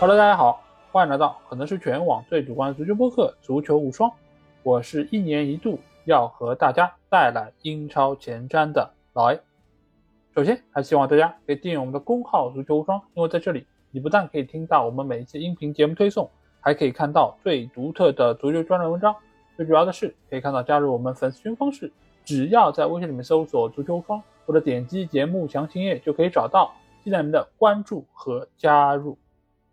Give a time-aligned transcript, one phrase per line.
[0.00, 0.62] Hello，大家好，
[0.92, 4.08] 欢迎来到可能是全网最主观的足球播客《足球无双》，
[4.62, 9.38] 我是一年一度要和大家带来英超前瞻的老 A。
[10.34, 16.30] 首先，还希望大家可以订阅我们的公号“足球无双”，因为在这里，你不但可以听到我们每一期音频节目推送，
[16.62, 19.14] 还可以看到最独特的足球专栏文章。
[19.58, 21.92] 最主要的是，可以看到加入我们粉丝群方式，
[22.24, 26.72] 只要在微信里面搜索“足球无双”或者点击节目详情页就可以找到。
[27.04, 29.18] 期待你们的关注和加入。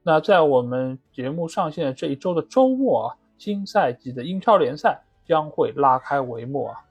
[0.07, 6.81] 那在我们节目上线的这一周的周末啊，新赛季的英超联赛将会拉开帷幕啊，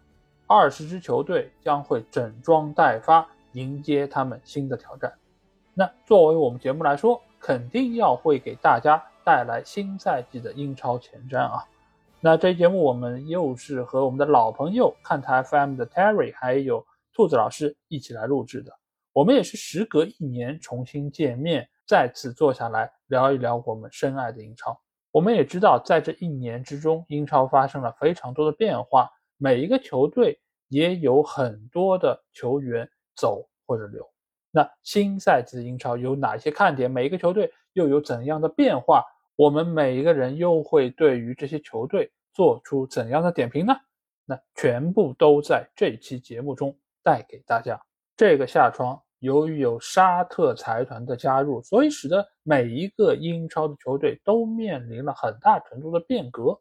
[0.46, 5.10] 二十支球队将会整装待发，迎接他们新的挑战。
[5.72, 11.64] 那作为我们节目来说，肯定要会给大家带来新赛季的英超前瞻啊。
[12.20, 18.72] 那这期节目我们又是和我们的老朋友看台 FM 的 Terry 还有兔子老师一起来录制的。
[19.14, 24.78] 我们也是时隔一年重新见面，再次坐下来聊一聊我们深爱的英超。
[25.12, 34.06] 我们也知道，在这一年之中，英超发生了非常多的变化，每一个球队也有很多的球员走或者留。
[34.50, 36.90] 那新赛季的英超有哪些看点？
[36.90, 39.04] 每一个球队又有怎样的变化？
[39.36, 43.74] 我们每一个人又会对于这些球队做出怎样的点评呢？
[44.24, 47.80] 那全部都在这期节目中带给大家。
[48.16, 49.00] 这个下窗。
[49.18, 56.60] 由于有沙特财团的加入，所以使得每一个英超的球队都面临了很大程度的变革。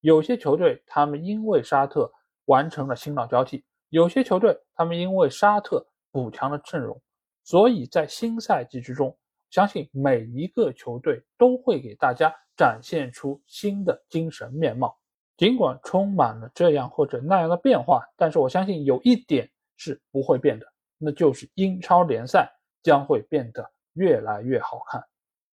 [0.00, 2.12] 有些球队他们因为沙特
[2.46, 7.00] 完成了新老交替，有些球队他们因为沙特补强了阵容，
[7.44, 9.16] 所以在新赛季之中，
[9.50, 14.98] 相信每一个球队都会给大家展现出新的精神面貌。
[15.36, 20.71] 尽管充满了这样或者那样的变化，但是我相信有一点是不会变的。
[21.04, 22.48] 那就是英超联赛
[22.82, 25.04] 将会变得越来越好看，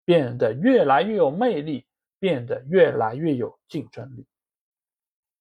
[0.03, 1.87] 变得越来越有魅力，
[2.19, 4.27] 变得越来越有竞争力。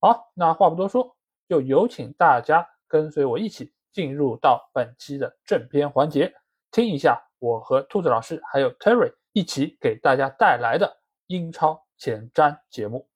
[0.01, 1.17] 好，那话不多说，
[1.49, 6.33] 就有请大家跟随我一起进入到本期的正片环节，
[6.71, 13.09] 听一下我和兔子老师还有 Terry 一起给大家带来的英超前瞻节目。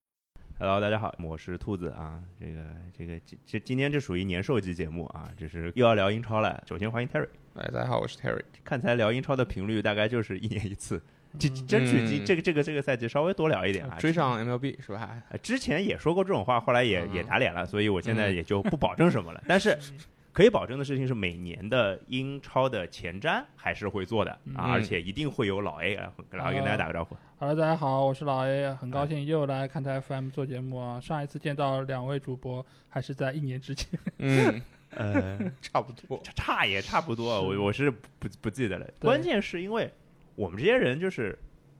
[0.62, 2.22] Hello，大家好，我是兔子啊。
[2.38, 2.60] 这个
[2.92, 6.62] 这个这今天这属于年兽级节目啊，这是又要聊英超了。
[6.68, 8.42] 首先欢迎 Terry，哎，大家好，我是 Terry。
[8.62, 11.02] 看才聊英超的频率大概就是一年一次，
[11.38, 15.22] 争争取今这个这个这个赛季稍微多聊一点啊，追上 MLB 是吧？
[15.42, 19.42] 之前也说过这种话，后来也也打脸了，所以我现在也就不保证什么了。
[19.48, 19.78] 但是。
[20.32, 27.16] 可以保证的事情是，每年的英超的前瞻还是会做的啊，而且一定会有老 A 啊，老 A 跟大家打个招呼。
[27.38, 31.00] Hello，大家好，我是老 A，很高兴又来看台 FM 做节目啊。
[31.00, 34.62] 上一次见到两位主播还是在一年之前，嗯，
[34.94, 38.86] 呃，差不多，差也差不多，我我是不不记得了。
[39.00, 39.90] 关键是因为
[40.36, 41.36] 我们这些人就是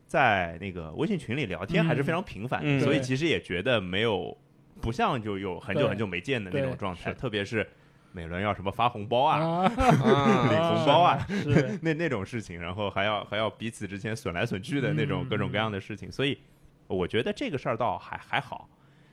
[0.07, 4.37] 在那个微信群里聊天还是非常频繁，所以其实也觉得没有
[4.81, 7.65] 不像就有很久很久没见的那种状态，特别是。
[8.13, 11.27] 每轮要什么发红包啊， 领红包啊，
[11.83, 16.39] 那那种事情，然后还要还要彼此之间损来损去的那种各种各样的事情，所以
[16.87, 18.69] 我觉得这个事儿倒还还好。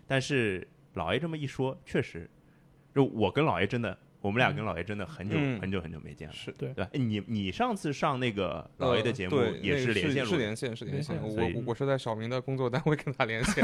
[0.07, 2.29] 但是老爷这么一说，确实，
[2.95, 3.97] 就我跟老爷真的。
[4.19, 6.87] 我们俩跟老爷真的很久很久很久没见了，是对对。
[6.93, 11.15] 你你上次上那个老爷的节目也是连线，是连线是连线。
[11.21, 13.63] 我我是在小明的工作单位跟他连线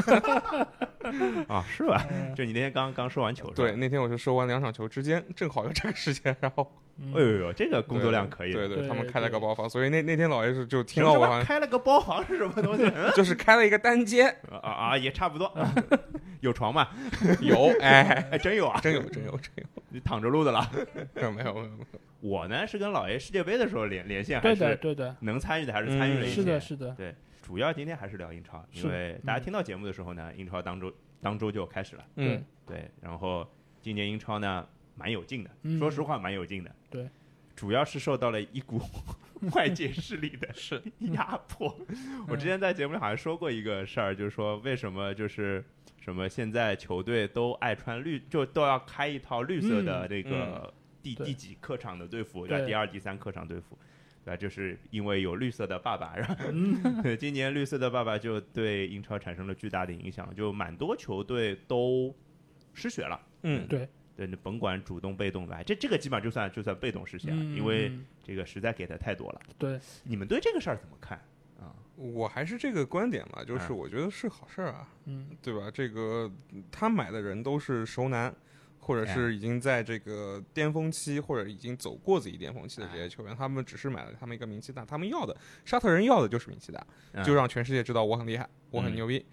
[1.49, 2.05] 啊，是吧？
[2.35, 6.71] 就你那天刚刚说完球，对，那天我是说完两场球之间正好有这个时间，然后
[7.13, 8.53] 哎呦呦，这个工作量可以。
[8.53, 12.89] 对对，他们开了个包房，所以那那天老爷是就听到我开了个包房是什么东西？
[13.15, 14.29] 就是开了一个单间
[14.61, 15.51] 啊啊，也差不多。
[16.41, 16.87] 有床吗？
[17.41, 19.82] 有，哎，还真有啊，真有，真有，真有。
[19.93, 20.59] 你躺着录的了？
[21.13, 21.77] 没有，没有，没有。
[22.19, 26.35] 我呢是跟老爷世界杯的时候连连线，对的，对的，能参与的还是参与了一些。
[26.35, 26.91] 是的，是的。
[26.95, 27.13] 对，
[27.43, 30.91] 主要今天还是聊英超，因为大家听到节目的时候呢，英超当周
[31.21, 32.03] 当周就开始了。
[32.15, 32.89] 嗯，对。
[33.01, 33.47] 然后
[33.81, 36.71] 今年英超呢蛮有劲的，说实话蛮有劲的。
[36.89, 37.07] 对，
[37.55, 38.81] 主要是受到了一股
[39.53, 41.77] 外界势力的 是压迫。
[42.27, 45.63] 我之前在节目里好像说过一个事儿，就是说为什么就是。
[46.03, 46.27] 什么？
[46.27, 53.77] 现在球队都爱穿绿，就都要开一套绿色的那个第第几客场的队服，叫第二、第三客场队服，
[54.25, 56.35] 对就是因为有绿色的爸爸，然后
[57.15, 62.13] 今年绿色的爸爸就对英超产生了巨大的影响，就蛮多球队都
[62.73, 63.17] 失血了。
[63.43, 67.89] 嗯，对对，你甭管主动被动的，这这个基本上就算就算被动失血了，因为
[68.21, 69.41] 这个实在给的太多了。
[69.57, 71.17] 对，你们对这个事儿怎么看？
[71.95, 75.69] 我还是这个观点嘛，就是我觉得是好事儿啊，嗯，对吧？
[75.71, 76.31] 这个
[76.71, 78.33] 他买的人都是熟男，
[78.79, 86.85] 或者是已经在这个巅峰期，或者已经走过自己巅峰期的这些球员，他们只是买了他们一个名气大，他们要的沙特人要的就是名气大，
[87.23, 89.17] 就让全世界知道我很厉害，我很牛逼。
[89.17, 89.25] 嗯，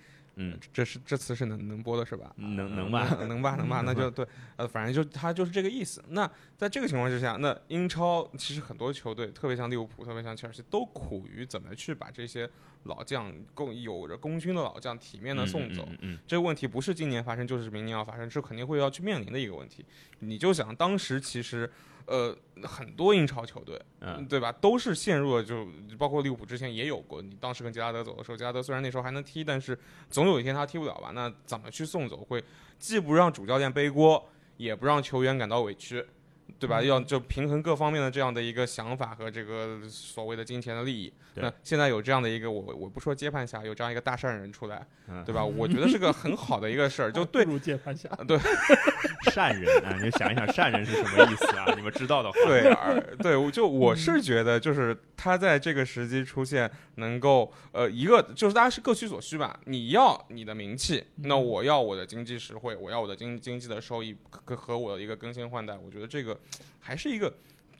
[0.72, 2.32] 这是这次是能能播的是吧？
[2.36, 6.02] 能能吧，能吧， 能吧，那就对，呃，反正就他就是这个意思。
[6.08, 12.48] 那在这个情况之下，那英超其实很多球队，特别像利物浦，特别像切尔西，都苦于怎么去把这些
[12.84, 15.86] 老将，共有着功勋的老将体面的送走。
[16.00, 19.84] 嗯，这个问题不是今年发生，就是明年要发生，是肯定会要去面临的一个问题。
[20.20, 21.70] 你就想当时其实。
[22.10, 25.64] 呃，很多英超球队，嗯，对吧，都是陷入了，就
[25.96, 27.22] 包括利物浦之前也有过。
[27.22, 29.78] 你当时跟杰拉德走的时候，杰拉德虽然那时候还能踢，但是
[30.10, 31.12] 总有一天他踢不了吧？
[31.14, 32.16] 那怎么去送走？
[32.16, 32.42] 会
[32.80, 36.04] 既不让主教练背锅，也不让球员感到委屈。
[36.58, 36.82] 对吧？
[36.82, 41.12] 要就平衡各方面的这样的一个想法和这个所谓的金钱的利益。
[41.34, 44.84] 那现在有这样的一个我我不说接盘侠，有这样一个大善人出来，
[45.24, 45.44] 对吧？
[45.44, 47.46] 我觉得是个很好的一个事儿，就对。
[47.60, 48.08] 接盘侠。
[48.26, 48.38] 对，
[49.30, 51.74] 善人啊，你想一想善人是什么意思啊？
[51.76, 52.38] 你们知道的话。
[52.46, 52.74] 对，
[53.18, 59.60] 对，就我是觉得，就是他在这个时机出现，能够呃一个就是大家是各取所需吧。
[59.66, 65.76] 你要你的名气，那我要我的经济实惠，我要我的经经济的收益和和我的一个更新换代。
[65.76, 66.39] 我觉得这个。
[66.78, 67.32] 还是一个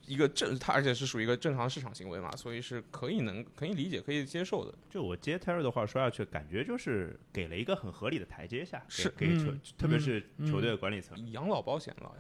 [0.06, 4.74] 一个正，它而且是属于一个正常市场行为嘛，所以是可以能可以理解可以接受的。
[4.88, 12.12] 就我接 Terry 的话说下去，感觉就是给了一个很合理的台阶下，是给球，特别是球队的管理层，养老保险了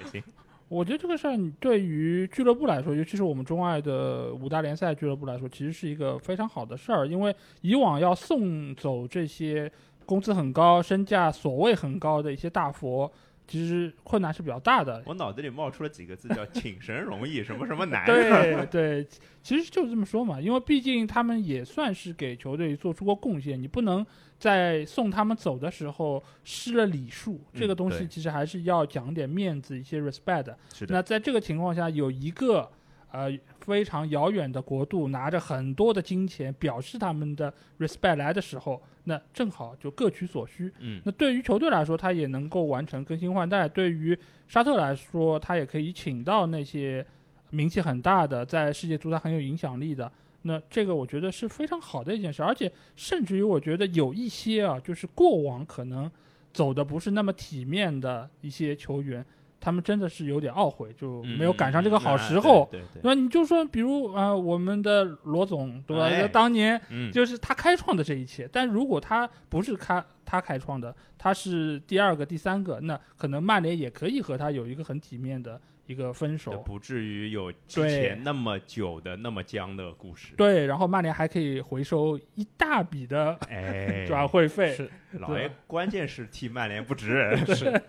[0.00, 0.22] 也行。
[0.68, 9.72] 我觉得这个事儿对于俱乐部来说，尤其是我们中外的五大联赛俱乐部来说，其实是一个非常好的事儿，因为以往要送走这些
[10.04, 13.10] 工资很高、身价所谓很高的一些大佛。
[13.48, 15.02] 其实困难是比较大的。
[15.06, 18.04] 我脑子里冒出了几个字，叫 “请神容易，什么什么难”。
[18.06, 19.08] 对对，
[19.42, 24.06] 其实就是这么说嘛，因为毕竟他们也算是给球队做出过贡献，你不能
[24.38, 27.40] 在送他们走的时候失了礼数。
[27.54, 30.54] 这个东西其实还是要讲点面子，一些 respect。
[30.88, 32.70] 那在这个情况下，有一个。
[33.10, 40.70] 呃，非常遥远的国度拿着很多的金钱表示他们的 respect 来的时候，那正好就各取所需。
[40.80, 47.04] 嗯，那对于球队来说，他也能够完成更新换代；对于沙特来说，他也可以请到那些
[47.50, 50.10] 名气很大的、在世界足坛很有影响力的。
[50.42, 56.10] 那这个我觉得是非常好的一件事，而且甚至于我觉得有一些啊，就是过往可能
[56.52, 59.24] 走的不是那么体面的一些球员。
[59.60, 62.70] 他们真的是有点懊悔，就没有赶上这个好时候。
[63.02, 66.28] 那你就说，比如啊，我们的罗总，对吧？
[66.32, 66.80] 当年
[67.12, 68.48] 就是他开创的这一切。
[68.52, 80.34] 但如果他不是开他开创的，他是第二个、第三个，那可能曼联也可以和他有一个很体面的一个分手，不至于有之前那么久的那么僵的故事。
[80.36, 83.38] 对，然后曼联还可以回收一大笔的
[84.06, 84.74] 转会费。
[84.74, 87.36] 是，老爷，关键是替曼联不值。
[87.54, 87.82] 是。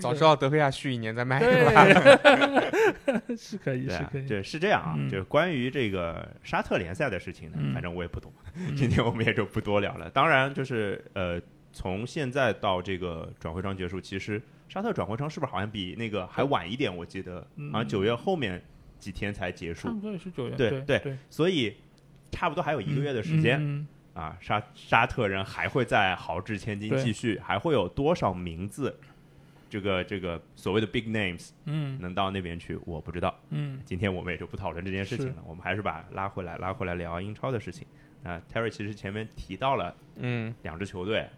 [0.00, 2.70] 早知道德赫亚续一年再卖了，
[3.36, 4.96] 是可以，是可以，对，是这样啊。
[5.10, 8.32] 就是关于这个沙特联赛的事情呢，反正我也不懂，
[8.76, 10.08] 今天我们也就不多聊了。
[10.10, 11.40] 当然，就是呃，
[11.72, 16.94] 从现在到这个转会窗结束，其实沙特转会窗是不是好像比那个还晚一点？
[16.94, 18.62] 我记得好像九月后面
[18.98, 21.76] 几天才结束，差不多也是九月，对对，所以
[22.30, 24.36] 差不多还有一个月的时间啊。
[24.40, 28.98] 沙沙特人还会在豪掷千金继续，还会有多少名字？
[29.74, 33.36] 这个这个所谓的 big names，嗯，能到那边去，我不知道。
[33.50, 37.84] 嗯，今天我们也就不讨论这件事情了，我们还是把拉回来，拉回来聊英超的事情。
[38.22, 41.28] 啊，Terry 其实前面提到了，嗯，两支球队，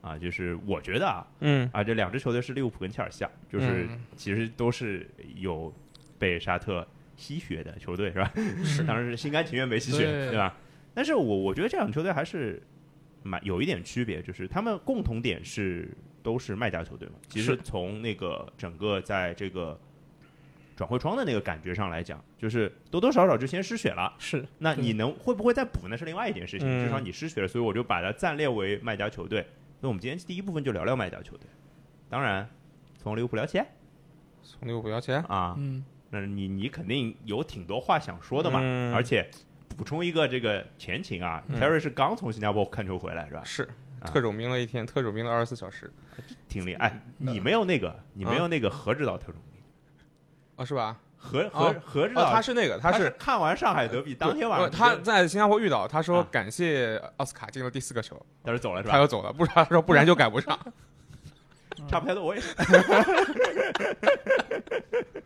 [0.00, 5.70] 啊，就是我觉得啊，嗯，啊，这两支球队是利物浦跟切尔西，就是其实都是有
[6.18, 8.32] 被沙特吸血的球队，是吧？
[8.64, 10.56] 是， 当然是心甘情愿被吸血，对吧？
[10.94, 12.62] 但是我我觉得这两支球队还是
[13.22, 15.94] 蛮有一点区别，就是他们共同点是。
[16.22, 17.14] 都是卖家球队嘛？
[17.28, 19.78] 其实从那个整个在这个
[20.76, 24.14] 转会窗的那个感觉上来讲，就是多多少少就先失血了。
[24.18, 25.88] 是，那你能会不会再补？
[25.88, 26.68] 那是另外一件事情。
[26.84, 29.46] 至少你失血了，所以我就把它暂列为卖家球队。
[29.80, 31.46] 那我们今天第一部分就聊聊卖家球队。
[32.08, 32.48] 当然，
[32.96, 33.60] 从利物浦聊起。
[34.42, 35.54] 从利物浦聊起啊？
[35.58, 38.60] 嗯，那你你肯定有挺多话想说的嘛？
[38.94, 39.28] 而且
[39.76, 43.42] 补充一个这个前情啊，Terry 是刚从新加坡看球回来是吧？
[43.44, 43.68] 是。
[44.02, 45.92] 特种兵了一天，特种兵了二十四小时，
[46.48, 47.00] 挺厉害。
[47.18, 49.60] 你没有那个，你没有那个何指导特种兵
[50.56, 50.64] 啊？
[50.64, 50.98] 是吧？
[51.16, 52.30] 何何何指导？
[52.32, 58.92] 他是那个，他是看完上海德比当天晚上，他在新加坡遇到，他说感谢奥斯卡进了第四个球，他说走了是吧？
[58.92, 60.58] 他又走了，不然他说不然就赶不上。
[61.88, 62.54] 差不太多，我也是。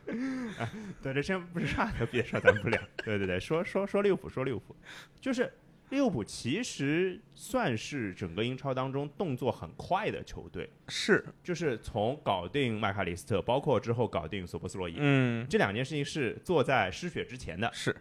[1.02, 2.80] 对，这先不是差德比的事，咱们不聊。
[3.04, 4.74] 对对对，说说说利物浦，说利物浦，
[5.20, 5.52] 就是
[5.90, 17.94] 利物浦其实算是整个英超当中动作很快的球队，是，就是从搞定麦卡利斯特，包括之后搞定索博斯洛伊，嗯，这两件事情是做在失血之前的，是，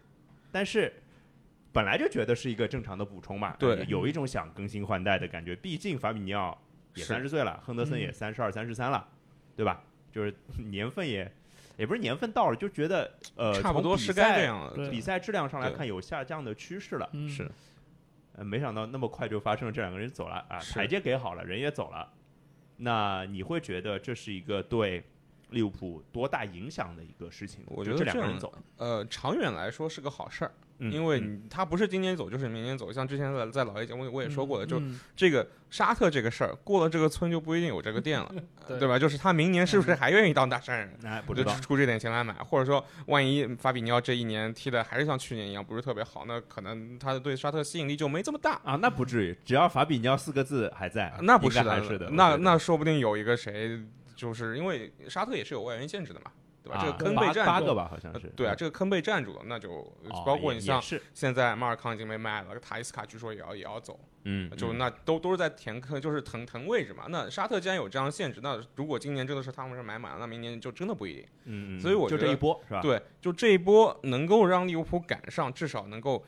[0.50, 0.92] 但是
[1.72, 6.60] 本来就觉得是一个正常的补充嘛，对，有一种想更新换代的感觉，毕竟法比尼奥
[6.94, 9.08] 也三十岁了，亨德森也三十二、三十三了，
[9.54, 9.84] 对吧？
[10.10, 11.30] 就是年份也。
[11.78, 14.88] 也不是年份到了，就觉得呃，差不多是该这样了。
[14.88, 17.06] 比赛质量上来看，有下降的趋势了。
[17.28, 17.46] 是，
[18.36, 22.12] 呃，没想到那么快就发生了，这两个人走了啊，台阶给好了，人也走了。
[22.76, 25.02] 那你会觉得这是一个对
[25.50, 27.64] 利物浦多大影响的一个事情？
[27.66, 30.52] 我觉得这两个人走，呃，长远来说是个好事儿。
[30.78, 34.80] 因为他不是今年走就是明年走，像之前在在老爷节目里我也说过的，就
[35.14, 38.34] 这个沙特这个事儿过了这个村就不一定有这个店了，
[38.78, 38.98] 对吧？
[38.98, 40.92] 就是他明年是不是还愿意当大山人？
[41.04, 48.76] 哎，不就出这点钱来买，或者说万一法比尼奥这一年踢的还是像去年一样不是特别好，那可能他对沙特吸引力就没这么大啊。
[48.76, 53.80] 那不至于，只要法比尼奥四个字还在，那不是是的，那那说不定有一个谁，
[54.14, 56.30] 就是因为沙特也是有外援限制的嘛。
[56.66, 56.80] 对吧？
[56.84, 58.26] 这个坑被占八个吧，好像是。
[58.34, 59.82] 对啊，这个坑被占住了，那就
[60.24, 60.82] 包括你像
[61.14, 67.04] 现在马尔康已经被卖了，塔伊斯卡据说也要也要走，嗯，就那都都是在填坑，就是腾腾位置嘛。
[67.08, 71.26] 那沙特既然有这样的限制，那如果今年真的是他们是买满了，那明年就真的不一定。
[71.44, 72.80] 嗯，所以我就这一波是吧？
[72.82, 76.24] 对，就这一波能够让利物浦赶上，至少能够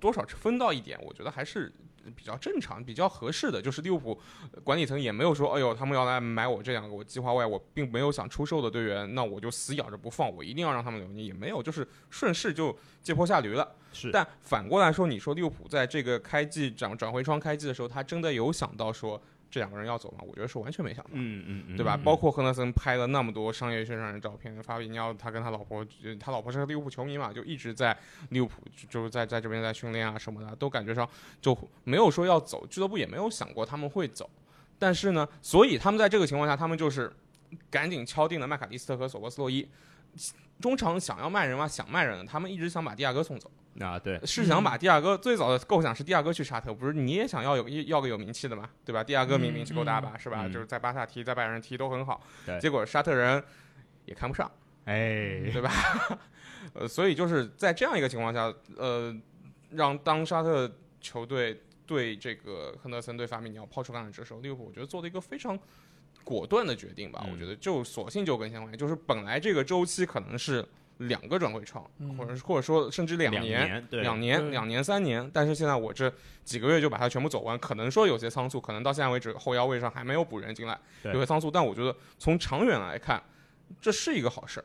[0.00, 1.72] 多少分到一点，我觉得还是。
[2.14, 4.20] 比较正常、比较合适的，就是利物浦
[4.62, 11.08] 管理层也没有说，哎呦，他们要来买我这两个，我计划外我并没有想出售的队员，那我就死咬着不放，我一定要让他们留。
[11.08, 13.74] 你也没有，就是顺势就借坡下驴了。
[13.92, 19.20] 是，但反过来说，你说利物浦在这个开季转转会窗开季的时候，他真的有想到说。
[19.56, 20.18] 这两个人要走吗？
[20.20, 21.98] 我觉得是完全没想到，嗯嗯嗯，对吧？
[22.04, 25.82] 包括亨德森拍了那么多商业宣传的照片，法比尼奥他跟他老婆，
[26.20, 27.96] 他老婆是利物浦球迷嘛，就一直在
[28.28, 28.60] 利物浦，
[28.90, 31.08] 就是在在这边在训练啊什么的，都感觉上
[31.40, 34.28] 就没有说要走，俱乐部也没有想过他们会走，
[34.78, 37.10] 但是呢，所以他们在这个情况下，他们就是
[37.70, 39.66] 赶紧敲定了麦卡利斯特和索博斯洛伊，
[40.60, 41.68] 中场想要卖人吗？
[41.68, 43.50] 想卖人，他们一直想把蒂亚戈送走。
[43.78, 49.04] 啊，对，是想把第二个最早的构想是蒂亚戈去沙特，不是你也想要有要个有名气的嘛，对吧？
[49.04, 50.48] 蒂亚戈名名气够大吧，是吧？
[50.48, 52.22] 就是在巴萨踢，在拜仁踢都很好，
[52.58, 53.44] 结果沙特人
[54.06, 54.50] 也看不上，
[54.86, 55.70] 哎，对吧？
[56.72, 59.14] 呃，所以就是在这样一个情况下，呃，
[59.72, 60.70] 让当沙特
[61.02, 65.58] 球队对这个亨德森对法米尼奥抛出橄榄枝的时候，利物浦我觉得做了一个非常
[66.26, 70.62] 果断的决定吧，我觉得就索性就跟相关，就是本来这个周期可能是。
[71.00, 71.84] 两个转会窗，
[72.16, 74.18] 或者或者说甚至两年，两。
[74.18, 76.10] 年，两年三年，但是现在我这
[76.42, 83.22] 几个月就把它全部走完，可能说有些仓促，可能到现在为止后腰位上还没有补人进来，有些仓促，但我觉得从长远来看，
[83.78, 84.64] 这是一个好事儿，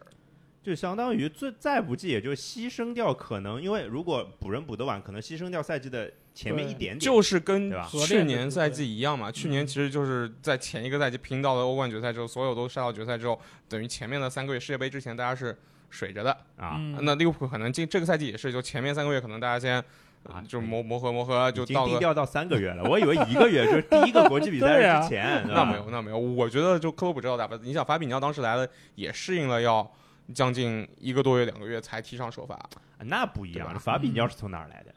[0.63, 15.57] 就相当于最再不济也就牺牲掉可能，因为如果补人补得晚，可能牺牲掉赛季的前面一点点，就是跟去年赛季一样嘛，去年其实就是在前一个赛季拼到了欧冠决赛之后，所有都杀到决赛之后，等于前面的三个月世界杯之前大家是。
[15.93, 19.75] 水着的啊，那利物浦可能进这个赛季也是，就前面三个月可能大家先
[20.23, 22.89] 啊，就磨磨合磨合，就到低调到三个月了。
[22.89, 26.17] 我以为一个月就是第一个国际比赛 之前，那没有那没有。
[26.17, 29.85] 我觉得就克洛普知道打吧，你想法比尼奥当时来了也适应了要
[30.33, 32.57] 将近一个多月两个月才踢上首发，
[32.99, 33.77] 那不一样。
[33.77, 34.93] 法比尼奥是从哪儿来的？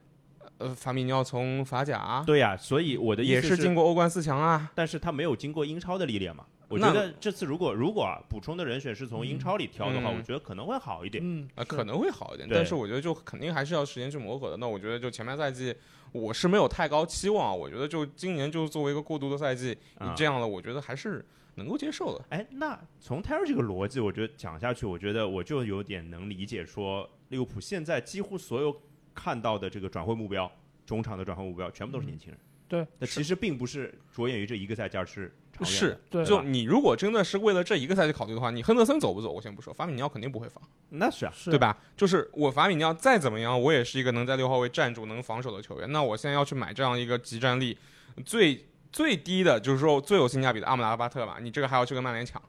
[0.64, 2.24] 呃，法米尼奥从法甲。
[2.26, 6.46] 对呀，所以我的也是经过欧冠四强啊，但是他没有经过英超的历练嘛。
[6.68, 11.22] 我觉得这次如果如果啊补充的人选是从英超里挑的话，我觉得可能会好一点。
[11.24, 12.48] 嗯，啊，可能会好一点。
[12.50, 14.56] 但是我觉得就肯定还是要时间去磨合的。
[14.56, 15.76] 那我觉得就前半赛季
[16.10, 17.56] 我是没有太高期望。
[17.56, 21.24] 我觉得就今年就作为一个过渡的赛季，你这样的我觉得还是
[21.56, 22.24] 能够接受的。
[22.30, 28.74] 哎，那从泰尔这个逻辑，我觉得讲下去，我觉得我就有点能理解说利物浦现在几乎所有
[29.14, 30.50] 看到的这个转会目标，
[30.84, 32.38] 中场的转会目标全部都是年轻人。
[32.66, 35.34] 对，那其实并不是着眼于这一个赛季，而是。
[35.62, 41.78] 是，就你如果真的是为了这一个赛季考虑的话，你亨德森走不走，我先不说，法米尼奥肯定不会放，那是啊，对吧？
[41.96, 45.92] 就是我法米尼奥再怎么样，我也是一个能在六号位站住、能防守的球员。
[45.92, 47.78] 那我现在要去买这样一个集战力
[48.26, 51.38] 最最低的，就是说最有性价比的阿姆拉巴特吧？
[51.40, 52.42] 你这个还要去跟曼联抢，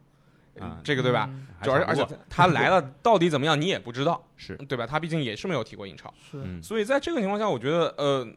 [0.60, 1.30] 啊，这个对吧？
[1.62, 4.86] 主要是而且他来了到底怎么样，你也不知道，是对吧？
[4.86, 8.28] 他毕竟也是没有踢过英超，是，所以在这个情况下，我觉得呃，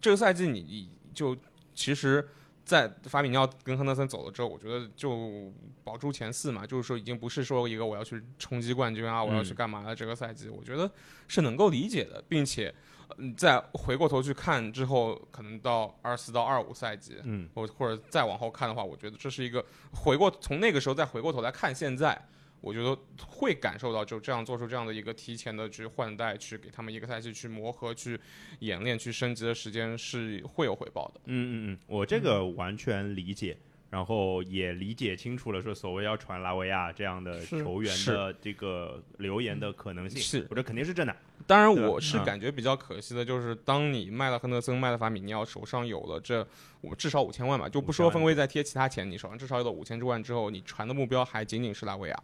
[0.00, 1.36] 这个赛季你就
[1.74, 2.26] 其实。
[2.66, 5.52] 在法比尼奥跟亨德森走了之后，我觉得就
[5.84, 10.90] 保住前四嘛，就是说已经不是说一个我要去冲击冠军啊，我要去干嘛的这个赛季，我觉得
[11.28, 12.74] 是能够理解的，并且，
[13.18, 22.20] 嗯，再回过头去看之后，可能到二四到二五赛季，嗯，或或者再往后看的话，我觉得这是一个回过从那个时候再回过头来看现在，
[22.60, 28.18] 我觉得会感受到就这样做出这样的一个提前的去换代，去给他们一个赛季去磨合、去
[28.60, 31.20] 演练、去升级的时间是会有回报的。
[31.26, 33.56] 嗯嗯嗯，我这个完全理解。
[33.88, 41.16] 然后也理解清楚了，说所谓要传拉维亚这样的球员的这个留言的可能性，是我这肯定是真的。
[41.46, 46.44] 当然，我是感觉比较可惜的，就是当你卖了亨德森、卖了法米尼奥，手上有了这
[46.80, 52.22] 我至少五千万吧，就不说分威再贴其他钱，你手上至少有了五千之万之后，你传的目标还仅仅是拉维亚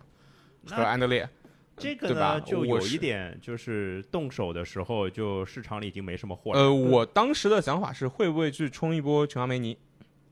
[0.66, 1.28] 和安德烈，
[1.76, 6.60] 这个呢就有一点就是动手的时候，就市场里已经没什么货了。
[6.60, 9.78] 呃，我当时的想法是会不会去冲一波琼阿梅尼。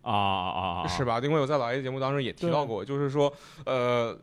[0.02, 0.88] 啊啊啊！
[0.88, 1.21] 是吧？
[1.21, 3.33] 因为我在老 A 节目当中也提到过，就是说，
[3.66, 4.19] 呃，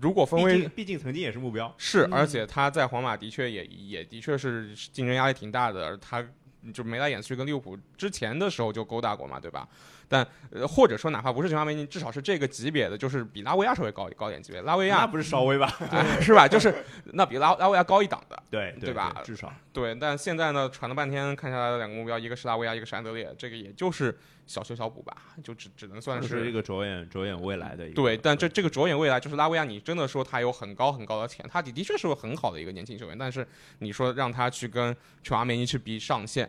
[0.00, 6.24] 如果分为，毕竟曾经也是目标，是，而且他在皇马的确也也的确是竞争压力挺大的，他
[6.72, 9.68] 就没来演去跟利物浦之前的时候就勾搭过嘛，对吧？
[10.08, 15.68] 但呃，或者说哪怕不是全华梅尼，至少是这个级别的，就是比拉维亚稍微高高点级别，拉维亚那不是稍微吧？
[16.20, 16.46] 是吧？
[16.46, 16.74] 就是
[17.12, 19.20] 那比拉拉维亚高一档的，对对吧？
[19.24, 19.94] 至少对。
[19.94, 24.16] 但现在呢，传了半天，看下来的两个目标，一个是拉维亚，一个是安德烈，这个也就是。
[24.46, 27.90] 小修小补吧，就只只能算是一个着眼着眼未来的。
[27.90, 33.18] 对，但这这个着眼未来，就是拉维亚，你真的说他有很高很高的钱，他的的确是个很好的一个年轻球员。
[33.18, 33.44] 但是
[33.80, 36.48] 你说让他去跟全华梅尼去比上限，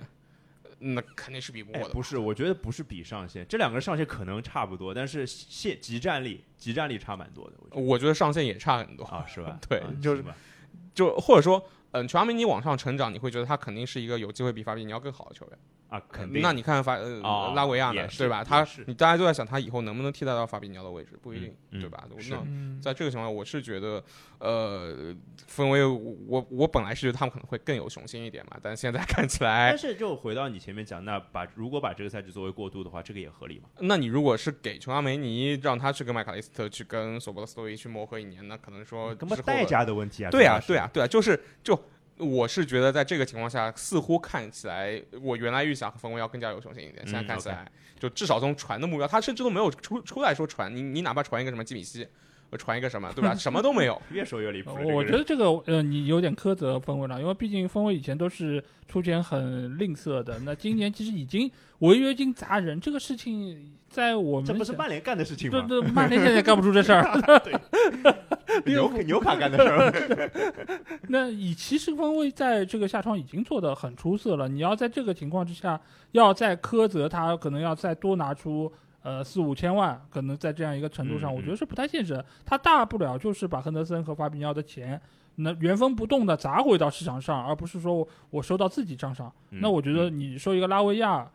[0.80, 1.90] 那肯定是比不过的。
[1.90, 7.80] 不是，我觉得不是比上限，这两个上限可能差不多，但是限集战力集战力差蛮多的。
[7.80, 9.60] 我觉得上限也差很多啊，是吧？
[9.68, 10.24] 对，就是
[10.94, 15.58] 就或者说，嗯，琼阿梅尼往上成长，你会觉得他肯定是一个有机会比法比你要更好的球员。
[15.90, 16.42] 啊，肯定。
[16.42, 18.44] 那你看法呃拉维亚呢，对吧？
[18.44, 22.04] 他你大家都在想他以后能不能替代到法比尼奥的位置，不一定，对吧？
[22.30, 24.04] 那在这个情况下，我是觉得，
[24.40, 25.16] 呃，
[25.48, 29.70] 分为我我本来是觉得他们可能会更有雄心一点嘛，但现在看起来。
[29.70, 33.70] 但是就回到你前面讲，那把如果把这个赛季作为过渡的话，这个也合理嘛？
[33.80, 40.30] 那你如果是给琼阿梅尼让他去跟麦卡利斯特去跟索博斯托伊去磨合一年，那可能说什么代价的问题啊？
[40.32, 41.80] 对啊，对啊，对啊，就是就。
[42.18, 47.06] 我是觉得在这个情况下，似乎看起来我原来预想和冯威要更加有雄心一点。
[47.06, 50.76] 现在看起来，就至少从传的目标，他甚至都没有出出来说传。
[50.76, 52.08] 你你哪怕传一个什么基米希，
[52.58, 53.34] 传一个什么，对吧？
[53.36, 54.02] 什么都没有。
[54.12, 54.72] 越说越离谱。
[54.94, 60.40] 我觉得这个呃，你有点苛责风威了，因为毕竟风威以前都是出钱很吝啬的。
[60.40, 65.66] 那今年其实已经违约金砸人这个事情，在我们这不是曼联干的事情吗？
[65.68, 67.04] 对对，曼联现在干不出这事儿。
[68.66, 70.32] 纽纽卡干的事儿，
[71.10, 74.48] 那以骑士方位在这个下窗已经做的很出色了。
[74.48, 75.80] 你要在这个情况之下，
[76.14, 78.72] 要再苛责他，可能要再多拿出
[79.08, 82.22] 呃四五千万，可能在这样一个程度上，我觉得是不太现实。
[82.46, 85.00] 他大不了就是把亨德森和法比尼奥的钱，
[85.36, 89.32] 那原封不动的砸回到市场上，而不是说我收到自己账上。
[89.50, 91.26] 那我觉得你收一个拉维亚。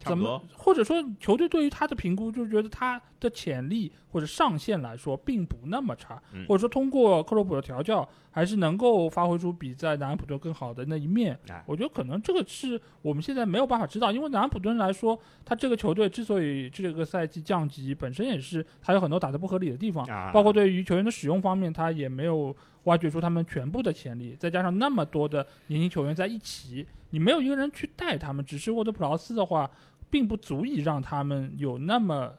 [0.00, 0.42] 怎么？
[0.56, 11.38] 或者说，球队对于他的评估，就是觉得他的潜力或者上限来说，并不那么差，或者说通过克洛普的调教，还是能够发挥出比在南安普顿更好的那一面。
[11.66, 26.86] 我觉得可能这个是我们现在没有办法知道，因为南安普顿来说，他这个球队之所以这个赛季降级，本身也是他有很多打的不合理的地方，包括对于球员的使用方面，他也没有挖掘出他们全部的潜力，再加上那么多的年轻球员在一起。
[27.10, 29.70] 你没有一个人去带他们，只是沃德普劳斯的话，
[30.10, 32.32] 并不足以让他们有那么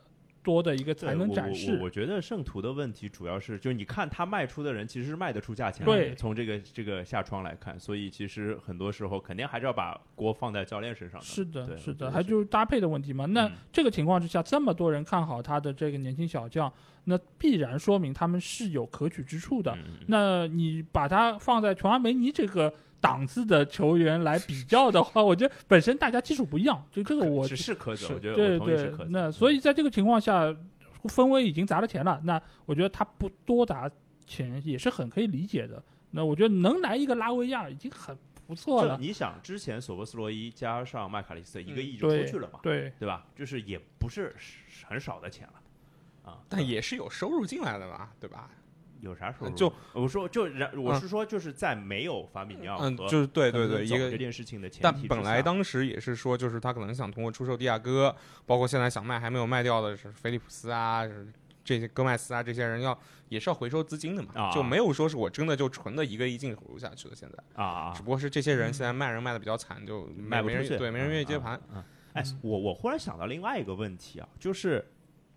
[0.46, 1.80] 多的一个才能展示。
[1.82, 5.84] 我觉得圣徒的问题主要是，就是你看他卖出的人其实是卖得出价钱。
[5.84, 11.26] 对，从这个这个下窗来看，所以其实很多时候肯定还是要把锅放在教练身上的。
[11.26, 13.26] 是的，是的，还就是搭配的问题嘛。
[13.26, 16.72] 那这个情况之下，这么多人看好他的这个年轻小将，
[17.06, 19.76] 那必然说明他们是有可取之处的。
[20.06, 22.72] 那你把它放在琼阿梅尼这个。
[23.06, 29.08] 档次的球员来比较的话，我觉得本身大家技术不一样，就这个我是是可责，我觉得对对。
[29.10, 30.56] 那所以在这个情况下，
[31.06, 33.90] 分威已经砸了钱了，那我觉得他不多砸
[34.26, 35.84] 钱也是很可以理解的。
[36.12, 38.98] 那我觉得能来一个拉维亚已经很不错了。
[39.00, 42.60] 你想，之前索博斯洛伊加上麦卡利斯特一个亿就出去了嘛？
[42.64, 43.26] 对对吧？
[43.36, 44.36] 就是也不是
[44.88, 48.50] 很少的钱了啊，但也是有收入进来的嘛，对吧？
[49.06, 49.50] 有啥说？
[49.52, 55.08] 就我说，就然我是说，就是在没有法比尼奥嗯，就是对对对，一个这件事情的前提。
[55.08, 58.16] 但本来当时也是说，就是他可能想通过出售迪亚哥，
[58.46, 61.04] 包括现在想卖还没有卖掉的是菲利普斯啊，
[61.64, 62.98] 这些戈麦斯啊，这些人要
[63.30, 67.16] 也是要回收资金的嘛，就没有说是我真的就纯的一个一进投入下去了。
[67.16, 71.60] 现在啊，只不过是这些人现在卖人卖的比较惨，就卖不出去，对，没人愿意接盘。
[72.14, 74.86] 哎，我我忽然想到另外一个问题啊，就是。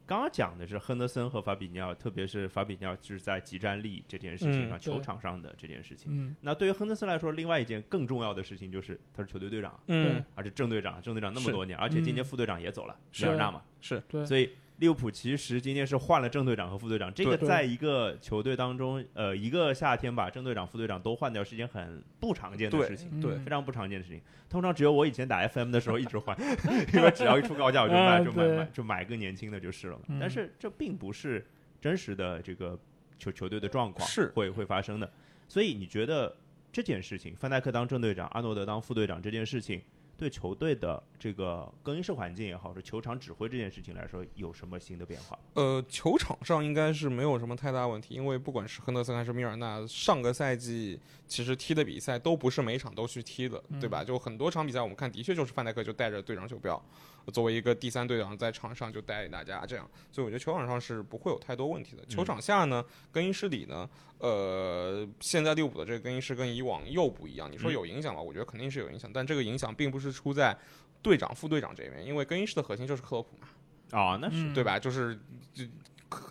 [0.08, 6.10] 刚刚讲的是亨德森和法比尼奥，特别是法比尼奥就是在集战力这件事情上，球场上的这件事情。
[6.10, 14.02] 嗯，那对于亨德森来说，另外一件更重要的事情就是他是球队队长，嗯，而且正队长，正队长那么多年，而且今年副队长也走了，米尔纳嘛，是。
[14.08, 24.22] 对，所以利物浦其实今天是换了正队长和副队长，这个在一个球队当中，呃，一个夏天把正队长、副队长都换掉是一件很不常见的事情，对，非常不常见的事情。
[24.48, 26.36] 通常只有我以前打 FM 的时候一直换，
[26.94, 29.98] 因为只要一出高价我就买，就买买就买个年轻的就是了。
[30.20, 31.44] 但是这并不是
[31.80, 32.78] 真实的这个
[33.18, 35.10] 球球队的状况是会会发生的。
[35.48, 36.36] 所以你觉得
[36.70, 39.82] 这件事情，范戴克当正队长，阿诺德当副队长这件事情？
[40.18, 45.38] 对球队的这个更衣室环境也好，是球场指挥这件事情来说，有什么新的变化？
[45.54, 54.02] 呃，球场上应该是没有什么太大问题，因为不管是亨德森还是米尔纳，上个赛季其实踢的比赛都不是每场都去踢的，对吧？
[54.02, 56.82] 就很多场比赛我们看，的确就是范戴克就带着队长袖标。
[57.30, 62.04] 作为一个第三队长，在场上就带领大家这样，所以我觉得球场上是不会有太多问题的。
[62.06, 63.88] 球场下呢，更衣室里呢，
[64.18, 67.50] 呃，现在利物浦的这个更衣室跟以往又不一样。
[67.50, 68.20] 你说有影响吗？
[68.20, 70.56] 我觉得肯定是有影响，但这个影响并不是出在
[71.02, 73.48] 队长、副队长这边，因为更衣室的核心就是克洛普嘛。
[73.90, 74.78] 啊，那是对吧？
[74.78, 75.18] 就是
[75.52, 75.64] 就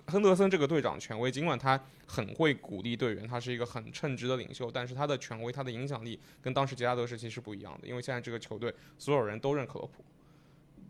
[0.08, 10.04] 亨德森这个队长权威，尽管他很会鼓励队员，他是一个很称职的领袖，但是他的权威、他的影响力跟当时杰拉德时期是不一样的，因为现在这个球队所有人都认克洛普。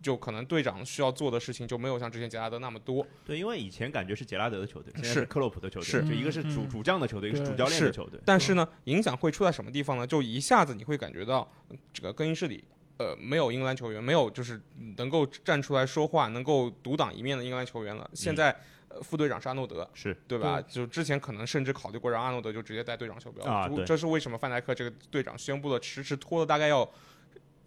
[0.02, 3.06] 就可能队长需要做的事情就没有像之前杰拉德那么多。
[3.26, 8.20] 对，因为以前感觉是杰拉德的球队，是克洛普的球队，是就一个是主主将的球队，一个是主教练的球队。
[8.24, 10.06] 但是呢，影响会出在什么地方呢？
[10.06, 11.52] 就一下子你会感觉到
[11.92, 12.64] 这个更衣室里，
[12.98, 14.62] 呃，没有英格兰球员，没有就是
[14.98, 18.10] 能够站出来说话、能够独当一面的英格兰球员了。
[18.14, 18.56] 现在，
[18.90, 20.62] 呃，副队长是阿诺德，是对吧？
[20.62, 23.70] 就之前可能甚至考虑过让阿诺德就直接带队长袖标啊。
[23.86, 26.88] 这是为什么范戴克这个队长宣布了迟迟拖了大概要。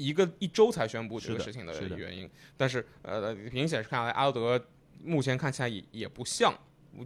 [0.00, 4.64] 一个一周才宣布这个事情的原因，但是呃，明显是看来阿诺德
[5.04, 6.54] 目前看起来也也不像，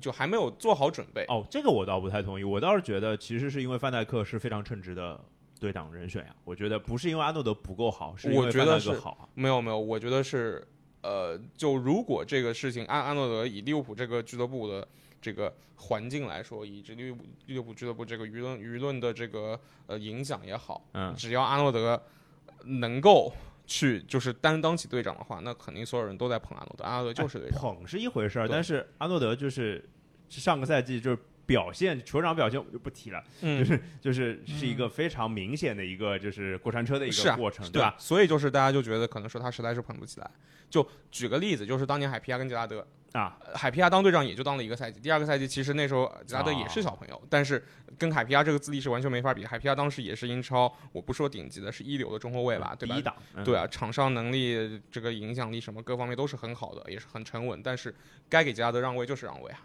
[0.00, 1.24] 就还没有做好准备。
[1.26, 5.20] 哦，这个我倒不太同意，我倒是觉得其实是因为范戴克是非常称职的
[5.58, 6.36] 队长人选呀。
[6.44, 9.28] 我觉得不是因为阿诺德不够好，是因为范戴克好。
[9.34, 10.64] 没有没有，我觉得是
[11.02, 14.86] 呃，就如果这个事情按阿诺德以利物浦这个俱乐部的
[15.20, 22.00] 这个环境来说，以利物利物浦俱乐部这个舆论舆论的这个呃影响也好，嗯，只要阿诺德。
[22.66, 23.32] 能够
[23.66, 26.84] 去就是担当起队长的话，那肯定所有人都在捧阿诺德。
[26.84, 29.88] 阿诺德就是，捧是一回事儿，但是阿诺德就是
[30.28, 37.94] 上个赛季就是表现球场表现我就不提了，就是就是是一个非常明显的一个就是过山车的一个过程，对吧？
[37.98, 40.30] 所以就是大家就觉得可能说他实在是捧不起来。
[40.70, 42.86] 就举个例子，就是当年海皮亚跟杰拉德。
[43.12, 47.64] 啊，海皮亚当队长也就当了一个赛季，第二个赛季其实那时候杰拉德也是小朋友，但是
[47.96, 49.44] 跟海皮亚这个资历是完全没法比。
[49.46, 52.96] 海皮亚当时也是英超，我不说顶级的，是一流的中后卫吧，对吧？
[52.96, 57.62] 一档，对啊，场上能力、这个影响力什么各方面都是很好的，也是很沉稳。
[57.62, 57.94] 但是
[58.28, 59.60] 该给杰拉德让位就是让位啊。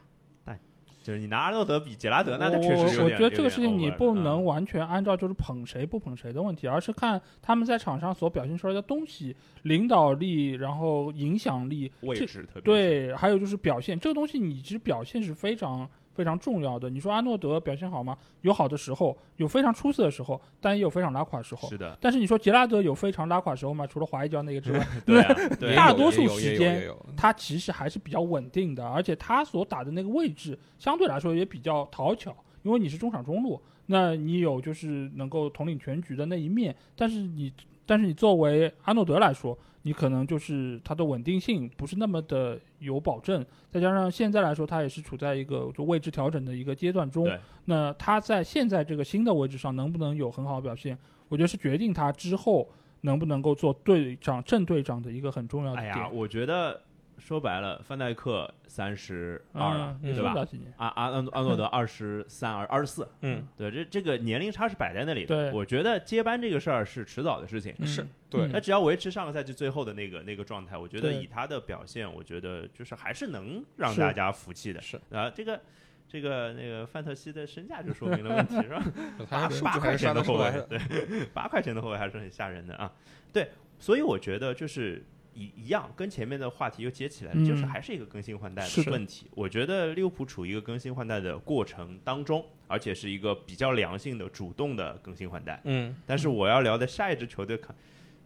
[1.01, 15.89] 就是你拿阿诺德比杰拉德，那他确实我我觉得这个事情你不能完全按照就是捧谁不捧谁的问题，而是看他们在场上所表现出来的东西，领导力，然后影响力，位置特别对，还有就是表现，这个东西你其实表现是非常。
[16.13, 18.17] 非常重要的，你说阿诺德表现好吗？
[18.41, 21.69] 有好的时候，有非常出色的时候，但也有非常拉垮的时候。
[21.69, 21.97] 是的。
[22.01, 23.87] 但是你说杰拉德有非常拉垮时候吗？
[23.87, 25.23] 除了滑一跤那个之外， 对，
[25.75, 37.53] 大多数时间他其实还是比较稳定的，而且他所打的那个位置相对来说也比较讨巧，因为你是中场中路，那你有就是能够统领全局的那一面，但是你，
[37.85, 39.57] 但是你作为阿诺德来说。
[39.83, 47.29] 你可能就是它的稳定性不是那么的有保证，再加上现在来说，它也是处在一个就位置调整的一个阶段中。
[47.65, 52.67] 那它在现在这个新的位置上能不能有很好的表现，我觉得是决定它之后
[53.01, 55.93] 能不能够做队长、正队长的一个很重要的点。
[55.93, 56.81] 哎呀，我觉得。
[57.19, 60.33] 说白了，范戴克三十二了，对吧？
[60.77, 65.51] 阿阿阿阿诺德二十三二二十四，嗯，对，这这个年龄差是摆在那里的。
[65.53, 68.47] 我觉得接班这个事儿是迟早的事情，是对。
[68.49, 74.81] 他只要维持上个赛季最后的那个那个状态，我觉得以他的表现，我觉得就是还是能让大家服气的。
[74.81, 75.59] 是啊，这个
[76.07, 78.83] 这个那个范特西的身价就说明了问题，是吧？
[79.29, 82.91] 八八块钱的后卫，对，八块钱的后卫还是很吓人的啊。
[83.33, 85.03] 对，所以我觉得就是。
[85.39, 89.27] 一一样，跟前面的话题又接起来了，就是还是一个更新换代的问题。
[89.31, 95.61] 我觉得利物浦处于一个更新换代的过程当中，而且是一个比较良性的、主动的更新换代。
[95.63, 97.73] 嗯，但是我要聊的下一支球队，看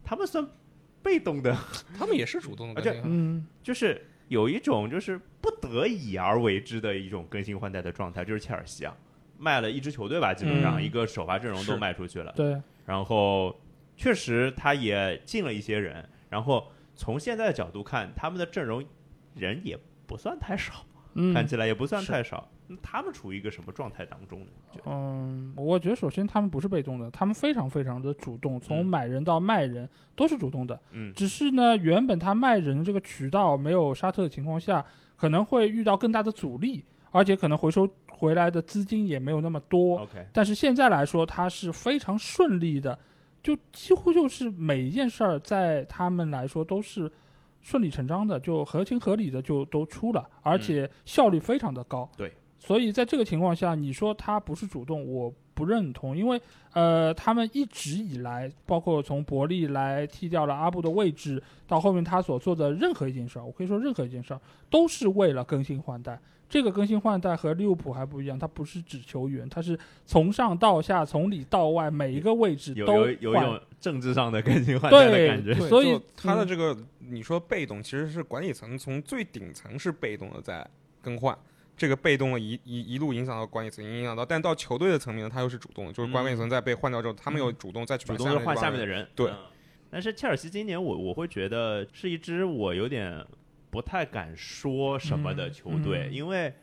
[0.04, 0.47] 他们算
[1.04, 1.56] 被动的，
[1.95, 8.97] 他们也是主动的，而且嗯，就是有一种就是不得已而为之的一种更新换代的状态，就是切尔西啊，
[9.38, 12.34] 卖了一支球队吧，基本上一个首发阵容都卖出去了。
[12.36, 13.56] 对，然后
[13.95, 16.71] 确实他也进了一些人，然后。
[16.95, 18.84] 从现在的角度看，他们的阵容
[19.36, 20.86] 人也不算太少，
[21.34, 22.49] 看起来也不算太少。
[22.82, 24.47] 他们处于一个什么状态当中呢？
[24.86, 30.79] 嗯，我觉得首先他们不是被动的，他们非常非常的主动，从买人到卖人都是主动的。
[30.91, 34.84] 嗯，只是呢，原本他卖人这个渠道没有沙特的情况下，
[35.17, 39.99] 可能会遇到更大的阻力，而且可能回收回来的资金也没有那么多。
[39.99, 42.97] OK，但是现在来说，他是非常顺利的，
[43.43, 47.12] 就几乎就是每一件事儿在他们来说都是
[47.62, 52.10] 顺理成章的，就合情合理的就都出了，而且效率非常的高。
[52.17, 52.32] 对。
[52.58, 66.17] 所以在这个情况下，你说他不是主动，我不认同，因为呃，他们一直以来，包括从伯利来踢掉了阿布的位置，到后面他所做的任何一件事儿，我可以说任何一件事儿都是为了更新换代。
[66.54, 75.56] 这个更新换代和利物浦还不一样，它不是指球员，它是从上到下，从里到外每一个位置都有有有政治上的更新换代的感觉。
[75.68, 80.63] 所以它的这个你说被动，其实是管理层从最顶层是被动的在
[81.02, 81.36] 更换。
[81.76, 89.08] 这个被动的一一一路影响到管理层，影响到，但到球队的层面呢，他又是主动的，就是管理层在被换掉之后，他们又主动再去主动换下面的人。
[89.16, 89.32] 对。
[89.89, 93.26] 但是切尔西今年我我会觉得是一支我有点
[93.73, 96.53] 不太敢说什么的球队，因为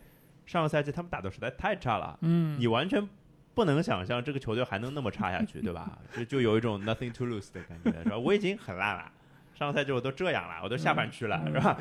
[0.46, 2.16] 上个赛季他们打的实在太差了。
[2.22, 2.56] 嗯。
[2.58, 3.06] 你完全
[3.52, 5.98] 不能想象这个球队还能那么差下去， 对吧？
[6.16, 8.16] 就就有一种 nothing to lose 的感觉，是吧？
[8.24, 9.10] 我已经很烂了，
[9.52, 11.76] 上个赛季我都这样了，我都下半区了，是吧？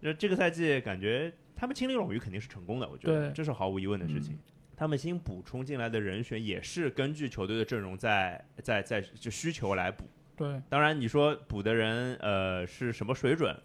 [0.00, 1.32] 那这个赛季感觉。
[1.56, 4.36] 他们清理冗余肯定是成功的，我觉得这是毫无疑问的事情。
[4.76, 10.04] 他们新补充进来的人选也是根据球队的阵容在在在就需求来补。
[10.36, 13.56] 对，当然你说补的人呃是什么水准，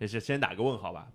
[0.00, 1.06] 也是先打个问号吧。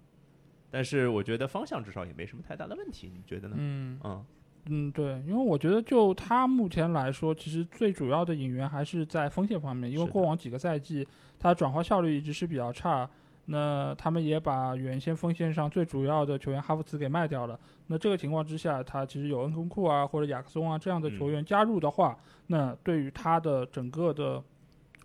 [0.71, 3.55] 但是我觉得方向至少也没什么太大的问题，你觉得呢？
[3.59, 4.25] 嗯嗯
[4.67, 13.09] 嗯，对，因为我觉得就他目前来说，其实最主要的引援还是在锋线方面，因为过往几个赛季他转化效率一直是比较差。
[13.47, 17.59] 那他们也把原先锋线上最主要的球员哈弗茨给卖掉了。
[17.85, 22.17] 那这个情况之下，他其实有恩昆库啊或者雅克松啊这样的球员加入的话，
[22.47, 24.43] 那对于他的整个的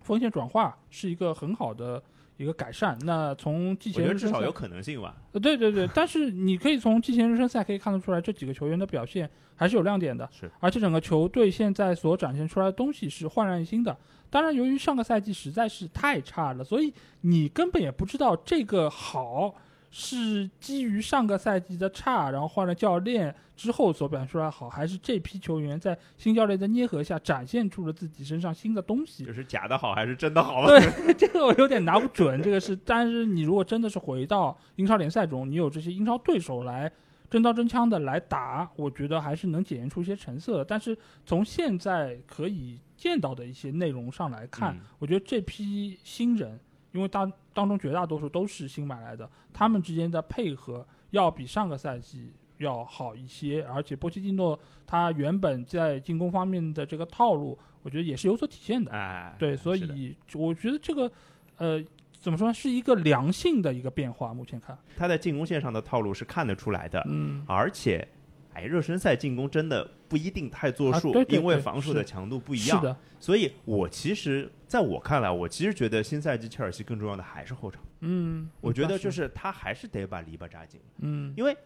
[0.00, 2.02] 锋线转化是一个很好的
[2.42, 2.98] 一个改善。
[3.05, 5.14] 那从季前至少有可能性吧？
[5.33, 10.29] 呃，对对对，但是你可以从季前热身赛可以看得出来，这几个球员的表现还是有亮点的。
[10.33, 13.96] 是，而且整个球队现在所展现出来的东西是焕然一新的。
[14.31, 19.55] 当然，由于上个赛季实在是太差了，所以你根本也不知道这个好
[19.90, 29.24] 是基于上个赛季的差，然后换了教练之后所表现出来好，还是这批球员在新教练的捏合下展现出了自己身上新的东西。
[29.24, 30.66] 就是假的好还是真的好？
[30.66, 30.81] 对，
[31.14, 32.40] 这个我有点拿不准。
[32.42, 36.90] 这个是，但是你如果真的是回到英超联赛中，你有这些英超对手来
[37.29, 40.64] 真刀真枪的来打，我觉得还是能检验出一些成色。
[40.64, 42.79] 但是从现在可以。
[43.00, 46.61] 见到的一些内容上来看，我觉得这批新人，
[46.92, 58.92] 因为当当中绝大多数都是新买来的，他们之间的配合要比上个赛季要好一些，而且波切蒂诺他原本在进攻方面的这个套路，我觉得也是有所体现的。
[58.92, 61.10] 哎，对，所以我觉得这个，
[61.56, 64.34] 呃，怎么说呢，是一个良性的一个变化。
[64.34, 68.06] 目前看，他在进攻线上的套路是看得出来的，嗯，而且。
[68.52, 72.80] 哎，热身赛进攻真的不一定太作数，因为防守的强度不一样。
[72.80, 77.80] 是的，所以我其实在我看来，我其实觉得新赛季切尔西更重要的还是后场。
[78.00, 80.80] 嗯，我觉得就是他还是得把篱笆扎紧。
[80.98, 81.56] 嗯，因为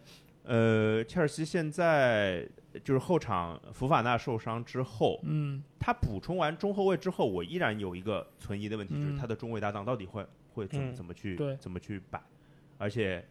[0.43, 2.47] 呃，切尔西现在
[2.83, 12.21] 就是后场福法纳受伤之后，嗯，他补充完中后卫之后，我依然有一个存疑的问题，就是他的中卫搭档到底会会怎么怎么去怎么去摆，
[12.77, 13.25] 而且。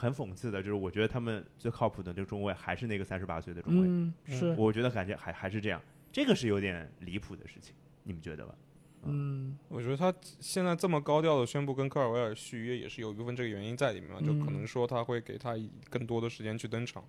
[0.00, 3.86] 很讽刺的就是，我觉得他们最靠谱的这个中卫还是那个三十八岁的中卫。
[3.86, 4.54] 嗯，是。
[4.56, 5.78] 我觉得感觉还还是这样，
[6.10, 8.54] 这个是有点离谱的事情，你们觉得吧？
[9.02, 15.54] 嗯，我觉得他现在这么高调的宣布跟科尔维尔续约，也是有一部分这个原因在里面嘛，就可能说他会给他
[15.90, 17.04] 更多的时间去登场，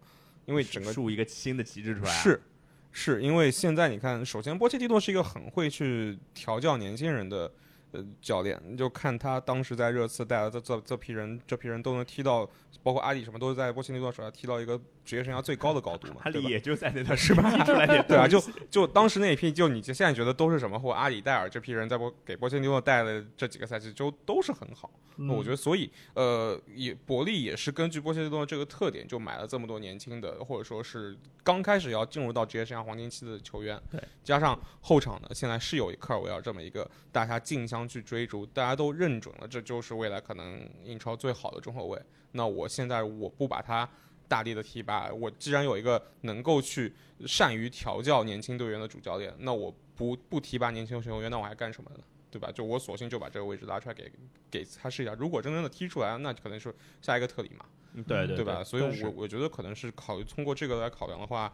[0.45, 2.11] 因为整个树一个新的旗帜出来。
[2.11, 2.41] 是，
[2.91, 7.49] 是因为现在你看，首先波切蒂诺是一个很会去调教年轻人的。
[7.91, 12.49] 呃，教练，你就看他当时在热刺带的这这这批人，这批人都能踢到，
[12.83, 16.21] 包括阿里什么都是在波切蒂诺手下踢到一个职业生涯最高的高度嘛。
[16.23, 17.51] 阿里也就在那段是吧？
[17.65, 20.79] 出来点 对啊，就就当时那一批，就你现在觉得都是什么？
[20.79, 24.89] 或阿里戴尔这批人在波给波切蒂诺带的这几个赛季，就都是很好。
[25.29, 33.79] 我觉得，所以呃，也伯利也是根据波切蒂诺这个特点，就买了这么多年轻的，或者说是刚开始要进入到职业生涯黄金期的球员。
[33.91, 42.01] 对，加上后场呢，现在是有科尔维尔这么一个大家竞相去追逐，大家都认准了，这就是未来可能英超最好的中后卫。
[42.31, 43.89] 那我现在我不把他
[44.27, 46.93] 大力的提拔，我既然有一个能够去
[47.25, 52.03] 善于调教年轻队员的主教练，那我不不提拔年轻球员，那我还干什么呢？
[52.29, 52.49] 对吧？
[52.51, 54.09] 就我索性就把这个位置拉出来给
[54.49, 55.13] 给他试一下。
[55.15, 57.65] 如果真正的踢出来，那可能是下一个特里嘛。
[58.07, 58.63] 对对对吧？
[58.63, 61.51] 所以我我觉得可能是考虑通过这个来考量的话。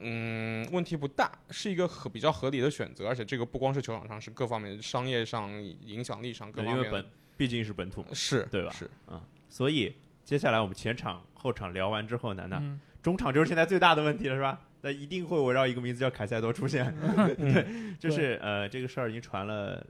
[0.00, 6.76] 嗯，问题不大，是一个合比较合理的选择，而且这个不光是球场上，是各方面商业上、影响力上各方面。
[6.76, 7.04] 因为本
[7.36, 8.70] 毕竟是本土，是对吧？
[8.72, 12.62] 是啊，所以接下来我们前场、后场聊完之后呢，那
[13.02, 14.60] 中场就是现在最大的问题了，是吧？
[14.80, 16.94] 那一定会围绕一个名字叫凯塞多出现。
[17.36, 19.84] 对，就是呃，这个事儿已经传了，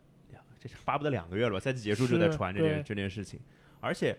[0.58, 1.60] 这是巴不得两个月了吧？
[1.60, 3.38] 赛季结束就在传这件这件事情，
[3.80, 4.16] 而且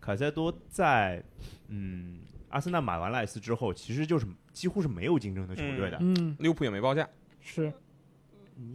[0.00, 1.22] 凯塞多在
[1.68, 2.18] 嗯。
[2.50, 5.98] 阿森纳买完赖斯之后，其实就是几乎是没有竞争的球队的。
[6.00, 7.08] 嗯，利物浦也没报价，
[7.40, 7.72] 是，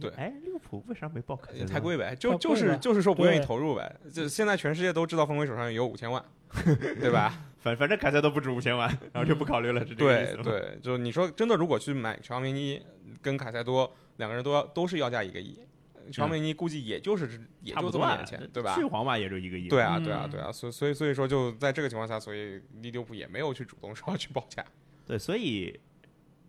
[0.00, 0.10] 对。
[0.10, 1.38] 哎，利物浦为啥没报？
[1.68, 3.94] 太贵呗，就就是就是说不愿意投入呗。
[4.12, 6.24] 就现在全世界都知道锋威手上有五千万，
[7.00, 7.46] 对吧？
[7.58, 9.84] 反反正凯塞都不止五千万，然后就不考虑了。
[9.84, 12.80] 对对，就你说真的，如果去买乔梅尼
[13.22, 15.58] 跟凯塞多两个人都要都是要价一个亿。
[16.12, 18.74] 乔梅尼估计也就是也就这么点钱，对吧？
[18.76, 19.68] 去皇马也就一个亿。
[19.68, 24.64] 对啊，对啊，对啊，所所以所以说就在这个情况下，所以利物浦也没有去主动说要去报价。
[25.06, 25.78] 对，所以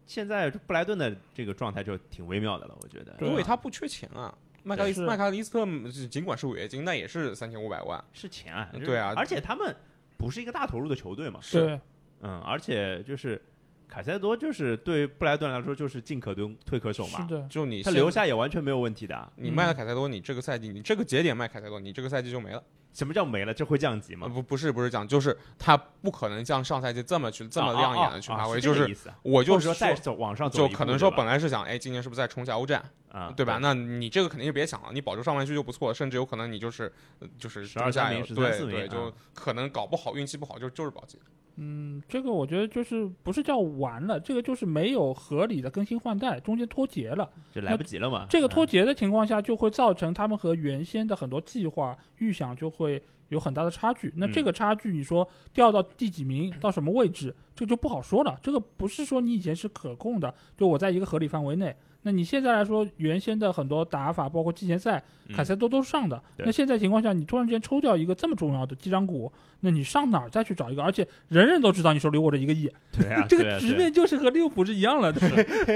[0.06, 4.36] 现在布莱顿的这个状态就挺微妙的了，我觉得，因为他不缺钱啊。
[4.64, 5.66] 麦卡利斯麦卡利斯特
[6.08, 8.70] 尽管是违约金，那也是三千五百万，是钱啊。
[8.74, 9.76] 对啊，而且他们
[10.18, 11.40] 不是一个大投入的球队嘛。
[11.42, 11.80] 是，
[12.22, 13.42] 嗯，而且就是。
[13.88, 19.32] 凯塞多就是对布莱顿来说就是进可攻退可守嘛，是的，就你他留下也完全没有问题的。
[19.36, 22.64] 你卖了凯塞多，你这个赛季你这个节点卖凯塞多，你这个赛季就没了。
[22.94, 23.54] 什么叫没了？
[23.54, 24.26] 这会降级吗？
[24.26, 28.60] 不不是不是降，就是他不可能像上赛季这么去这么亮眼的去发挥。
[28.62, 28.90] 就是
[29.22, 33.34] 我就是说再走往上走，就可能说本来是想哎今年是不是再冲下欧战啊？
[33.36, 33.60] 对吧？
[33.62, 36.90] 那你这个肯定就别想了，你保住上半区就不错，甚至有可能你就是
[37.38, 41.20] 就是十二三名、十三四名，就可能搞不好运气不好就就是保级。
[41.58, 48.26] 嗯，这个我觉得就是不是叫完了，这个就是没有合理的更新换代，中间脱节了，就来不及了嘛。
[48.30, 53.02] 这个脱节的情况下，就会造成他们和原先的很多计划预想就会
[53.36, 54.12] 有很大的差距。
[54.16, 58.36] 那这个差距，你说掉到第几名，到什么位置，这就不好说了。
[58.42, 61.76] 这个不是说你以前是可控的，就我在一个合理范围内。
[62.08, 66.22] 那你现在来说，原先的很多打法，包括季前赛，凯塞多都是上的。
[66.38, 70.84] 那现在情况下，你突然之间抽掉一个这么重要的机长股，那你上哪儿再去找一个？
[70.84, 75.12] 而且人人都知道你手里握着一个亿， 对啊，这个局面就是和利物浦是一样的，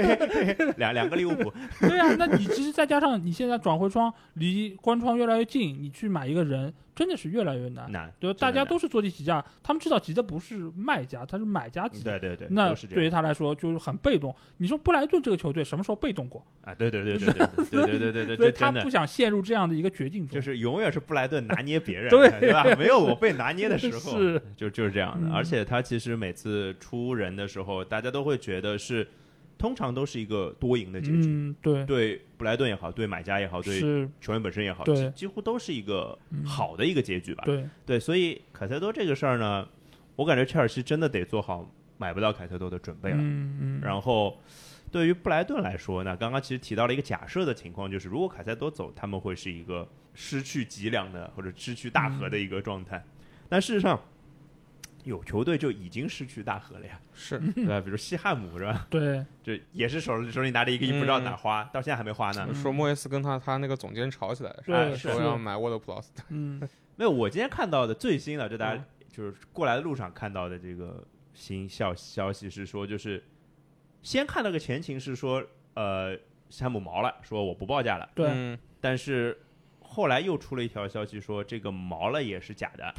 [0.78, 1.52] 两两个利物浦。
[1.80, 6.72] 对啊，那你其实再加上你现在转会窗离关窗越来越近，你去买一个人。
[7.00, 12.04] 真的是越来越难，难对，大家都是坐地起价，他们知道急的不是卖家，他是买家急。
[12.04, 14.36] 对对对，那对于他来说就是很被动。
[14.58, 16.44] 你说布莱顿这个球队什么时候被动过？
[16.60, 22.64] 啊，对对 对对对对对对对对，所以他不想陷入这样的一个绝境中，就是永远是布莱顿拿捏别人， 对对吧？
[22.76, 25.32] 没有我被拿捏的时候，是就就是这样的。
[25.34, 29.08] 而且他其实每次出人的时候，大家都会觉得是。
[29.58, 33.78] 通常都是一个多赢的结局，嗯，对，对布莱顿也好，对买家也好，对
[34.18, 39.68] 球员本身也好，对，几乎都是一个好的一个结局吧，对，对，所以凯塞多这个事儿呢，
[40.16, 44.40] 我感觉切尔西真的得做好买不到凯塞多的准备了，嗯嗯，然后
[44.90, 53.04] 对于布莱顿来说，那刚刚其实提到了一个假设的情况，就是如果凯塞多走，他们会是一个失去脊梁的或者失去大河的一个状态，
[53.50, 54.00] 但事实上。
[55.04, 57.80] 有球队就已经失去大河了呀，是 对吧？
[57.80, 58.86] 比如西汉姆是吧？
[58.90, 62.52] 对，就也是手手里拿着一个亿，不知道哪花，到现在还没花呢。
[62.54, 66.12] 说莫耶斯跟他他那个总监吵起来了，说要买沃德普劳斯。
[66.28, 66.60] 嗯，
[66.96, 73.22] 没有，我今天看到的最新的，就大家就是过来的路上看到的这个新消消息是说，就是
[74.02, 75.42] 先看到个前情是说，
[75.74, 76.14] 呃，
[76.48, 78.08] 西汉姆毛了，说我不报价了。
[78.14, 79.38] 对，但是
[79.80, 82.94] 后来又出了一条消息说，这个毛了也是假的。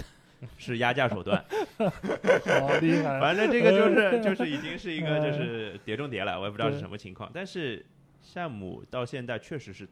[0.58, 1.44] 是压价手段，
[1.78, 3.20] 好厉害！
[3.20, 7.30] 反正这个就是 就是已经是一个就是碟中谍了，我也不知道是什么情况。
[7.34, 7.86] 但是
[8.22, 9.88] 夏姆到现在确实是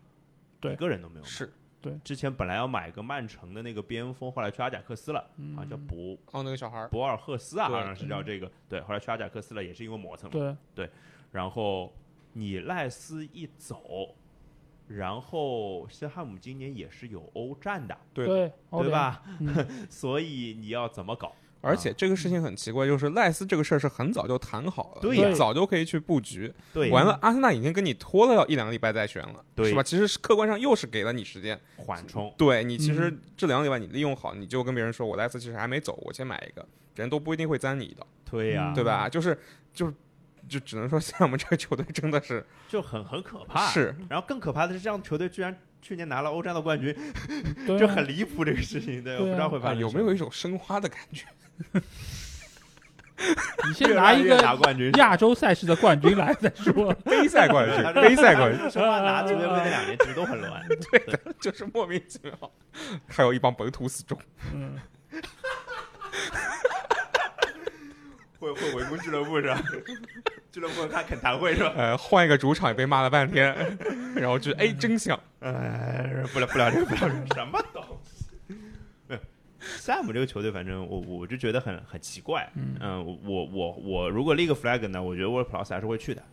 [0.63, 1.25] 一个人都没有。
[1.25, 5.19] 是对，之前本来要买个曼城的那个边锋，后来去阿贾克斯了，
[5.55, 8.51] 好像叫博哦那个小孩博尔赫斯啊，好像是叫这个。
[8.67, 10.29] 对，后来去阿贾克斯了，也是因为磨蹭。
[10.29, 10.89] 对对，
[11.31, 11.93] 然后
[12.33, 14.13] 你赖斯一走。
[14.89, 18.25] 然后西汉姆今年也是有欧战的，对
[18.71, 19.23] 对吧？
[19.89, 21.32] 所以你要怎么搞？
[21.62, 26.52] 而且这个事情很奇怪，就是赖斯这个事儿是很早就谈好了，对，早就可以去布局。
[26.73, 29.84] 对，完了，阿森纳已经跟你拖了要一两个礼拜再选了，对，是吧？
[29.84, 32.34] 其实客观上又是给了你时间缓冲。
[32.38, 36.65] 对你，其实这两个礼拜你利用好，你就跟别人说，我赖斯其实还没走，我先买一个，
[36.96, 38.08] 人都不一定会沾你的。
[38.23, 39.08] 对呀，对吧？
[39.08, 39.37] 就是
[39.73, 39.94] 就是。
[40.50, 43.67] 就只能说，像我们这个球队真的是就很很可怕。
[43.67, 46.93] 是，然后更可怕的是，这样的球队居然去年拿了欧战的冠军，
[47.79, 49.04] 就很离谱这个事情。
[49.04, 51.25] 对，我不知道会发生有没有一种申花的感觉。
[53.67, 54.41] 你先拿一个
[54.97, 58.69] 亚洲赛事的冠军来再说， 杯赛冠军，杯赛冠军。
[58.71, 62.33] 申花拿足协杯那两年其实都很乱，对的，就是莫名其妙。
[63.10, 64.17] 还有一帮本土死忠。
[64.54, 64.79] 嗯。
[68.39, 69.62] 会会围攻俱乐部是吧？
[70.52, 71.73] 俱乐部开恳谈会是吧？
[71.75, 73.56] 呃，换一个主场也被骂了半天，
[74.15, 78.25] 然后就哎真香，哎，不聊不聊这个不聊这个什么东西？
[79.62, 82.50] 塞姆这个球队，反正我我就觉得很很奇怪。
[82.56, 86.23] 嗯，我我我如果立个 flag 呢，我觉得沃尔普劳斯还是会去的，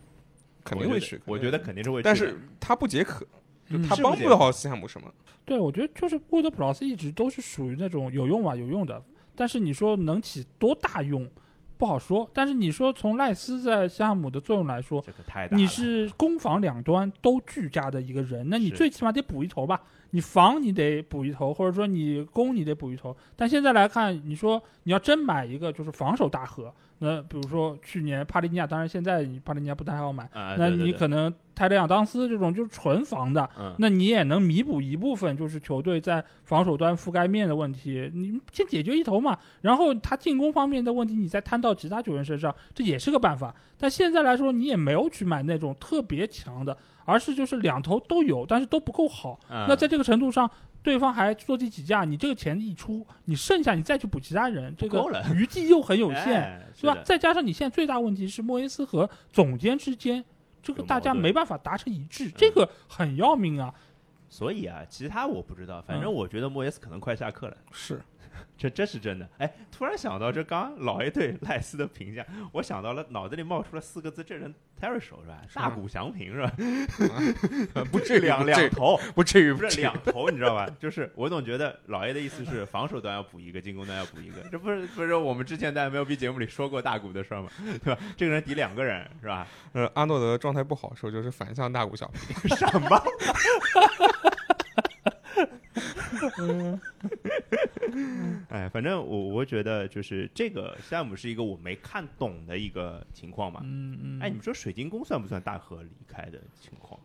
[0.63, 1.19] 肯定会去。
[1.25, 3.27] 我觉得肯定是会去，但是他不解渴，
[3.69, 5.13] 就他帮不了西汉姆什么。
[5.45, 9.01] 对，我觉得就是沃德普劳斯一直都是属于那种有用吧，有用的。
[9.35, 11.29] 但是你说能起多大用，
[11.77, 12.29] 不好说。
[12.33, 15.03] 但是你说从赖斯在西汉姆的作用来说，
[15.51, 19.81] 你是攻防两端都俱佳的一个人，那你最起码得补一头吧。
[20.11, 23.15] 你防你得补一头，或者说你攻你得补一头。
[23.35, 38.11] 但现在来看，你说你要真买一个就是防守大核，那比如说去年帕利尼亚，当然现在你帕利尼亚不太好买，那你可能泰勒·亚当斯这种就是纯防的，那你也能弥补一部分就是球队在防守端覆盖面的问题。
[38.13, 43.53] 你先解决一头嘛，然后他进攻方面的问题你再摊到其他球员身上，这也是个办法。
[43.77, 46.75] 但现在来说，你也没有去买那种特别强的。
[47.09, 49.39] 而是就是两头都有，但是都不够好。
[49.49, 50.51] 那在这个程度上，
[50.87, 55.03] 对方还坐地起价，你这个钱一出，你剩下你再去补其他人，这个
[55.35, 56.97] 余地又很有 限，是吧？
[57.03, 60.23] 再加上你现在最大问题是莫耶斯和总监之间，
[60.63, 63.73] 这个大家没办法达成一致，这个很要命啊。
[64.29, 67.57] 所以啊，其他我不知道，反正我觉得莫耶斯可能快下课了。
[67.73, 68.01] 是。
[68.57, 75.41] 这这是真的，哎，突然想到这刚老 A 对赖斯的评价，我想到了脑子里冒出了四个字，这人太熟是吧？
[75.53, 76.51] 大谷翔平是吧？
[77.91, 80.67] 不至于两两头，不至于不是两头，你知道吧？
[80.79, 87.49] 就是我总觉得老 A 的意思是防守端要补一个，进攻端要补一个，这不是不是我们之前在 MLB 节目里说过大谷的事儿吗？
[87.83, 88.01] 对吧？
[88.15, 89.47] 这个人抵两个人是吧？
[89.73, 93.03] 呃，阿诺德状态不好的时候就是反向大谷翔平， 什么？
[96.39, 96.79] 嗯，
[98.49, 103.61] 哎，反正我我觉得就是这个项目是一个我没看懂的一个情况嘛。
[103.63, 104.19] 嗯嗯。
[104.21, 106.99] 哎，你们说水晶宫算不算大河离开的情况？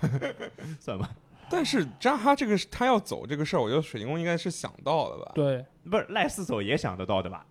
[0.80, 1.10] 算吧。
[1.48, 5.32] 但是扎哈这个他要走这个事儿，我觉得水晶宫应该是想到了吧？
[5.34, 7.46] 对，不是赖斯走也想得到的吧？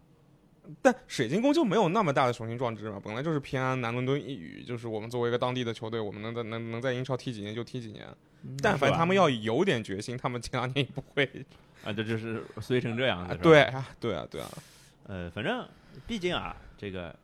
[0.82, 8.06] 但水晶宫就没有那么大的雄心壮志嘛，本来就是偏安南伦敦一隅，就是我们作为一个当地的球队，我们能在能能在英超踢几年就踢几年。
[8.62, 11.24] 但凡他们要有点决心，他们前两年也不会
[11.84, 13.36] 啊，这就是衰成这样子。
[13.38, 14.50] 对啊，对啊，对啊。
[15.08, 15.68] 呃，反正
[16.08, 17.16] 毕竟啊，这个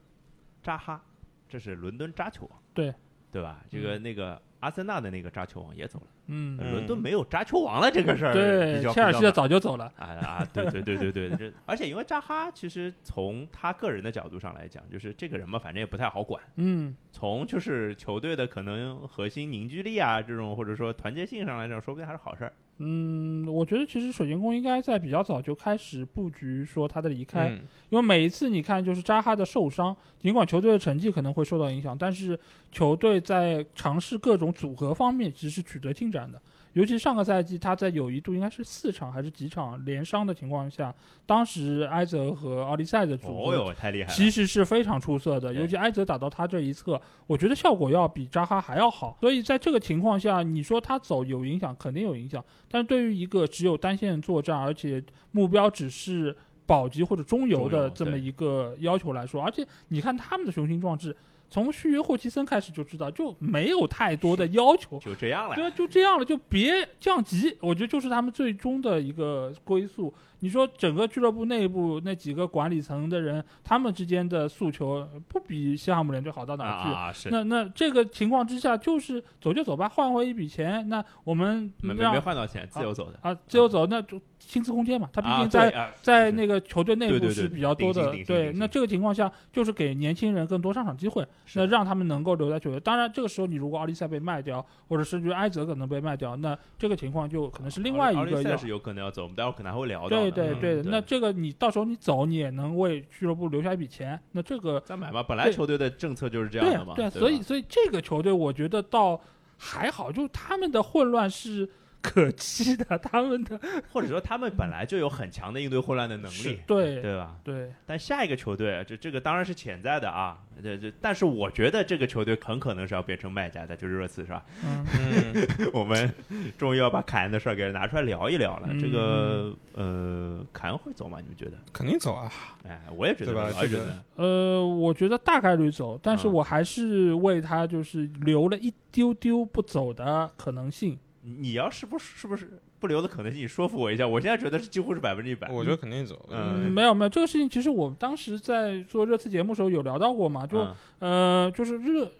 [0.61, 1.01] 扎哈，
[1.49, 2.93] 这是伦敦扎球王，对
[3.31, 3.63] 对吧？
[3.71, 6.05] 这个那个阿森纳的那个扎球王也走了。
[6.27, 10.47] 嗯，伦敦没有扎球王了这个事儿，对，切尔西的早就走了啊啊！
[10.53, 16.41] 对对对对对，这而且因为扎哈，其实从他个人的角度上来讲，就是这个人嘛，反正也不太好管。
[16.55, 22.53] 嗯，从就是球队的可能核心凝聚力啊，这种或者说团结性上来讲，说不定还是好事儿。
[22.77, 27.49] 嗯，我觉得其实水晶宫应该在比较早就开始布局说他的离开，
[27.89, 32.39] 因为每一次你看就是扎哈的受伤，尽管球队的成绩可能会受到影响，但是
[32.71, 36.41] 球队在尝试各种组合方面其实是取得进展的。
[36.73, 40.93] 尤其上个赛季，他在有一度应该是四场还是几场连伤的情况下，
[41.25, 43.73] 当时埃泽和奥利赛的组合
[44.07, 45.53] 其实是非常出色的。
[45.53, 49.17] 尤其埃泽打到他这一侧，我觉得效果要比扎哈还要好。
[49.19, 52.43] 所以在这个情况下，你说他走有影响，肯定有影响。
[52.69, 56.33] 但是对于一个只有单线作战，而且目标只是
[56.65, 61.15] 保级或者中游的这么一个要求来说，而且你看他们的雄心壮志。
[61.51, 65.55] 从续约霍奇森开始就知道，就没有太多的要求，就这样了。
[65.55, 67.55] 对，就这样了，就别降级。
[67.59, 70.11] 我觉得就是他们最终的一个归宿。
[70.41, 76.89] 你说整个俱乐部内部那几个管理层的人，他们之间的诉求不比西汉姆联队好到哪去？
[76.89, 77.29] 啊，是。
[77.29, 80.87] 那那这个情况之下，就是走就走吧，换回一笔钱。
[80.89, 85.07] 那我们没没换到钱，自由走的啊，自由走，那就薪资空间嘛。
[85.13, 88.11] 他毕竟在在那个球队内部是比较多的。
[88.25, 91.23] 对，那这个情况下就是给年轻人更多上场机会，
[91.53, 92.79] 那让他们能够留在球队。
[92.79, 98.21] 当然，这个时候你如果奥利赛被卖掉，或者甚至埃泽可能被卖掉，那这个情况就可能是另外一个。
[98.21, 100.09] 奥利赛是有可能要走，我们待会儿可能还会聊到。
[100.09, 104.19] 对对对，那这个你到时候你走，你也能为俱乐部留下一笔钱。
[104.31, 106.93] 那这个再买吧，本来球队的政策就是这样的嘛。
[106.95, 109.21] 对，所以所以这个球队我觉得倒
[109.57, 111.69] 还好，就他们的混乱是。
[112.01, 113.59] 可期的，他们的，
[113.93, 117.35] 或者说他们本来就有很强的应对混乱的能力，对对吧？
[117.43, 117.71] 对。
[117.85, 124.43] 但下一个球队，这这个当然是潜在的啊，这这，但是我觉得这个球队很可能是要变成卖家的，就是热刺，是吧？
[124.63, 126.11] 嗯， 我们
[126.57, 128.69] 终于要把凯恩的事儿给拿出来聊一聊了。
[128.79, 131.19] 这个呃，凯恩会走吗？
[131.21, 131.57] 你们觉得？
[131.71, 132.31] 肯定走啊！
[132.67, 134.03] 哎，我也觉得，我也觉得。
[134.15, 140.97] 呃，我觉得大概率走，但是我还是为他就是留了一丢丢不走的可能性。
[141.23, 144.07] 你要是不是不是不留的可能性，你说服我一下。
[144.07, 145.47] 我现在觉得是几乎是百分之一百。
[145.49, 146.27] 我觉得肯定走。
[146.31, 150.67] 嗯，没有没有，这个事情其实我们当时在做热刺节目时候有聊到过嘛，就
[150.99, 152.11] 呃，就是热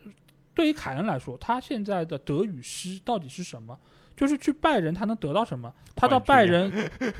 [0.53, 3.75] 对于凯恩来说，他现在的得与失到底是什么？
[4.15, 5.73] 就是去拜仁他能得到什么？
[5.95, 6.71] 他到拜仁，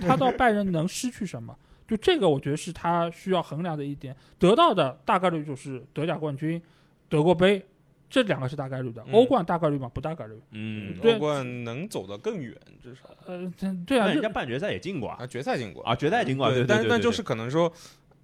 [0.01, 1.57] 他到拜仁能失去什么？
[1.87, 4.15] 就这个，我觉得是他需要衡量的一点。
[4.37, 6.61] 得到的大概率就是德甲冠军、
[7.09, 7.65] 德国杯。
[8.11, 9.89] 这两个是大概率的，欧冠大概率吗？
[9.93, 10.33] 不大概率。
[10.51, 12.53] 嗯，欧冠能走得更远，
[12.83, 13.03] 至少。
[13.25, 13.49] 呃，
[13.87, 16.51] 对啊，人家半决赛也进过啊，决赛进过啊，决赛进过。
[16.51, 17.71] 对，但但就是可能说，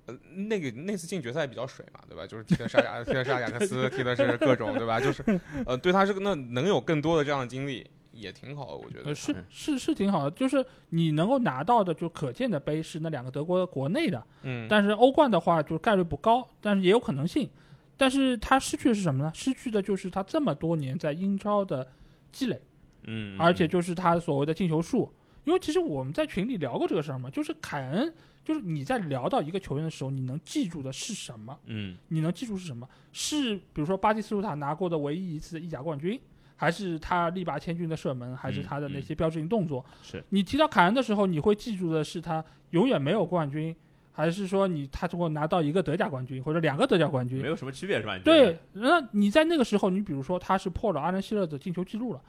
[0.05, 0.13] 呃，
[0.49, 2.27] 那个那次进决赛比较水嘛，对吧？
[2.27, 4.99] 就是踢的沙亚， 踢的沙亚克斯，踢的是各种，对吧？
[4.99, 5.23] 就是，
[5.65, 9.15] 呃，对他是个那能有更多的这样的经历也挺好的，我觉得。
[9.15, 17.49] 是是是挺好的，就是你能够拿到的就可见的杯是那两个德国国内的，嗯，但是欧冠的话就概率不高，但是也有可能性。
[17.97, 19.31] 但是他失去的是什么呢？
[19.33, 21.85] 失去的就是他这么多年在英超的
[22.31, 22.61] 积累，
[23.03, 25.11] 嗯，而且就是他所谓的进球数。
[25.45, 31.57] 因为其实我们在群里聊过这个事儿嘛，就是凯恩，就是你在聊到一个球员的时候，你能记住的是什么？
[31.67, 32.85] 嗯，你能记住是什么？
[33.13, 36.19] 是比如说巴蒂斯图塔拿过的唯一一次的意甲冠军，
[36.57, 39.83] 还是他力拔千钧的射门，还是他的那些标志性动作？
[40.03, 43.73] 是你提到凯恩的时候，你会记住的是他永远没有冠军。
[44.17, 48.17] 还是说你他如果拿到一个德甲冠军或者两个德甲冠军，没有什么区别是吧？
[48.25, 52.21] 对，那你在那个时候，你比如说他是破了阿兰希勒的进球记录了，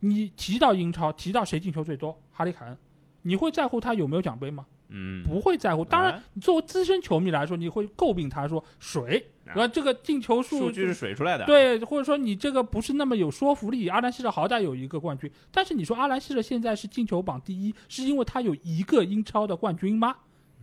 [0.00, 2.76] 你提到英超，提到谁进球最多，哈里凯恩，
[3.22, 4.66] 你会在乎他有没有奖杯吗？
[4.88, 5.84] 嗯，不会在乎。
[5.84, 9.24] 当然，你作为资深球迷来说，你会诟病他说水，
[9.54, 13.86] 后这个进球数数据是水出来的，对，或者说你这个不是那么有说服力。
[13.86, 20.16] 阿兰希勒好歹有一个冠军，但是你说阿兰希勒现在是进球榜第一，是因为他有一个英超的冠军吗？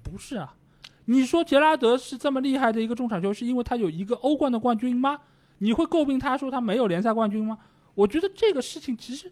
[0.04, 0.54] 不是啊。
[1.06, 5.20] 你说杰拉德是这么厉害的一个中场球，是因为他有一个欧冠的冠军吗？
[5.60, 7.58] 你会诟病他说他没有联赛冠军吗？
[7.96, 9.32] 我觉得这个事情其实，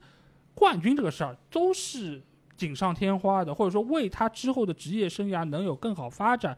[0.54, 2.22] 冠军这个事儿都是
[2.56, 6.58] 锦上添花的，或者说为他之后的职业生涯能有更好发展，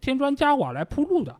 [0.00, 1.34] 添砖加瓦来铺路的。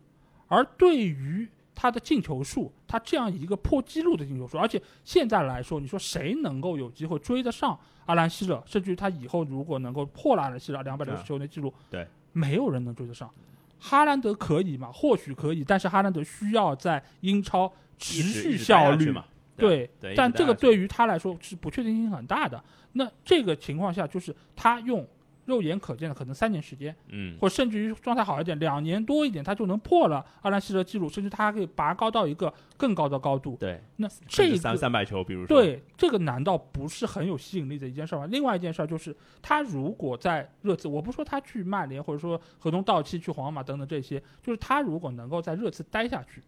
[0.47, 12.07] 而对于他的进球数，他这样一个破纪录的进球数，而且现在来说，你说谁能够有机会追得上阿兰希勒，甚至于他以后如果能够破了阿兰希勒两百六十球的记录，对。
[12.33, 13.31] 没有人能追得上，
[13.79, 14.91] 哈兰德可以吗？
[14.93, 19.25] 或许可以，但是哈兰德需要在英超持续效率嘛？
[19.57, 22.63] 对，但这个对于他来说是不确定性很大的。
[22.93, 25.07] 那这个情况下，就是他用。
[25.49, 33.57] 肉眼可见的，可能三年时间，嗯，或甚至于状态好一点，两年多一点，他就能破了阿兰希德记录，甚至他还可以拔高到一个更高的高度。
[33.59, 38.27] 对，那这三三百球，比如说，对这个难道不是很有吸引力的一件事吗？
[38.27, 46.43] 另外一件事就是，他如果在热刺，我不说他去曼联，或者说合同到期去皇马等等这些，就是他如果能够在热刺待下去，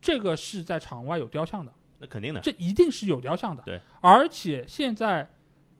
[0.00, 3.62] 这个是在场外有雕像的，那肯定的，这一定是有雕像的。
[3.62, 5.30] 对，而且现在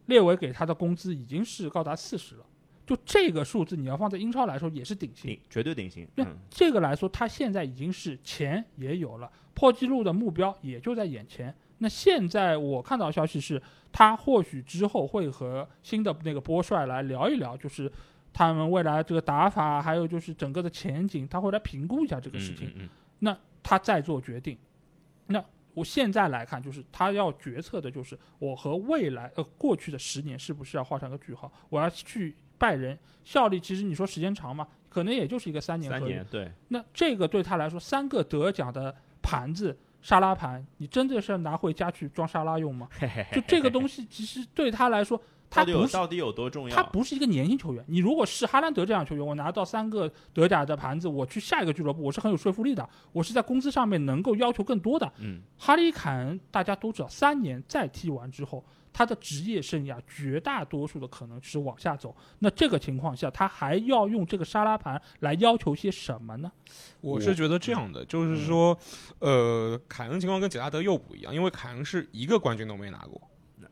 [0.07, 2.45] 列维给他的工资已经是高达四十了。
[2.91, 6.05] 就这个数字，你要放在英超来说也是顶薪，绝对顶薪。
[6.17, 11.55] 那这个来说，他现在已经是钱也有了，破纪录的目标也就在眼前。
[11.79, 13.63] 那现在我看到消息是，
[13.93, 17.89] 他或许之后会和新的那个波帅来聊一聊，就是
[18.33, 22.91] 他们未来这个打法，还有就是整个的前景，他会来评估一下这个事情。
[23.21, 24.59] 那他再做决定。
[25.29, 25.41] 那
[25.75, 31.53] 我现在来看，就是他要决策的就是我和未来呃过去的十年是不是要画上个句号？
[31.69, 32.35] 我要去。
[32.61, 35.91] 拜仁效力其实你说时间长嘛，可能也就是一个三年。
[35.91, 36.53] 三年对。
[36.69, 42.87] 那这个对他来说，三个德甲的盘子沙拉盘，你真的是拿回家去装沙拉用吗？
[43.33, 46.77] 就这个东西，其实对他来说，他不是到底有多重要？
[46.77, 47.83] 他不是一个年轻球员。
[47.89, 52.87] 你如果是哈兰德这样球员，我拿到三个德甲的盘子，我去下一个俱乐部，我是很有说服力的。
[53.13, 55.11] 我是在工资上面能够要求更多的。
[55.19, 55.41] 嗯。
[55.57, 58.63] 哈里凯恩大家都知道，三年再踢完之后。
[58.93, 66.51] 他的职业生涯绝大多数的可能是往下走，那这个情况下，他还要用这个沙拉盘来要求些什么呢？
[67.01, 68.77] 我是觉得这样的，就是说，
[69.21, 73.21] 呃，凯恩情况跟杰拉德又不一样，因为凯恩是一个冠军都没拿过。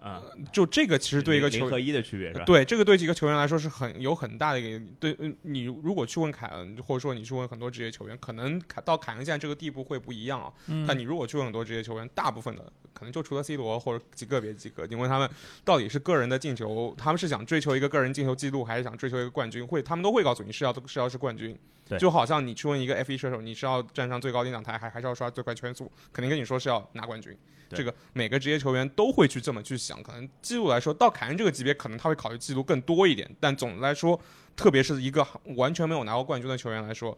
[0.01, 0.23] 啊，
[0.53, 2.45] 就这个其实对一个球和一的区别是吧？
[2.45, 5.17] 对，这个对几个球员来说是很有很大的一个对。
[5.43, 10.53] 你如果去问凯恩，或者说你去问很多职业球员，可能凯到凯恩现在这个地步会不一样啊。
[10.87, 15.29] 但你如果去问很多职业球员，大部分的可能就除了 C 罗或者极个别几个，你问他们
[15.65, 19.67] 到底是个人的进球，他们是想追求一个个人进球记录，还是想追求一个冠军？
[19.67, 21.59] 会他们都会告诉你是要是要是冠军。
[21.99, 25.91] 就好像你去问一个 F 一射手，你是要站上最高领奖台，还还是要刷最快圈速？
[26.13, 27.35] 肯定跟你说是要拿冠军。
[27.71, 33.29] 这个每个职业球员都会去这么去想，可能记录来说，到凯恩这个级别，可能他会考虑记录更多一点。
[33.41, 34.21] 但总的来说，
[34.55, 35.27] 特别是一个
[35.57, 37.17] 完全没有拿过冠军的球员来说，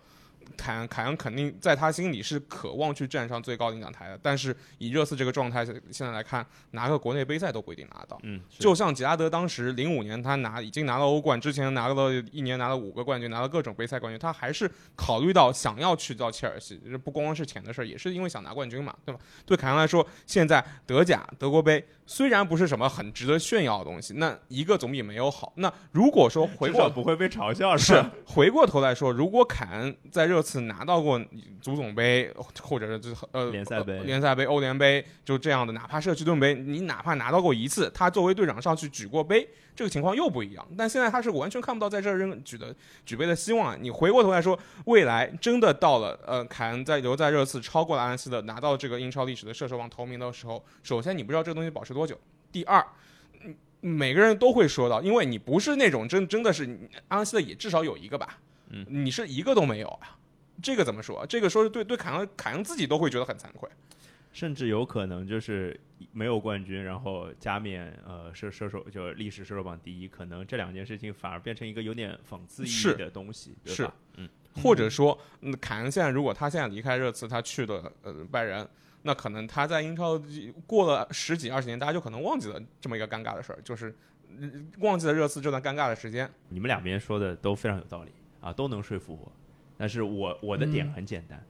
[0.56, 8.18] 凯恩凯恩肯定在他心里是渴望去站上最高领奖台的，但是以热刺这个状态现在来看，拿个国内杯赛都不一定拿到。
[8.22, 19.20] 嗯，就像吉拉德当时零五年他拿已经拿了欧冠，之前拿了一年拿了五个冠军，拿了各种杯赛冠军，他还是考虑到想要去到切尔西，不光光是钱的事儿，也是因为想拿冠军嘛，对吧？
[19.44, 21.84] 对凯恩来说，现在德甲、德国杯。
[22.06, 25.52] 虽然不是什么很值得炫耀的东西，那一个总比没有好。
[25.54, 31.20] 那如果说回过不会被嘲笑是回过头来说，如果凯恩在热刺拿到过
[31.60, 32.32] 足总杯，
[32.62, 39.48] 或者是呃联赛杯、联赛杯、欧联杯，就这样的，哪怕社区盾杯，你哪怕拿到过一次，他作为队长上去举过杯。
[39.72, 42.74] 这个情况又不一样，但现在他是完全看不到在这儿扔举的
[43.06, 43.82] 举杯的希望。
[43.82, 52.18] 你回过头来说，未来真的到了，呃，凯恩在留在热刺超过了安斯的，拿到这个英超历史的射手王头名的时候，首先你不知道这个东西保持多久，
[52.52, 52.84] 第二，
[53.80, 56.78] 每个人都会说到，因为你不是那种真真的是
[57.08, 58.38] 安斯的也至少有一个吧，
[58.68, 60.18] 嗯，你是一个都没有啊，
[60.62, 61.26] 这个怎么说？
[61.26, 63.68] 这个说是对对凯恩凯恩自己都会觉得很惭愧。
[64.32, 65.78] 甚至有可能就是
[66.12, 74.28] 没有冠军，然后加冕呃射射手就历史射手榜第一，可能这两件事情反而变成一个有点讽刺意义的东西，是嗯，
[74.62, 78.64] 或者说，嗯，凯恩现在如果他现在离开热刺，他去了呃拜仁，
[79.02, 80.16] 那可能他在英超
[80.64, 83.92] 过了十几二十年，大家就可能忘记了这么一个尴尬的事儿，就是
[84.78, 86.30] 忘记了热刺这段尴尬的时间。
[86.50, 89.32] 你们两边说的都非常有道理啊，都能说服我，
[89.80, 91.42] 但是我我的点很简单。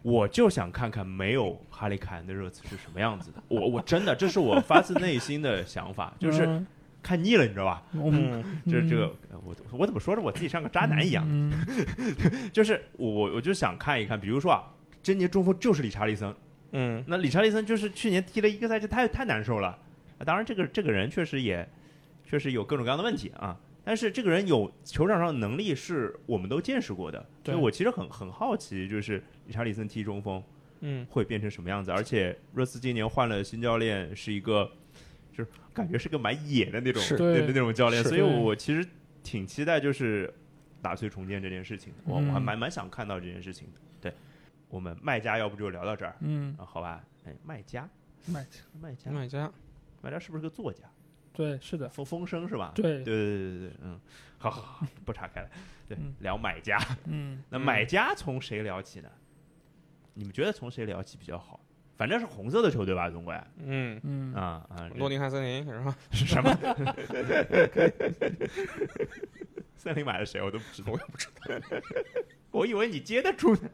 [0.00, 3.42] 我就想看看没有哈利凯恩的热刺是什么样子的。
[3.48, 6.64] 我我真的，这是我发自内心的想法，就是
[7.02, 7.82] 看腻了，你知道吧？
[7.92, 11.22] 嗯，就是这个，我我怎么说着我自己像个渣男一样？
[12.50, 14.64] 就是我我我就想看一看，比如说啊，
[15.02, 16.34] 今年中锋就是理查利森，
[16.72, 19.78] 嗯，那理查利森就是去年踢了一个赛季，太太难受了。
[20.24, 21.68] 当然，这个这个人确实也
[22.24, 23.54] 确实有各种各样的问题啊。
[23.82, 30.42] 但是这个人有球场上的能力，是我们都见识过的，所以我其实很很好奇，就是理查利森踢中锋，
[30.80, 31.90] 嗯，会变成什么样子？
[31.90, 34.70] 而且热刺今年换了新教练，是一个
[35.32, 38.86] 就是感觉是个蛮野的那种那那种教练，所以我其实
[39.22, 40.32] 挺期待就是
[40.82, 43.80] 打碎重建这件事情，我我还蛮蛮想看到这件事情的。
[44.00, 44.14] 对，
[44.68, 47.88] 我们卖家要不就聊到这儿，嗯，好吧，哎，卖家，
[48.26, 49.52] 卖家，卖家，卖家，
[50.02, 50.84] 卖家是不是个作家？
[51.40, 52.72] 对，是的，风风声是吧？
[52.74, 53.98] 对，对对对对对，嗯，
[54.36, 55.48] 好好好，不岔开了，
[55.88, 59.08] 对，聊买家，嗯，那买家从谁聊起呢？
[60.12, 61.58] 你们觉得从谁聊起比较好？
[61.96, 65.96] 反正是红色的球队吧，总归，嗯嗯啊啊，诺丁汉森林是吧？
[66.12, 66.54] 是什么？
[69.76, 70.42] 森林买了谁？
[70.42, 71.78] 我都不知道，我也不知道，
[72.52, 73.70] 我以为你接得住呢。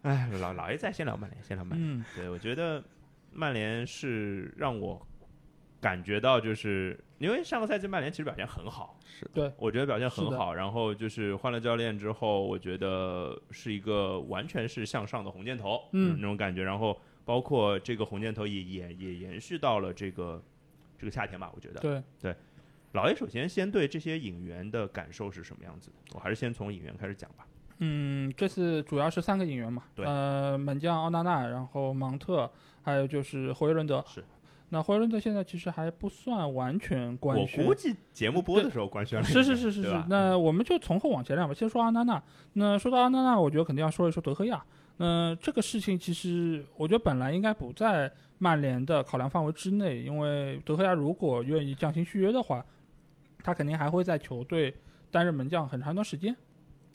[0.00, 2.04] 哎，老老爷在，先聊曼联，先聊曼联。
[2.14, 2.82] 对，我觉得。
[3.38, 5.06] 曼联是让我
[5.86, 10.52] 感觉到，就是因为上个赛季曼联其实表现很好，是对我觉得表现很好。
[10.52, 16.64] 然后就是换了教练之后，我觉得是一个完全是向上的红箭头，嗯，那种感觉。
[16.64, 20.42] 然后包括这个红箭头也也也延续到了这个
[20.98, 21.78] 这个夏天吧，我觉得。
[21.78, 22.34] 对对，
[22.90, 25.96] 老爷首先先对这些引援的感受是什么样子的？
[26.14, 27.46] 我还是先从引援开始讲吧。
[27.78, 32.50] 嗯，这次主要是三个引援嘛，对，呃，门将奥纳纳，然后芒特。
[32.86, 34.24] 还有就是霍伊伦德，是，
[34.68, 40.04] 那怀伦德现在其实还不算完全官宣，我估计节目播的时候官宣了，是是是是是。
[40.08, 42.20] 那我们就从后往前聊吧，先说阿纳纳。
[42.54, 44.64] 那说到阿纳纳，我觉得肯定要说一说德赫亚。
[44.96, 52.64] 那这个事情其实我觉得本来应该不在曼联的考量范围之内，因为德赫亚如果愿意降薪续约的话，
[53.44, 54.74] 他肯定还会在球队
[55.10, 56.34] 担任门将很长一段时间。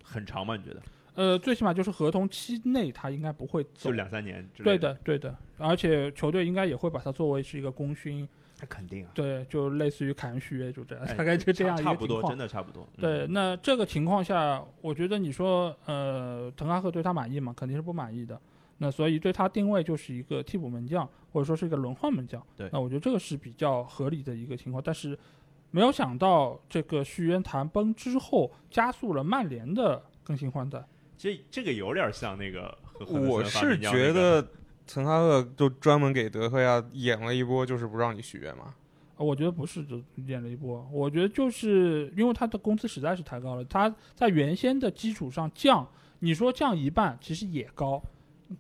[0.03, 0.57] 很长吗？
[0.57, 0.81] 你觉得？
[1.15, 4.47] 呃，最起码就是合同期内他应该不会走，就两三年。
[4.55, 8.27] 对的，对的，而且球队应该也会把他作为是一个功勋。
[8.59, 9.11] 那肯定啊。
[9.13, 11.95] 对，就类似于凯恩续约，就这样，大概就这样一个情况。
[11.95, 12.87] 差不多，真的差不多。
[12.97, 17.53] 对，那这个情况下，我觉得你说，呃，滕哈赫对他满意吗？
[17.57, 18.39] 肯定是不满意的。
[18.77, 22.41] 那所以对他定位就是一个替补门将，或者说是一个轮换门将。
[22.55, 24.81] 对，那我觉得这个是比较合理的一个情况。
[24.83, 25.17] 但是
[25.71, 30.83] 没有想到，这个续约谈崩之后，加速了曼联的更新换代。
[31.21, 34.41] 这这个有点像那个，我是觉得
[34.87, 38.73] 滕哈赫就专门给德赫亚演了一波，就是不让你续约嘛。
[39.17, 40.83] 我觉得不是，就演了一波。
[40.91, 45.87] 我觉得就是因为他的工资实在是太高了，他在原先的基础上降，
[46.21, 48.01] 你说降一半，其实也高。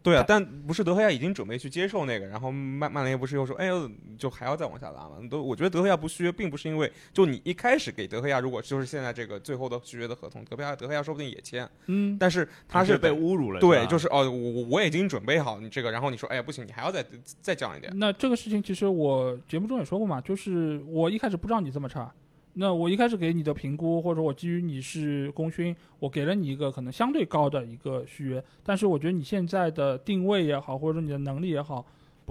[0.01, 5.17] 对啊，但不是德赫亚已经准备去接受那个，然后曼曼联不是又说，哎呦，就还要再往下拉嘛？
[5.29, 17.05] 都我觉得德赫亚不续约，并不是因为就你一开始给德赫亚，如果就是现在这个最后的续约的合同，德赫亚德赫亚说不定也签，嗯，但是他是被侮辱了，对，就是哦，我我已经准备好你这个，然后你说，哎呀不行，你还要再
[17.41, 17.91] 再降一点。
[17.97, 22.11] 那这个事情其实我节目中也说过嘛，就是我一开始不知道你这么差，
[22.53, 31.85] 那我一开始给你的评估，或者我基于你是功勋，我给了你一个可能相对高的一个续约，但是我觉得你现在的定位也好，或者说你的能力也好，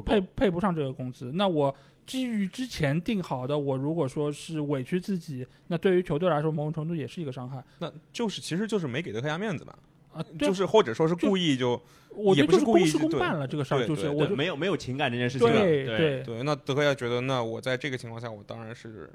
[0.05, 1.33] 配配不上这个工资。
[1.33, 1.75] 那我
[2.07, 7.65] 基于之前定好的，我如果说是委屈自己，那对于球队来说，某种程度也是一个伤害。
[7.79, 9.75] 那就是其实就是没给德克亚面子嘛。
[10.13, 11.81] 啊，就是或者说是故意就，
[12.13, 15.49] 我觉得就是公事公办了这个事儿，就是我没有没有情感这件事情。
[15.49, 19.09] 对对对，那德克亚觉得，那我在这个情况下，我当然是，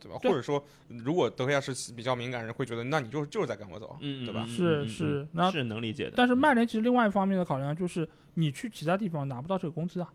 [0.00, 0.18] 对吧？
[0.22, 4.46] 或者说，如果德赫亚是比较敏感人，会觉得，那你就就是在赶我走，嗯对吧？
[4.46, 6.12] 是是，那是能理解的。
[6.16, 10.12] 但是曼联其实另外一方面的考量就是，你去其他地方拿不到这个工资啊。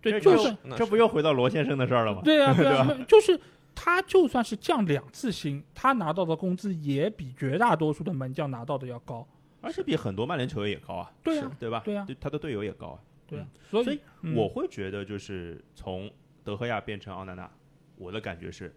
[0.00, 2.20] 对，就是这不又回到罗先生的事儿了吗？
[2.24, 3.38] 对啊， 对啊， 就是
[3.74, 9.26] 他就算是降两次薪，他拿到的工资也比绝大多数的门将拿到的要高。
[9.62, 11.80] 而且比很多曼联球员也高啊，对啊，对吧？
[11.82, 13.46] 对呀，他的队友也高啊，对啊。
[13.70, 13.98] 所以
[14.34, 16.10] 我会觉得，就是从
[16.44, 17.50] 德赫亚变成奥纳纳，
[17.96, 18.74] 我的感觉是，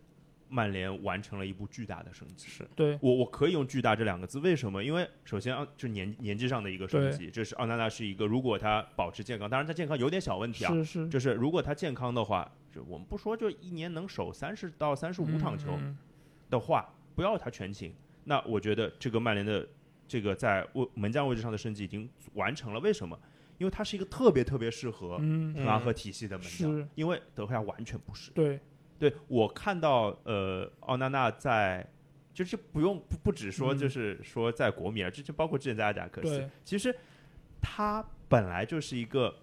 [0.49, 2.47] 曼联完成了一部巨大的升级。
[2.47, 4.83] 是对我我可以用巨大这两个字，为什么？
[4.83, 15.77] 因为首先啊，就年年纪上的一个升级，这是奥纳纳是一个，如果他保持健康，当然他健康有点小问题啊，是是，就是如果他健康的话，就我们不说，就一年能守三十到三十五场球
[16.49, 17.93] 的话，不要他全勤，
[18.23, 19.67] 那我觉得这个曼联的。
[20.09, 23.19] 这个在位门将位置上的升级已经完成了，为什么？
[23.57, 28.31] 因为他是一个特别特别适合滕哈赫体系的门将，因为德赫亚完全不是。
[28.31, 28.57] 对，
[28.99, 31.87] 对我看到呃，奥娜娜在，
[32.33, 36.95] 就是不用不不只说就是说在国米啊，这就包括之前在阿贾克斯，其实
[37.61, 39.33] 他本来就是一个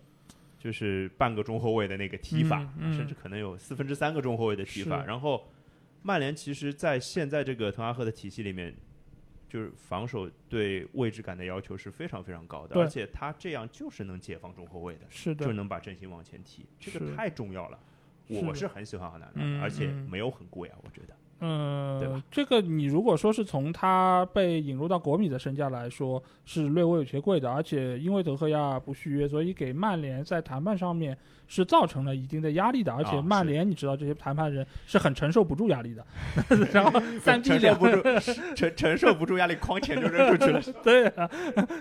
[0.58, 5.04] 就是半个中后卫的那个踢法，甚至可能有四分之三个中后卫的踢法。
[5.04, 5.46] 然后
[6.02, 8.74] 曼联其实，在现在这个滕哈赫的体系里面。
[9.46, 17.78] 就是防守对位置感的要求是非常非常高的，而且他这样就是能解放中后卫的，是的，就能把阵型往前提，这个太重要了。
[18.28, 21.14] 我是很喜欢哈南，而且没有很贵啊，我觉得。
[21.40, 31.14] 嗯，这个你如果说是从他被引入到国米的身价来说，是略微有些贵的，而且因为德赫亚不续约，所以给曼联在谈判上面
[31.46, 32.94] 是造成了一定的压力的。
[32.94, 36.06] 而且曼联你知道，这些谈判人是很承受不住压力的，
[36.72, 38.00] 然后 三承受不住
[38.56, 40.62] 承承受不住压力，哐钱就扔出去了。
[40.82, 41.28] 对啊，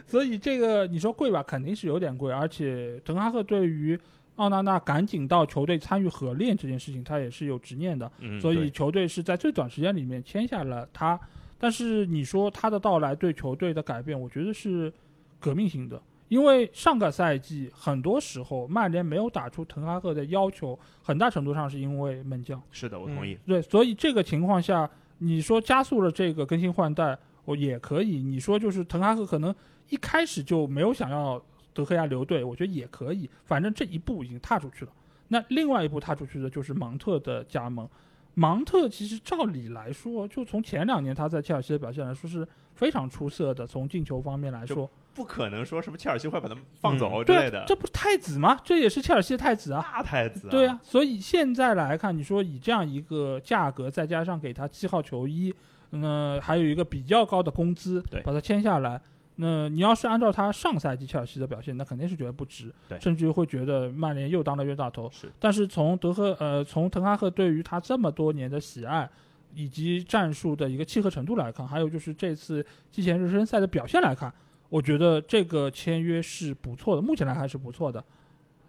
[0.05, 2.33] 所以这个你说贵吧，肯定是有点贵。
[2.33, 3.97] 而且滕哈赫对于
[4.37, 8.11] 奥纳纳赶紧到球队参与合练这件事情，他也是有执念的，
[8.41, 11.19] 所以球队是在最短时间里面签下了他。
[11.59, 14.91] 但是你说他的到来对球队的改变，我觉得是
[15.39, 22.59] 革命性的，因为上个赛季很多时候曼联没有打出滕哈赫的要求，很大程度上是因为门将。
[22.71, 23.37] 是的，我同意。
[23.45, 27.15] 对，所以这个情况下，你说加速了这个更新换代，
[27.45, 28.23] 我也可以。
[28.23, 29.53] 你说就是滕哈赫可能
[29.89, 31.39] 一开始就没有想要。
[31.73, 34.91] 德赫亚留队，我觉得也可以，反正这一步已经踏出去了。
[35.29, 37.89] 那另外一步踏出去的就是芒特的加盟。
[38.35, 43.65] 芒特其实照理来说，就从前两年他在切尔西的表现来说是非常出色的。
[43.67, 47.63] 从进球方面来说，不可能说什么切尔西会把他放走之类的。
[47.67, 48.59] 这不是太子吗？
[48.63, 50.47] 这也是切尔西的太子啊，大太子。
[50.49, 55.53] 对啊，所以现在来看，你说以这样一个价格，再加上给他七号球衣，
[55.91, 58.99] 那还有一个比较高的工资，把他签下来。
[59.35, 62.71] 那你要是按照他上赛季切尔西的表现，那肯定是觉得不值，
[63.01, 65.09] 甚至于会觉得曼联又当了冤大头。
[65.11, 69.09] 是，但是从德赫呃，从滕哈赫对于他这么多年的喜爱，
[69.55, 74.31] 以及战术的一个契合程度来看，还有就是这次季前热身赛的表现来看，
[74.69, 78.03] 我觉得这个签约是不错的，目前来看是不错的。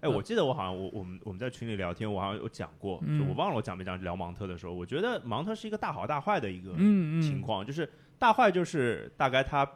[0.00, 6.74] 哎，我记得我好像我我们我们在群里聊天，我好像有讲过，就我忘了我讲没讲聊芒特的时候，我觉得芒特是一个大好大坏的一个
[7.20, 7.86] 情况，就是
[8.18, 9.70] 大坏就是大概他。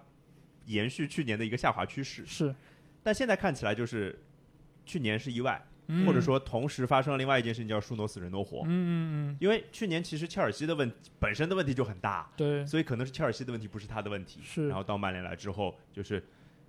[0.68, 2.54] 延续去年的一个下滑趋势是，
[3.02, 4.18] 但现在看起来就是
[4.86, 5.62] 去年是意外，
[6.06, 8.62] 或者说同时发生了另外一件事情叫“树挪死人挪活”。
[8.66, 8.96] 嗯嗯
[9.30, 9.36] 嗯。
[9.40, 14.40] 因为去年其实切尔西的问本身的问题就很大，对，所以可能是切尔西的问题，不是他的问题。
[14.44, 14.68] 是。
[14.68, 16.22] 然后到曼联来之后，就是。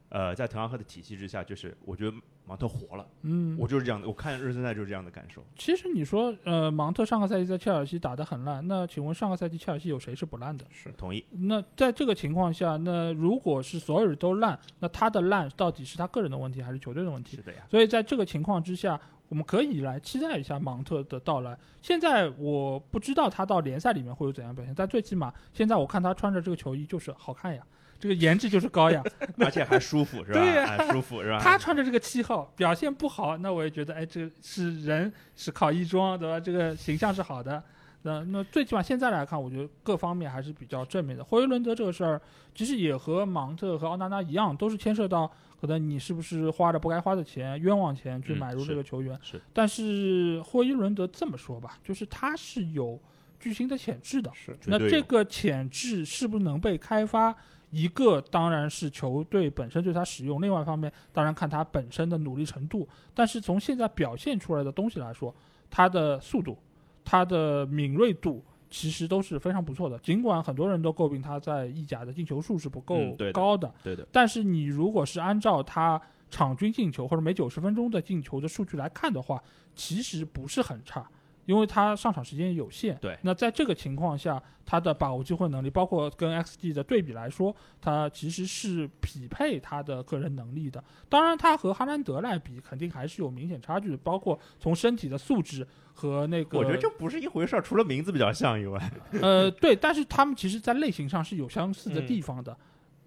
[0.09, 5.43] 呃，在滕哈赫的体系之下，就是我觉得芒特活了，嗯，我就是这样的，我看热身赛就是这样的感受。
[5.55, 10.65] 其实你说，呃，芒特上个赛季在切尔西打得很烂，那请问上个赛季切尔西有谁是不烂的？
[10.71, 11.23] 是同意。
[11.31, 17.37] 那在这个情况下，那如果是所有人都烂，那他的烂到底是他个人的问题还是球队的问题？
[17.37, 17.63] 是的呀。
[17.69, 21.55] 所以在这个情况之下，我们可以来期待一下芒特的到来。
[21.83, 27.63] 现在我不知道他到联赛里面会有怎样表现，但最起码现在我看他穿着这个球衣就是好看呀。
[27.99, 29.03] 这个颜值就是高呀，
[29.39, 30.39] 而且还舒服，是吧？
[30.39, 31.39] 对呀，舒服是吧？
[31.43, 36.39] 他穿着这个七号表现不好，那我也觉得，哎，这是人是靠衣装，对吧？
[36.39, 37.61] 这个形象是好的。
[38.03, 41.21] 那那最起码现在来看，我觉得各方面还是比较正面的。
[41.21, 42.21] 霍伊伦德这个事儿，
[42.55, 45.29] 其实也和芒特和奥纳纳一样，都是牵涉到
[45.59, 49.19] 可能你是不是花着不该花的钱、冤枉钱去买入这个球员。
[49.21, 49.41] 是。
[49.51, 52.97] 但是霍伊伦德这么说吧，就是他是有。
[53.41, 54.29] 巨星的潜质的。
[54.33, 57.33] 是，那这个潜质是不是能被开发？
[57.71, 62.87] 一个当然是球队本身对他使用，另外一方面当然看他本身的努力程度。
[63.13, 65.33] 但是从现在表现出来的东西来说，
[65.69, 66.57] 他的速度、
[67.05, 69.97] 他的敏锐度其实都是非常不错的。
[69.99, 72.95] 尽管很多人都诟病他在意甲的进球数是不够
[73.31, 74.07] 高的，对的。
[74.11, 79.41] 但是你如果是按照他场均进球或者每九十分钟的进球的数据来看的话，
[79.75, 81.07] 其实不是很差。
[81.49, 90.83] 因为他上场时间有限，对，那在这个情况下，他的把握机会能力，包括跟 XG 的对比来说，他其实是匹配他的个人能力的。
[91.09, 96.59] 当然，他和哈兰德来比，肯定还是有明显差距的，包括从身体的素质和那个。
[96.59, 98.91] 我觉得这不是一回事儿，除了名字比较像以外。
[99.19, 102.55] 呃，对，但是他们其实，在类型上是有相似的地方的。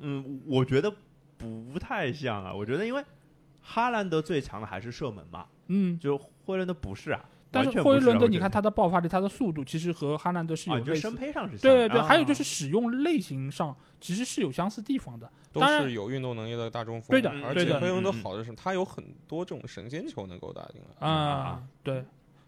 [0.01, 0.93] 嗯，我觉得
[1.39, 2.53] 不太像啊。
[2.53, 3.05] 我觉得，因为
[3.61, 5.47] 哈兰德最强的还是射门嘛。
[5.69, 7.25] 嗯，就霍兰德不是啊。
[7.53, 11.11] 但是霍伊伦德，你看他的爆发力、他的速度，其实和哈兰德是有类似。
[11.11, 15.31] 配上是对对对，还有就是使用类型上，其实是有相似地方的。
[15.53, 17.11] 都是有运动能力的大中锋。
[17.11, 21.07] 对的，而且霍伊伦德好的是，他有很多这种神仙球能够打进来。
[21.07, 22.03] 啊，对。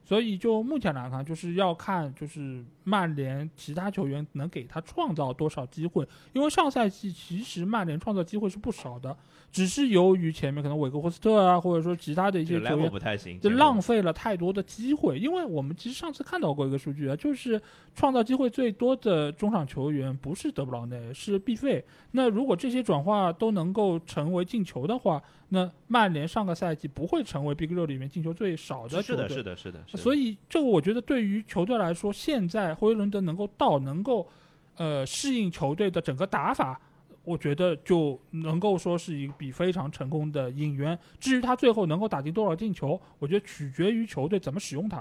[0.04, 9.16] 所以就目前来看，就是要看就是曼联其他球员能给他创造多少机会，因为上赛季其实曼联创造机会是不少的。
[9.50, 15.16] 只是由于前面可能韦格霍斯特啊，或者说其他的一些球员不太行，就浪费了太多的机会。
[15.16, 17.60] 因为我们其实上次看到过一个数据啊，就是
[17.94, 21.84] 创造机会最多的中场球员不是德布劳内，是毕费。
[22.10, 29.28] 那如果这些转化都能够成为进球的话，那曼联上个赛季不会成为 Big 六里面进球最少的球队。
[29.28, 29.93] 是的，是的，是的。
[29.96, 34.28] 所以这个我觉得对于球队来说，现在霍伊伦德能够到，能够
[34.76, 36.80] 呃适应球队的整个打法。
[37.22, 40.98] 我觉得就能够说是一笔非常成功的引援。
[41.18, 44.98] 至于他最后能够打进多少进球，我觉得取决于球队怎么使用他，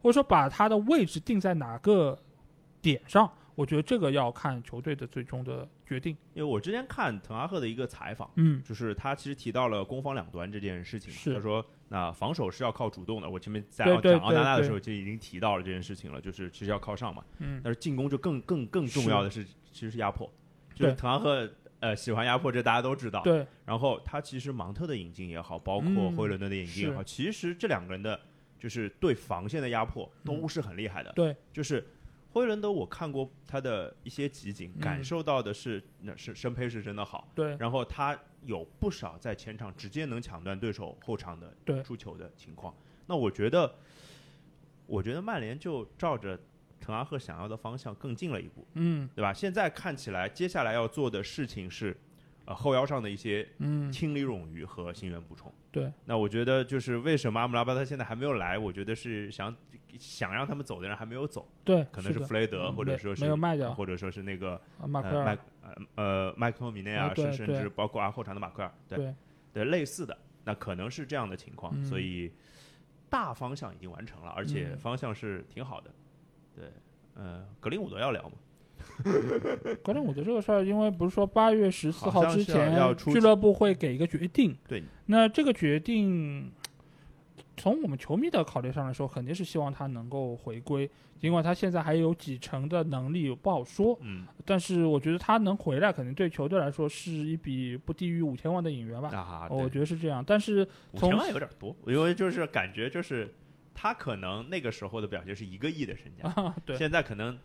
[0.00, 2.18] 或者说把他的位置定在哪个
[2.80, 3.30] 点上。
[3.56, 6.16] 我觉得这个要看球队的最终的决定。
[6.34, 11.12] 因为我之前看滕哈赫的一个采访，嗯，就是他其实提到了攻防两端这件事情。
[11.12, 13.28] 是他说，那防守是要靠主动的。
[13.28, 17.24] 我前面在讲奥纳纳的时候就已经提到了这件事情了，就是其实要靠上嘛。
[17.38, 17.60] 嗯。
[17.64, 20.30] 但是进攻就更更更重要的是，其实是压迫。
[20.72, 21.50] 就是滕哈赫。
[21.78, 23.20] 呃，喜欢压迫这大家都知道。
[23.22, 23.46] 对。
[23.66, 28.18] 然后他其实芒特的引进也好，包括霍伊伦德的引进也好，其实这两个人的，
[28.58, 31.12] 就是对防线的压迫都是很厉害的。
[31.12, 31.36] 对。
[31.52, 31.86] 就是
[32.36, 37.26] 霍伊伦德，我看过他的一些集锦，感受到的是，那是身胚是真的好。
[37.34, 37.56] 对。
[37.56, 38.14] 然后他
[38.44, 42.74] 有不少在前场直接能抢断对手后场的出球的情况。
[43.06, 43.74] 那我觉得，
[44.84, 46.38] 我觉得曼联就照着。
[46.78, 49.32] 滕哈赫想要的方向更近了一步，嗯，对吧？
[49.32, 51.96] 现在看起来，接下来要做的事情是，
[52.46, 53.46] 呃，后腰上的一些
[53.92, 55.52] 清理冗余和新援补充。
[55.70, 58.56] 对，那我觉得就是为什么阿姆拉巴特现在还没有来？
[58.56, 59.54] 我觉得是想
[59.98, 65.38] 想让他们走的人还没有走，对，可能是弗雷德，或者说是没有卖掉，或者说是那个马克麦
[65.96, 69.14] 呃麦克米内啊，甚甚至包括阿后场的马奎尔，对
[69.52, 71.84] 对，类似的，那可能是这样的情况。
[71.84, 72.32] 所以
[73.10, 75.90] 大方向已经完成了，而且方向是挺好的。
[76.54, 76.72] 对，
[77.14, 78.36] 呃，格林伍德要聊吗？
[79.82, 86.50] 格林伍德这个事儿，因为不是说八月十四号之前俱乐部会给一个决定，对，那这个决定
[87.56, 103.32] 从我们球迷的考虑上来说，肯定是希望他能够回归，尽管他现在还有几成的能力不好说，嗯，但是我觉得他能回来，肯定对球队来说是一笔不低于五千万的引援吧，啊，我觉得是这样，但是五千万有点多，因为就是感觉就是。
[103.78, 106.32] 他可能那个时候的表现是一个亿的身价，
[106.64, 107.38] 对，现在可能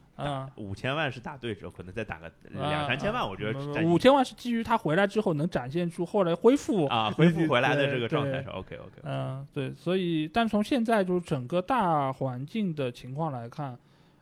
[0.55, 13.77] 五千万是打对折，可能再打个两三千万，我觉得五千万是基于他回来之后能展现出后来恢复啊 恢复回来的这个状态是 OK OK，嗯，对，所以但从现在就是整个大环境的情况来看，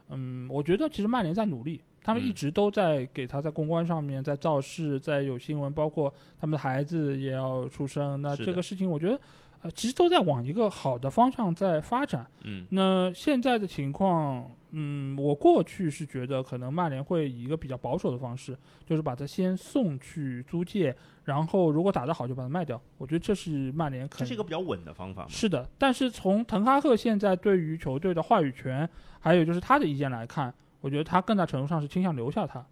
[0.09, 1.79] 嗯，我觉得其实曼联在努力，
[2.09, 9.19] 他们一直都在给他在公关上面在造势，在有新闻，包括他们的孩子也要出生，那这个事情我觉得。
[9.61, 12.25] 呃，其实都在往一个好的方向在发展。
[12.45, 20.95] 嗯，那现在的情况，嗯，我过去是觉得可能曼联会以一个比较保守的方式，就是把它先送去租借，
[21.25, 22.81] 然后如果打得好就把它卖掉。
[22.97, 25.25] 我觉得这是曼联可，这是一个比较稳的方法。
[25.27, 28.89] 是的，但是从滕哈赫现在对于球队的话语权，
[29.19, 32.65] 还有就是他的意见来看，我觉得他更大程度上是倾向留下他。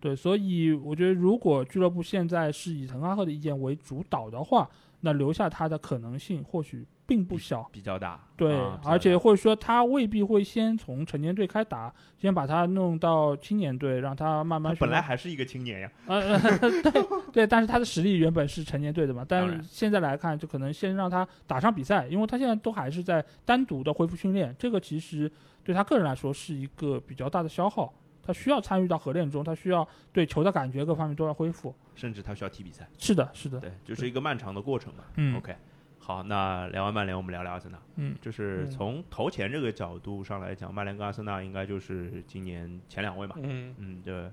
[0.00, 4.68] 对，所以我觉得如果俱乐部现在是以滕哈赫的意见为主导的话，
[5.00, 8.20] 那留下他的可能性或许并不小，比较大。
[8.36, 8.52] 对，
[8.84, 14.74] 而且或者说他未必会先从成年队开打，先把他弄到青年队，让他慢慢。
[14.76, 15.92] 本来还是一个青年呀。
[16.06, 16.36] 呃，
[16.82, 25.30] 对对，但是他的实力原本是成年队的嘛，但是现在来看，就可能先让他打上比赛，因为他现在都还是在单独的恢复训练，这个其实
[25.64, 27.92] 对他个人来说是一个比较大的消耗。
[28.24, 32.88] 他需要参与到合练中，他需要对球的感觉各方面都要恢复，甚至他需要踢比赛。
[32.96, 35.02] 是的，是的，对，就是一个漫长的过程嘛。
[35.16, 35.56] 嗯，OK，
[35.98, 37.78] 好，那聊完曼联，我们聊聊阿森纳。
[37.96, 43.34] 嗯，就是从投钱这个角度上来讲，曼联跟阿森纳应该就是今年前两位嘛。
[43.42, 44.30] 嗯嗯，对，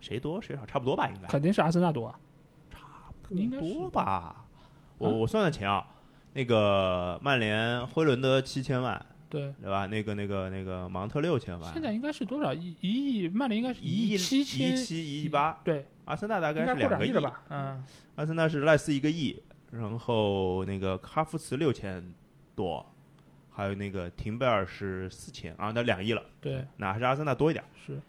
[0.00, 1.06] 谁多谁少差不多吧？
[1.14, 2.18] 应该肯定是阿森纳多啊，
[2.70, 2.78] 差
[3.28, 4.42] 不多吧？
[4.96, 5.86] 我我算算钱啊，
[6.32, 9.04] 那个曼联辉伦德七千万。
[9.28, 9.86] 对对吧？
[9.86, 12.52] 那个那个那个芒特六千万，现在应该是多少？
[12.52, 15.60] 一一亿，曼联应该是一亿七千，一七一亿八。
[15.62, 17.42] 对，阿森纳大概是两个亿吧？
[17.50, 17.84] 嗯，
[18.16, 22.14] 阿森纳是赖斯一个亿，然后那个哈弗茨六千
[22.54, 22.84] 多，
[23.50, 26.22] 还有那个廷贝尔是四千啊，那两亿了。
[26.40, 27.64] 对，那还是阿森纳多一点。
[27.86, 28.00] 是，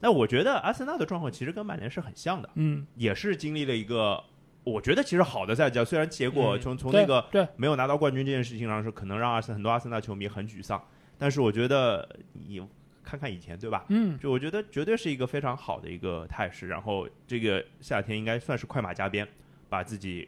[0.00, 4.22] 那我觉得阿森纳的状况其实跟曼联是很像的，嗯，也是经历了一个。
[4.64, 10.82] 我觉得其实好的赛季，虽然结果从从那个对没有拿到冠军这件事情上是可能让阿森很多阿森纳球迷很沮丧，
[11.18, 12.66] 但是我觉得你
[13.02, 13.84] 看看以前对吧？
[13.90, 16.66] 嗯，就我觉得绝对是一个非常好的一个态势。
[16.66, 19.28] 然后这个夏天应该算是快马加鞭，
[19.68, 20.26] 把自己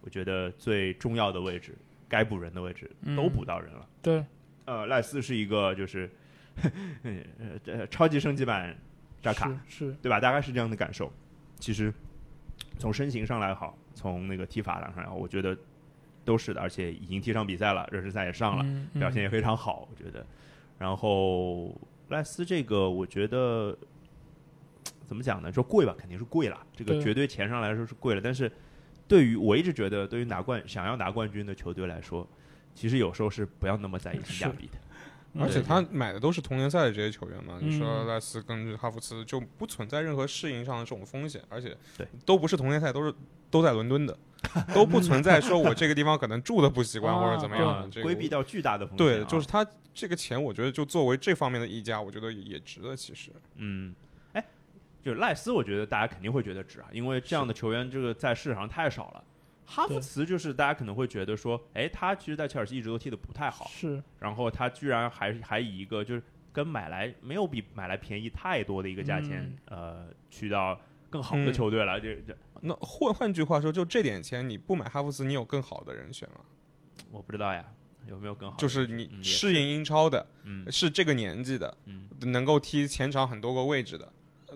[0.00, 1.72] 我觉得最重要的位置、
[2.08, 3.86] 该补人的位置都补到人了。
[4.02, 4.24] 对，
[4.64, 6.10] 呃，赖斯是一个就是
[7.68, 8.76] 呃超级升级版
[9.22, 10.18] 扎卡，是对吧？
[10.18, 11.12] 大概是这样的感受。
[11.60, 11.94] 其实。
[12.78, 15.56] 从身形上来好，从那个踢法上来好，我觉得
[16.24, 18.64] 都是的，而且已经踢上比赛了，热身赛也上了，
[18.98, 20.26] 表现也非常好，我觉得。
[20.78, 21.74] 然后
[22.08, 23.76] 赖斯这个，我觉得
[25.04, 25.52] 怎么讲呢？
[25.52, 28.20] 说贵吧，肯定是贵了，这个绝对钱上来说是贵了。
[28.20, 28.50] 但是
[29.08, 32.28] 对于我一直觉得，对于拿冠想要拿冠军的球队来说，
[32.74, 34.72] 其实有时候是不要那么在意性价比的。
[35.38, 43.14] 而且他买的都是同联赛的这些球员嘛，你说赖斯跟哈弗茨就不存在任何适应上的这种风险，而且对都不是同联赛，都是
[43.50, 44.16] 都在伦敦的，
[44.74, 49.06] 都不存在说我这个地方可能住的不习惯或者怎么样，规避掉巨大的风险。
[49.06, 52.94] 对，就是他这个钱，我觉得就作为这方面的溢价，我觉得也值得。
[52.96, 53.94] 其实，嗯，
[54.32, 54.44] 哎，
[55.02, 59.24] 就赖斯，我觉得大家肯定会觉得值啊，因为这样的球员这个在市场上太少了。
[59.66, 64.02] 哈弗茨就是大家可能会觉得说，哎，他其实，在切尔西一直都踢的不太好，是。
[64.20, 72.00] 然后他居然还还以一个就是跟买来没有比买来便宜太多的一个价钱，呃，去到更好的球队了。
[72.00, 76.36] 这这，那换换句话说，就这点钱你不买哈弗茨，你有更好的人选吗？
[77.10, 77.64] 我不知道呀，
[78.06, 78.56] 有没有更好？
[78.56, 84.12] 就是你适应英超的，嗯，是这个年纪的，嗯，能够踢前场很多个位置的。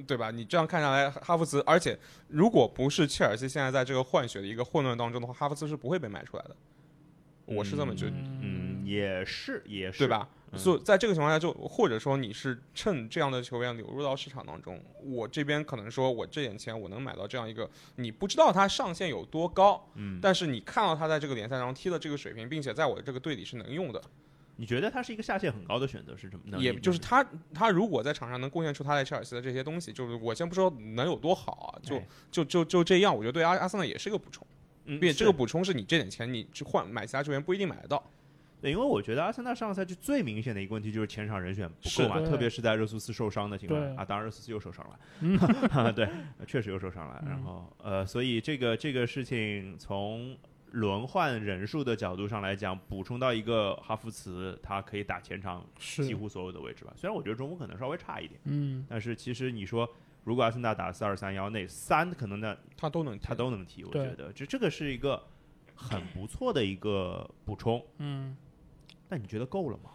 [0.06, 0.30] 对吧？
[0.30, 1.98] 你这样看下来，哈弗茨，而且
[2.28, 6.56] 如果不是切尔西现在在这个换血的一个混乱当中的话，哈弗茨是不会被买出来的。
[7.46, 10.28] 我是这么觉得，嗯，也是，也是，对吧？
[10.54, 24.00] 所以在这个情况下，就或者说你是趁这样的球员流入到市场当中，我这边可能说我这点钱我能买到这样一个，你不知道他上限有多高，嗯，但是你看到他在这个联赛中踢的这个水平，并且在我的这个队里是能用的。
[24.60, 26.58] 你觉得他是一个下限很高的选择是什么呢？
[26.58, 31.98] 也就是他，他如果在场上能贡献出他在切尔西的这些东西，就是我先不说能有多好啊，就
[32.30, 34.46] 就就就这样，我觉得对阿阿森纳也是一个补充，
[34.84, 38.04] 并且这个补充是你这点钱你去换买其他球员不一定买得到。
[38.60, 46.06] 对，因为我觉得阿森纳上个赛季最明显的一个问题就是前场人选不够嘛，特别是在热苏斯受伤的情况下啊，当然热苏斯又受伤了， 对，
[46.46, 47.24] 确实又受伤了。
[47.26, 50.36] 然后呃，所以这个这个事情从。
[50.70, 56.92] 轮换人数的角度上来讲，补充到一个哈弗茨，他可以打前场几乎所有的位置吧。
[56.96, 59.88] 虽然我觉得中锋可能稍微差一点，嗯，但是其实你说，
[60.24, 63.84] 如果阿森纳打四二三幺，那三可能呢，他都能他都能踢。
[63.84, 65.22] 我觉得，这这个是一个
[65.74, 67.84] 很不错的一个补充。
[67.98, 68.36] 嗯，
[69.08, 69.90] 那你觉得够了吗？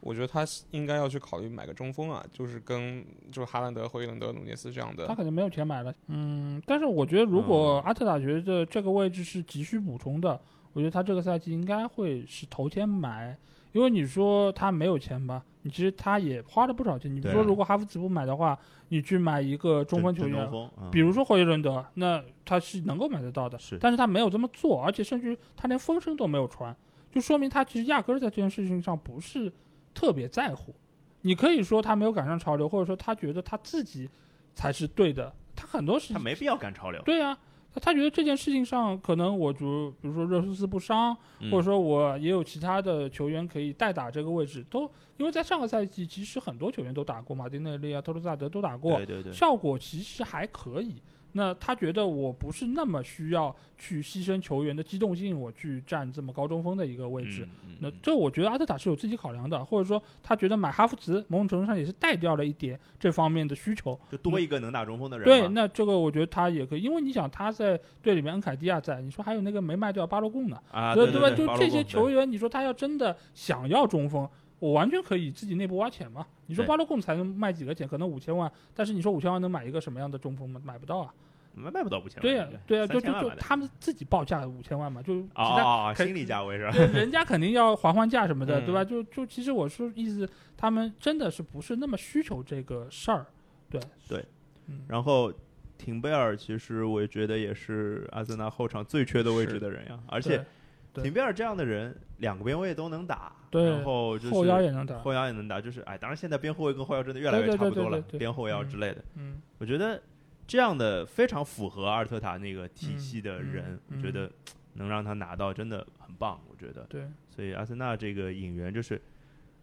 [0.00, 5.06] 我觉得他应该要去考虑买个中锋啊，就是跟就是哈兰德、霍伊伦德、努涅斯这样的。
[5.06, 10.40] 他肯定没有钱买了，嗯，但是我觉得如果阿特塔觉得这个位置是急需补充的，
[10.72, 13.36] 我觉得他这个赛季应该会是头天买，
[13.72, 17.14] 因为你说他没有钱吧，你其实他也花了不少钱。
[17.14, 20.48] 你比如说，如果哈弗茨不买的话，你去买一个中锋球员，
[20.90, 26.74] 比如说霍伊伦德，那他是能够买得到的，是，但是他没有这么做，而且甚至他连风声都没有传，
[27.12, 29.52] 就说明他其实压根儿在这件事情上不是。
[29.94, 30.74] 特别在乎，
[31.22, 34.08] 你可以说他没有赶上潮流，或者说他觉得他自己
[34.54, 35.32] 才是对的。
[35.54, 37.02] 他很多事情他没必要赶潮流。
[37.02, 37.36] 对呀，
[37.74, 41.14] 他他觉得这件事情上可能我就比如说热苏斯不伤，
[41.50, 51.02] 或者说我也有其他的球员可以代打这个位置，都因为在上个赛季其实很多球员都打过，马丁内利啊、托鲁萨德都打过，对对对，效果其实还可以。
[51.32, 57.48] 那他觉得我不是那么需要去牺牲球员的机动性，我去占这么高中锋的一个位置。
[57.78, 65.24] 那这我觉得阿特塔是有自己考量的，或者说他觉得买哈弗茨某种程度上也是带掉了一点这方面的需求，就多一个能打中锋的人。
[65.24, 71.30] 对，那这个我觉得他也可以，因为你想他在队里面，恩凯迪亚在，你说还有那个没卖掉巴洛贡呢，啊，对对吧？
[71.30, 74.28] 就这些球员，你说他要真的想要中锋，
[74.60, 76.24] 我完全可以自己内部挖钱嘛。
[76.46, 77.88] 你说巴洛贡才能卖几个钱？
[77.88, 80.60] 可能五千万，但是你说五千万能买一个什么样的中锋吗？
[80.64, 81.12] 买不到啊。
[81.52, 86.70] 卖卖不到五千万，对呀，对呀，就就就他们自己报价五千万嘛，就啊，心理价位是吧？
[86.94, 88.84] 人家肯定要还还价什么的，对吧？
[88.84, 93.26] 就就其实我是意思，他们真的是不是那么需求这个事儿，
[93.68, 94.24] 对对。
[94.68, 95.32] 嗯然后
[95.76, 100.46] 廷贝尔其实我觉得也是阿森纳后场最缺的位置的人呀，而且
[100.94, 110.00] 廷贝尔这样的人两个边位都能打，然后后腰也能打，后腰也能打，就是哎，当然现在边后卫跟后腰真的越来越差不多了，边后腰之类的，嗯，我觉得。
[110.46, 114.28] 这样的非常符合阿尔特塔那个体系的人，我觉得
[114.72, 116.40] 能让他拿到真的很棒。
[116.50, 119.00] 我觉得，对，所以阿森纳这个引援就是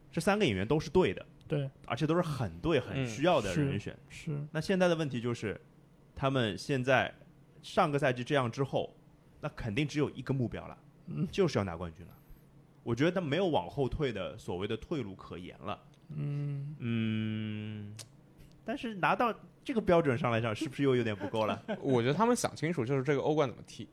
[0.10, 3.94] 这三个引援都是对的，对，而且都是很对、很需要的人选。
[4.08, 4.48] 是。
[4.54, 5.60] 那现在的问题就是，
[6.16, 7.14] 他们现在
[7.62, 8.96] 上个赛季这样之后，
[9.42, 10.78] 那肯定只有一个目标了，
[11.32, 12.12] 就是要拿冠军了。
[12.84, 15.80] 我觉得他没有往后退的所谓的退路可言了。
[16.16, 17.95] 嗯嗯，
[18.64, 19.34] 但是拿到。
[19.68, 21.62] 这个标准上来讲，是不是又有点不够了？
[21.82, 23.86] 我觉得他们想清楚，就是这个欧冠怎么踢，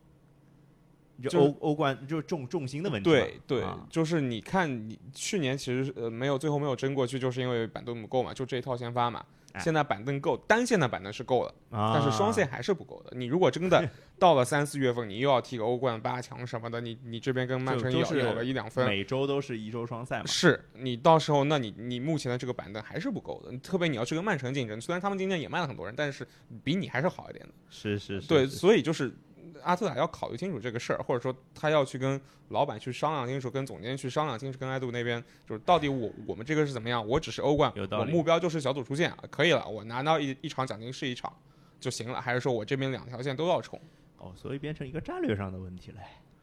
[1.28, 3.10] 就欧欧冠就是重重心的问题。
[3.10, 9.26] 对对，就是你看，你去年其实呃没有最后没有争过去，就是因为板凳不够嘛，就这一套先发嘛。
[9.60, 13.16] 现在板凳够，单线的板凳是够了，但是双线还是不够的。
[13.16, 13.88] 你如果真的
[14.18, 20.26] 到了三四月份，你又要踢个欧冠八强什么的，你你这边跟曼城咬有个一两分，每周都是一周双赛嘛。
[20.26, 23.56] 是你到时候，那你你目前的这个板凳还是不够的。
[23.58, 26.26] 特别你要去跟曼城竞争，虽然他们今年也卖了很多人，但是
[26.62, 27.52] 比你还是好一点的。
[27.70, 29.14] 是是是，对，所以就是。
[29.62, 37.06] 阿特塔要考虑清楚这个事儿，或者说他要去跟老板去商量清楚，跟总监去商量清楚，跟艾杜那边就是到底我我们这个是怎么样？
[37.06, 41.32] 我只是欧冠，我目标就是小组出线，可以了，我拿到一一场奖金是一场
[41.80, 43.80] 就行了，还是说我这边两条线都要冲？
[44.18, 45.98] 哦，所以变成一个战略上的问题嘞，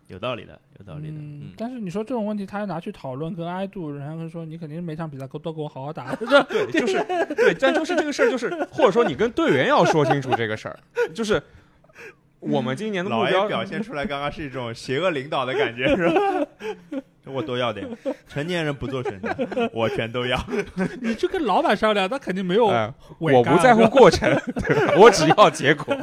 [0.08, 1.16] 有道理的，有道理的。
[1.18, 7.04] 嗯，但是你说这种问题，他要拿去讨论跟埃杜，然后说你肯定每场比赛都都给我好好打， 对，就是
[7.36, 10.80] 对，但就是这个事儿，就是或者说你跟队员要说清楚这个事儿，
[11.14, 11.42] 就是。
[12.42, 17.02] 我们今年的目标表现出来，刚刚是一种邪恶领导的感觉，是吧？
[17.32, 17.88] 我都要点，
[18.28, 19.30] 成年人不做选择，
[19.72, 20.38] 我全都要。
[21.00, 22.66] 你去跟老板商量，他肯定没有。
[23.20, 24.30] 我不在乎过程，
[24.98, 25.96] 我只要结果。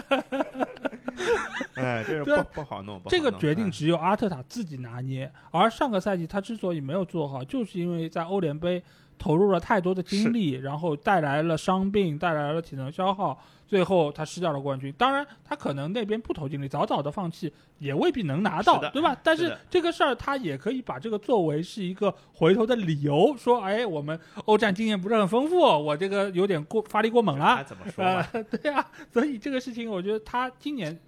[1.75, 3.01] 哎，这个不不好弄。
[3.09, 5.31] 这个决定只有阿特塔自己拿捏。
[5.51, 8.83] 而上个赛季他之所以没有做好，就是因为在欧联杯
[9.19, 13.39] 投入了太多的精力，然后带来了伤病，带来了体能消耗。
[13.67, 19.15] 最后他失掉了冠军，当然他可能那边不投精力，早早的放弃也未必能拿到，对吧？
[19.23, 27.63] 但是这个事儿他也可以把这个作为是一个回头的理由，说，哎，我们欧战经验不是很丰富，我这个有点过发力过猛了。
[27.65, 28.43] 怎么说？
[28.45, 30.99] 对呀，所以这个事情我觉得他今年。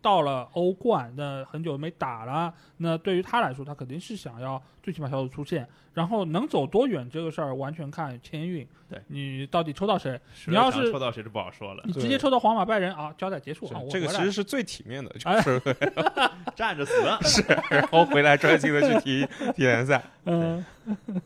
[0.00, 2.52] 到了欧冠，那很久没打了。
[2.76, 8.66] 那对于他来说，他肯定是想要最起码小组出线，然后能走多远这个事儿完全看签运。
[8.88, 10.18] 对你到底抽到谁？
[10.46, 11.82] 你要是抽到谁就不好说了。
[11.84, 13.80] 你直接抽到皇马、拜仁啊，交代结束啊。
[13.90, 15.60] 这个其实是最体面的，就是
[16.54, 16.92] 站着死
[17.28, 20.02] 是，然后回来专心的去踢 踢联赛。
[20.24, 20.64] 嗯，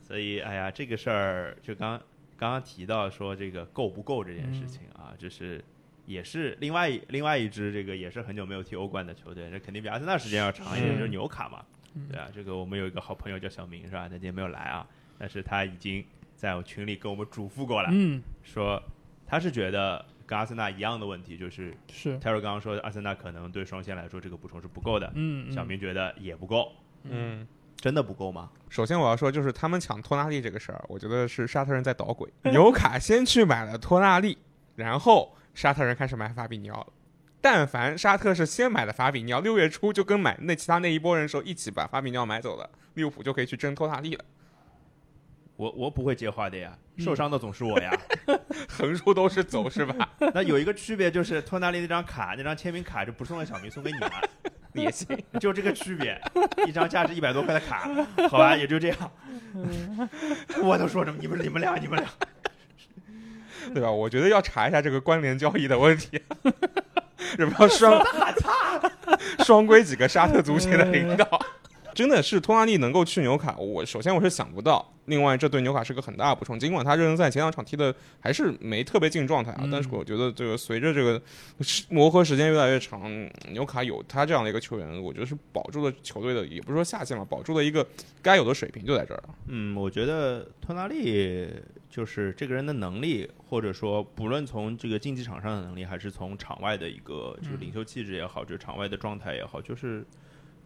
[0.02, 2.00] 所以哎呀，这个事儿就刚
[2.36, 5.62] 刚刚提到说这个够不够这件事情啊，就是。
[6.04, 11.64] 也是另外另外一支这个也是很久没有踢欧冠的球队，这肯定比阿森纳时间要长一点，就是纽卡嘛，
[12.10, 14.08] 对啊，这个我们有一个好朋友叫小明是吧？
[14.08, 14.86] 他今天没有来啊，
[15.16, 18.82] 但是他已经在我群里跟我们嘱咐过了，嗯，说
[19.26, 22.18] 他是觉得跟阿森纳一样的问题，就是是。
[22.18, 26.72] 泰瑞刚刚说阿森纳可能对双线来说这个补充是不够的，嗯，小明觉得也不够，
[27.04, 27.46] 嗯，
[27.76, 28.50] 真的不够吗？
[28.68, 34.36] 首先我要说就是他们抢托纳利这个事儿，我觉得是沙特人在捣鬼，纽卡先去买了托纳利，
[34.74, 35.32] 然后。
[35.54, 36.86] 沙特人开始买法比尼奥了，
[37.40, 44.24] 但凡沙特是先买的法比尼奥，六月初就跟买那其他那一波人时候一起把法比尼奥买走了，利物浦就可以去争托塔利了。
[45.56, 47.92] 我我不会接话的呀，受伤的总是我呀，
[48.68, 50.08] 横竖都是走是吧？
[50.34, 54.10] 那有一个区别就是托纳利那张卡，那张签名卡就不送了小明，送给你了，
[54.72, 55.06] 也行，
[55.38, 56.18] 就这个区别，
[56.66, 57.88] 一张价值一百多块的卡，
[58.28, 59.12] 好吧，也就这样。
[60.62, 61.18] 我都说什么？
[61.20, 62.08] 你们你们俩你们俩。
[63.74, 63.90] 对吧？
[63.90, 66.20] 我觉得要查一下这个关联交易的问题，
[67.38, 68.04] 有没有双
[69.44, 71.40] 双规几个沙特足协的领导？
[71.94, 74.92] 真的是托纳利能够去纽卡，我首先我是想不到。
[75.06, 76.56] 另外，这对纽卡是个很大的补充。
[76.56, 81.20] 尽管他热身赛前两场踢的还是没特别进状态啊，但是我觉得这个随着这个
[81.88, 83.10] 磨合时间越来越长，
[83.50, 87.84] 纽卡有他这样的一个球员，我觉得是保住了球队的，也不是说下限嘛，保住了一个
[88.22, 89.22] 该有的水平就在这儿。
[89.48, 91.48] 嗯，我觉得托纳利
[91.90, 100.06] 就是这个人的能力，或者说不论从这个竞技场上的能力，还是从场外的一个就是领袖气质也好，就是场外的状态也好，就是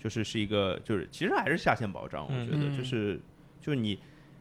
[0.06, 2.24] 就是是一个就是其实还是下限保障。
[2.24, 3.20] 我觉得就是
[3.60, 3.98] 就是你。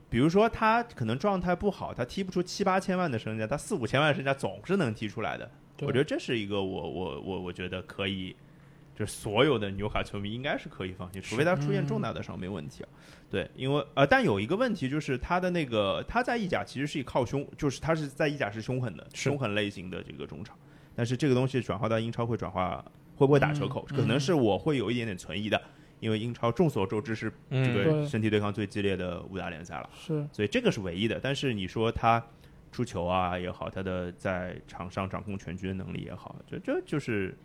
[0.07, 5.49] 比如说他可能状态不好，他踢不出七八千万的身价，他四五千万身价总是能踢出来的。
[5.81, 8.33] 我觉得这是一个我我我我觉得可以，
[8.95, 12.89] 就是所有的纽卡球迷应该是可以放心，除非他出现重大的伤病问题啊。
[13.29, 20.55] 对，因为呃，但有一个问题就是他的那个他在意甲其实是靠凶，就是他是在意甲是凶狠的，凶狠类型的这个中场。
[20.95, 22.85] 但是这个东西转化到英超会转化
[23.15, 23.85] 会不会打折扣？
[23.89, 25.61] 可能是我会有一点点存疑的。
[26.01, 31.17] 因为英超众所周知是这个身体对抗最激烈的五大联赛了，是，所以这个是唯一的。
[31.23, 32.21] 但是你说他
[32.69, 37.35] 出球啊也好，他的在场上掌控全局的能力也好，这这就是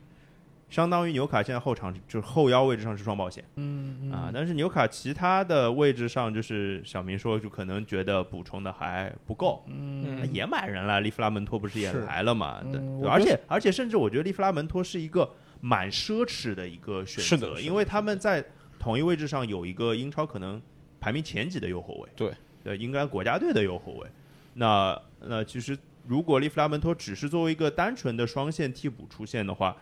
[0.68, 12.60] 相当于纽卡现在后场就是后腰位置上是双保险，嗯啊，但是纽卡其他的位置上就是小明说就可能觉得补充的还不够，嗯，也买人了，利弗拉门托不是也来了嘛？
[12.64, 15.30] 对，而且而且甚至我觉得利弗拉门托是一个。
[15.60, 18.44] 蛮奢侈的一个选择，因为他们在
[18.78, 20.60] 同一位置上有一个英超可能
[20.98, 22.32] 排名前几的右后卫，对，
[22.64, 24.06] 对，应该国家队的右后卫。
[24.54, 25.76] 那那其实
[26.06, 29.76] 如果利弗拉门托只是作为一个单纯的双线替补出现的话，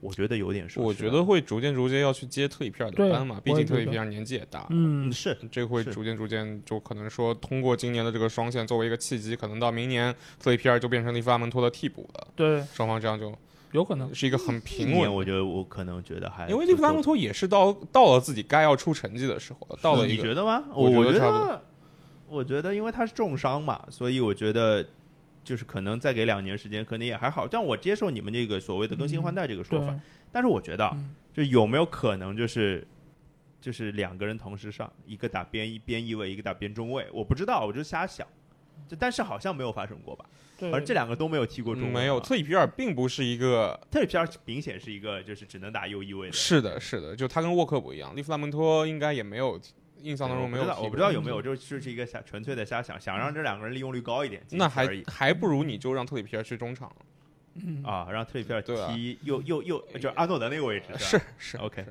[0.00, 13.34] 我觉得有点我觉得会逐渐逐渐要去接特里皮尔的班嘛，毕竟特里皮尔年纪也大，嗯，是，这会逐渐逐渐就可能说通过今年的这个双线作为一个契机，可能到明年特里皮尔就变成利弗拉门托的替补了，对，双方这样就。
[13.72, 20.62] 有可能是一个很平稳，我觉得我可能觉得还因为利弗拉门托也是到到了自己该要出成绩的时候了，到了你觉得吗？
[20.74, 21.62] 我觉得，
[22.28, 24.86] 我觉得因为他是重伤嘛，所以我觉得
[25.42, 27.48] 就是可能再给两年时间，可能也还好。
[27.48, 29.98] 但我接受你们这个所谓的更新换代这个说法，
[30.30, 30.94] 但是我觉得
[31.32, 32.86] 就有没有可能就是
[33.58, 38.26] 就是两个人同时上，一个打边一边翼位，一个打边中卫，我不知道，我就瞎想。
[38.88, 40.24] 就但是好像没有发生过吧？
[40.72, 42.20] 而这两个都没有踢过中，没有。
[42.20, 46.32] 特里皮尔并不是一个，特里皮尔明显是一个就是只能打右翼位的。
[46.32, 48.14] 是的，是的，就他跟沃克不一样。
[48.14, 49.60] 利弗拉门托应该也没有
[50.02, 54.40] 印象当中没有，我不知道有没有，就是是一个瞎纯粹的瞎想，想让这两个人利用率高一点。
[54.50, 56.94] 那还还不如你就让特里皮尔去中场，
[57.82, 60.86] 啊，让特里皮尔踢右右右，就是阿诺德那个位置。
[60.96, 61.84] 是是 OK，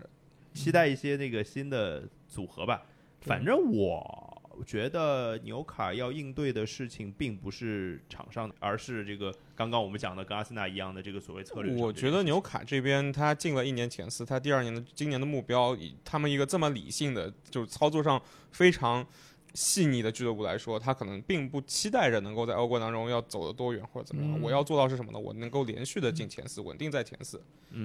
[0.53, 2.83] 期待一些那个新的组合吧。
[3.19, 4.29] 反正我。
[4.61, 11.75] 我觉得纽卡要应对的事情并不是场上，而是这个刚刚我们讲的跟阿森纳一样的这个所谓策略。
[11.75, 18.21] 我觉得纽卡这边他进了一年前四，他第二年的今年的目标，以他们一个这么理性的，就是操作上
[18.51, 19.03] 非常。
[19.53, 24.41] 细腻的俱乐部来说，他可能并不期待着能够在欧冠当中要走得多远或者怎么样。
[24.41, 25.19] 我要做到是什么呢？
[25.19, 27.41] 我能够连续的进前四，稳定在前四，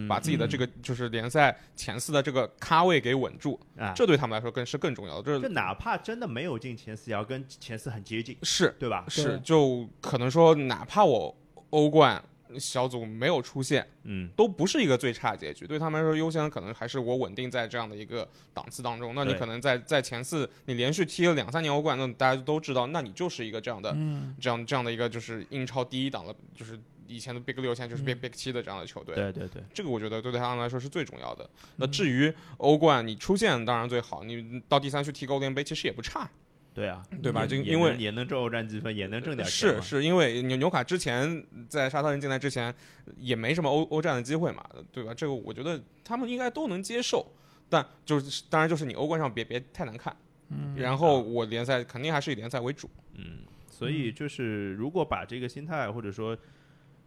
[0.08, 3.58] 把自己的这个就是联赛前四的这个咖位给稳住。
[3.94, 5.40] 这对他们来说更是更重要的。
[5.40, 9.04] 这哪怕真的没有进前四，也要跟前四很接近，是对吧？
[9.08, 11.36] 是，就可能说，哪怕我
[11.70, 12.22] 欧冠。
[12.58, 15.66] 小组没有出现，嗯，都不是一个最差结局。
[15.66, 19.14] 对他们来说，优先的可能还是我稳定在这样的一个档次当中。
[19.14, 29.14] 那你可能在在前四，你连续踢了两三年欧冠，那大家都知道，那你就是一个这样的，嗯这样这样的一个就是英超第一档的，就是以前的 Big 六，现在就是 Big Big 七的这样的球队。
[29.14, 31.48] 对对对，这个我觉得对他们来说是最重要的。
[31.76, 36.28] 那至于欧冠，你出现当然最好，你到第三去踢欧联杯，其实也不差。
[36.76, 37.46] 对啊，对吧？
[37.46, 39.80] 就因为也能挣欧战积分，也能挣点钱。
[39.80, 42.72] 是是，因为纽纽卡之前在沙特人进来之前，
[43.16, 44.62] 也没什么欧欧战的机会嘛，
[44.92, 45.14] 对吧？
[45.14, 47.26] 这个我觉得他们应该都能接受。
[47.70, 50.14] 但就是当然就是你欧冠上别别太难看。
[50.50, 50.74] 嗯。
[50.76, 52.90] 然后我联赛肯定还是以联赛为主。
[53.14, 53.38] 嗯。
[53.70, 56.36] 所以就是如果把这个心态或者说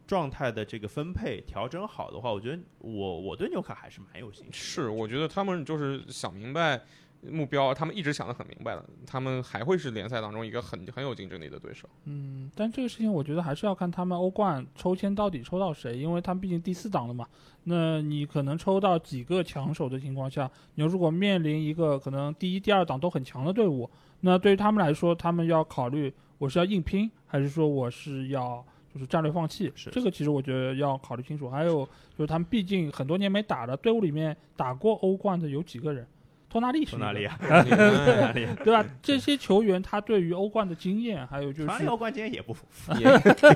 [0.07, 4.51] 状态的这个分配调整好的话，我觉得我我对纽卡还是蛮有信心。
[4.51, 6.81] 是，我觉得他们就是想明白。
[7.21, 11.87] 目标他们一直想得很明白了，他们还会是联赛当中一个很很有竞争力的对手。
[12.05, 17.27] 嗯，但这个事情我觉得还是要看他们欧冠抽签到底抽到谁，因为他们毕竟第四档了嘛。
[17.65, 23.89] 那你可能抽到几个强手的情况下，你如果面临一个可能第一、第二档都很强的队伍，
[24.21, 29.71] 那对于他们来说，他们要考虑我是要硬拼，还是说我是要就是战略放弃？
[29.75, 31.49] 是这个其实我觉得要考虑清楚。
[31.49, 31.85] 还有
[32.17, 36.07] 就是他们毕竟很多年没打了，队伍里面打过欧冠的有几个人？
[36.49, 38.83] 托纳利是托纳利啊， 啊，对吧？
[39.03, 42.55] 这些球员他对于欧冠的经验，还有就是欧冠经验也不
[42.99, 43.05] 也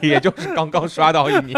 [0.10, 1.58] 也就是刚刚刷到一年。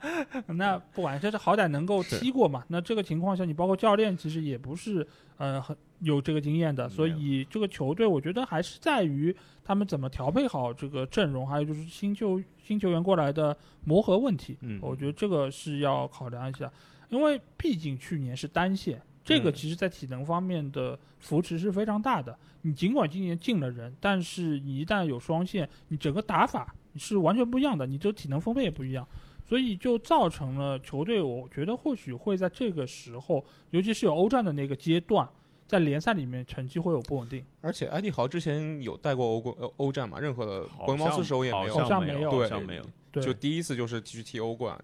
[0.56, 13.54] 那不管这是好歹能够踢过嘛，那这个情况下，你包括教练其实也不是呃很有这个经验的，所以这个球队我觉得还是在于他们怎么调配好这个阵容，还有就是新球新球员过来的
[13.84, 14.56] 磨合问题。
[14.62, 16.72] 嗯，我觉得这个是要考量一下，
[17.10, 18.98] 因为毕竟去年是单线。
[19.22, 22.36] 这个其实，在体能方面的扶持是非常大的。
[22.62, 29.06] 你尽管今年进了人，但是你一旦有双线，你整个打法是完全不一样的，你这体能分配也不一样，
[29.46, 35.28] 所以就造成了球队，我觉得或许会在这个时候，尤其是有欧战的那个阶段，
[35.66, 37.44] 在联赛里面成绩会有不稳定。
[37.60, 40.18] 而且埃迪豪之前有带过欧冠欧战嘛？
[40.18, 44.78] 任何的国毛四手也没有，好像没有，好像没有，就第一次就是继续踢欧冠。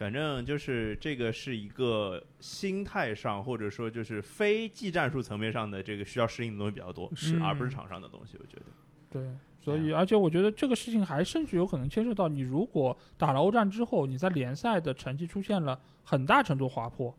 [0.00, 8.38] 反正就是这个是一个心态上，或者说就是非技战术层面上的这个需要适应的东西比较多，是而不是场上的东西。
[8.40, 8.62] 我觉得，
[9.10, 17.14] 对，所以而且我觉得这个事情还甚至有可能牵涉到你如果打了欧战之后，你在联赛的成绩出现了很大程度滑坡，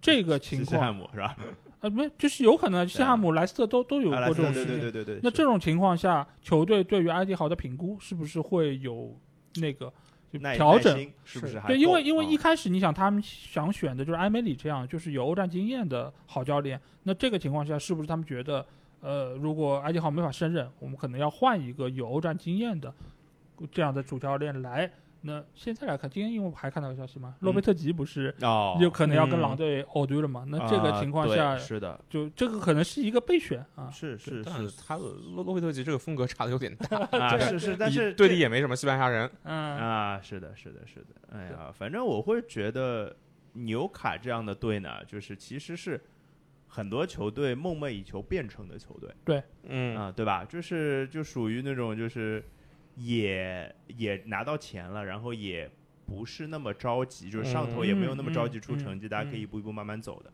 [0.00, 1.36] 这个情况，西汉姆是吧？
[1.80, 4.78] 啊，没，就是有可能西汉姆、莱斯特都都有过这种事情。
[4.78, 5.20] 对对对对。
[5.20, 9.18] 那这种情况下，球队对于埃迪豪的评估是不是会有
[9.56, 9.92] 那个？
[10.38, 11.60] 调整是不是？
[11.66, 16.80] 对，因为因为一开始你想他们想选的就是埃梅里这样，就是有欧战经验的好教练。
[17.04, 18.64] 那这个情况下，是不是他们觉得，
[19.00, 22.92] 呃，如果埃迪豪没法胜任，我们可能要换一个有欧战经验的
[23.70, 24.90] 这样的主教练来？
[25.26, 28.34] 那现在来看，今天因为我还看到个消息嘛，洛贝特吉不是
[28.78, 30.44] 有可能要跟狼队偶对了嘛？
[30.48, 33.90] 那这个情况下，是的，就这个可能是一个备选啊。
[33.90, 37.38] 是是是，他洛洛贝特吉这个风格差的有点大 啊。
[37.38, 39.30] 是是，但是队里也没什么西班牙人。
[39.44, 41.06] 嗯啊，是的，是的，是的。
[41.32, 43.16] 哎呀，反正我会觉得
[43.54, 45.98] 纽卡这样的队呢，就是其实是
[46.68, 49.10] 很多球队梦寐以求变成的球队。
[49.24, 50.44] 对，嗯啊，对吧？
[50.44, 52.44] 就是就属于那种就是。
[52.96, 55.70] 也也拿到钱了，然后也
[56.06, 60.30] 不是那么着急，就是上头也没有那么着急出成绩，大家可以一步一步慢慢走的，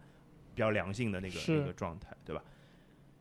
[0.54, 2.42] 比较良性的那个那个状态，对吧？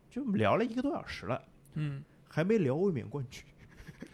[0.10, 1.42] 就聊了一个多小时了，
[1.76, 3.44] 嗯，还没聊卫冕冠军。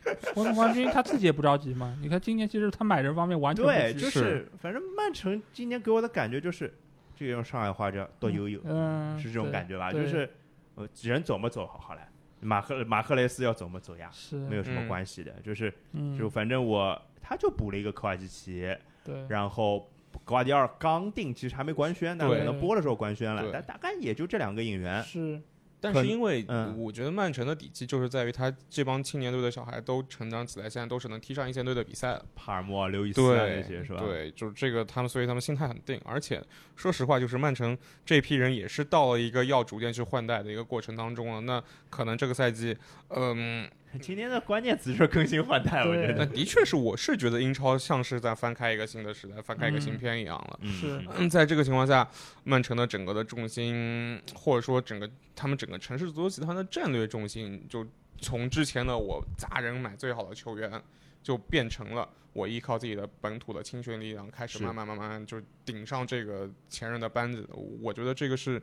[0.36, 1.98] 卫冕冠军他自己也不着急嘛？
[2.02, 6.74] 你看今年其实他买人方面完全对，就是反正曼城今年给我的感觉就是，
[7.16, 9.92] 这个用上海话叫多悠悠，嗯，是这种感觉吧？
[9.94, 10.30] 就是
[10.76, 12.10] 呃，人走么走好好来。
[12.46, 14.10] 马赫马赫雷斯要走么走呀？
[14.14, 14.36] 是。
[14.36, 15.74] 没有什么关系的，就是
[16.18, 18.74] 就反正我他就补了一个科瓦基奇，
[19.04, 19.90] 对，然后
[20.24, 25.02] 科瓦迪奥刚定，其实还没官宣，但可能播的时候官宣了，但大概也就这两个演员。
[25.04, 25.42] 是。
[25.94, 26.46] 但是因为
[26.76, 34.00] 我觉得曼城的底气就是在于他这帮青年队的小孩都成长起来，现在都是能踢上一线队的比赛，帕尔默、刘易斯那些是吧？
[34.00, 36.02] 对，就是这个他们，所以他们心态很定。
[36.04, 36.44] 而且
[36.76, 41.42] 说实话，就是曼城这批人也是到了一个要逐渐去换代的一个过程当中了。
[41.42, 42.76] 那可能这个赛季，
[43.10, 43.70] 嗯。
[44.00, 50.60] 今天的关键词是更新换代，我觉得的确是，我是觉得英超像是在翻开一个新的时代，翻开一个新篇一样了。
[50.64, 52.08] 是，嗯，在这个情况下，
[52.44, 57.86] 曼城的整个的重心，或者说整个他们整个城市足球集团的战略重心，就
[58.20, 60.82] 从之前的我砸人买最好的球员，
[61.24, 67.48] 就变成了我依靠自己的本土的青训力量，开始慢慢慢慢就顶上这个前任的班子。
[67.82, 68.62] 我觉得这个是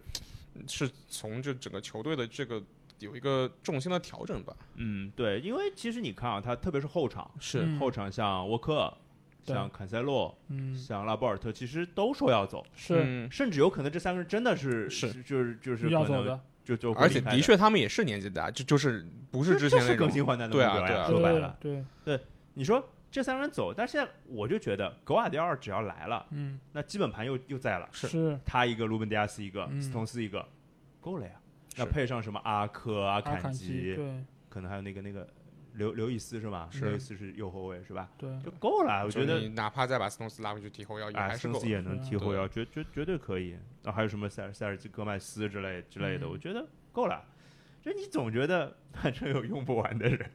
[0.68, 2.62] 是从这整个球队的这个。
[3.02, 4.56] 有一个重心的调整吧。
[4.76, 7.66] 嗯，对，因为其实你看啊，他特别是后场，是。
[7.78, 8.92] 后场像沃克、
[9.44, 15.12] 像坎塞洛、嗯，像拉波尔特，其实都说要走，是，甚至有可能这三个人真的是是。
[15.22, 17.40] 就是就是要走的，就就而且的。
[17.40, 22.20] 确他们也是年纪大，就就是不是之前是更新换代的对啊对啊，说白了，对对，
[22.54, 28.38] 你说这三个人走，但是现在我就觉得格瓦迪奥尔只要来了，嗯，那基本盘又又在了，是。
[28.44, 30.46] 他一个卢本迪亚斯一个斯通斯一个，
[31.00, 31.32] 够了呀。
[31.76, 35.26] 那配上什么阿科、阿坎吉，对，可能还有那个那个
[35.74, 36.68] 刘刘易斯是吧？
[36.80, 38.08] 刘易斯是右后卫是吧？
[38.18, 39.04] 对，就够了。
[39.04, 41.58] 我觉得哪怕再把斯通斯拉回去踢后腰，也还是够。
[41.64, 43.50] 也能踢后腰，绝绝绝对可以。
[43.82, 47.24] 然后还有什么塞尔塞尔吉戈麦斯之类之类的，我觉得够了。
[47.82, 50.30] 就你总觉得 反正有用不完的人，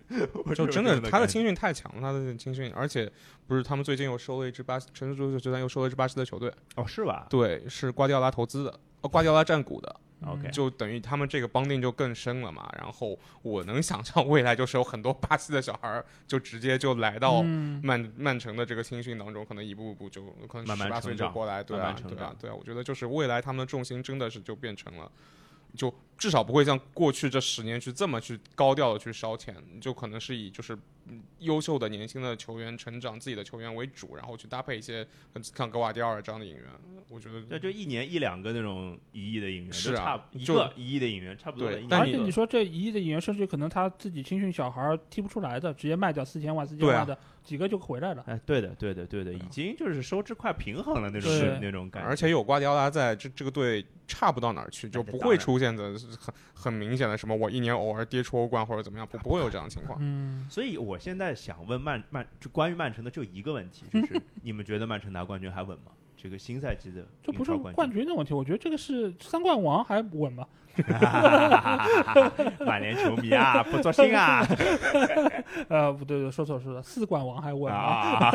[0.53, 3.09] 就真的他的青训太强了，他的青训，而且
[3.47, 6.51] 不是他们最近又收了一支巴西，城市足球集团又收了一支巴西的球队。
[6.75, 7.25] 哦，是吧？
[7.29, 9.95] 对，是瓜迪奥拉投资的，哦，瓜迪奥拉占股的。
[10.25, 12.67] OK，就等于他们这个帮定就更深了嘛。
[12.77, 22.53] 然后我能想象未来就是有很多巴西的小孩儿就直接就来到曼曼城的这个青训当中，可能一步一步就可能十八岁就过来，对啊，对啊，对啊。
[22.53, 25.11] 我觉得就是未来他们的重心真的是就变成了，
[25.75, 30.77] 就至少不会像过去这十年去这么去高调的去烧钱，就可能是以就是
[31.39, 35.07] 优秀的年轻的球员成长自己的球员为主，然后去搭配一些
[35.55, 36.63] 像格瓦迪奥尔这样的引援。
[37.09, 41.69] 我觉得那就一年一两个那种一亿的引援，是啊，一个一亿的引援差不多。
[41.91, 47.17] 而且你说这一亿的引援，甚至可能他自己青训小孩踢不出来的，直接卖掉四千万、四千万的。
[47.43, 51.31] 几个就回来了，哎，对的，对的，对的，已经就是收支快平衡了那种
[51.61, 59.97] 那种感觉，而且有瓜迪奥拉在，这这个队差不到哪儿去，就不会出现的很很明显的什么我一年偶尔跌出欧冠或者怎么样，不不会有这样的情况。
[60.01, 65.91] 嗯，所以我现在想问曼曼，就关于曼城的就一个问题，就是你们觉得曼城拿冠军还稳吗？
[66.15, 70.47] 这个新赛季的这不是冠军的问题，我觉得这个是三冠王还稳吗？
[72.59, 74.45] 曼联球迷啊，不作兴啊！
[75.69, 78.31] 呃，不对对，说错说错，四冠王还稳啊！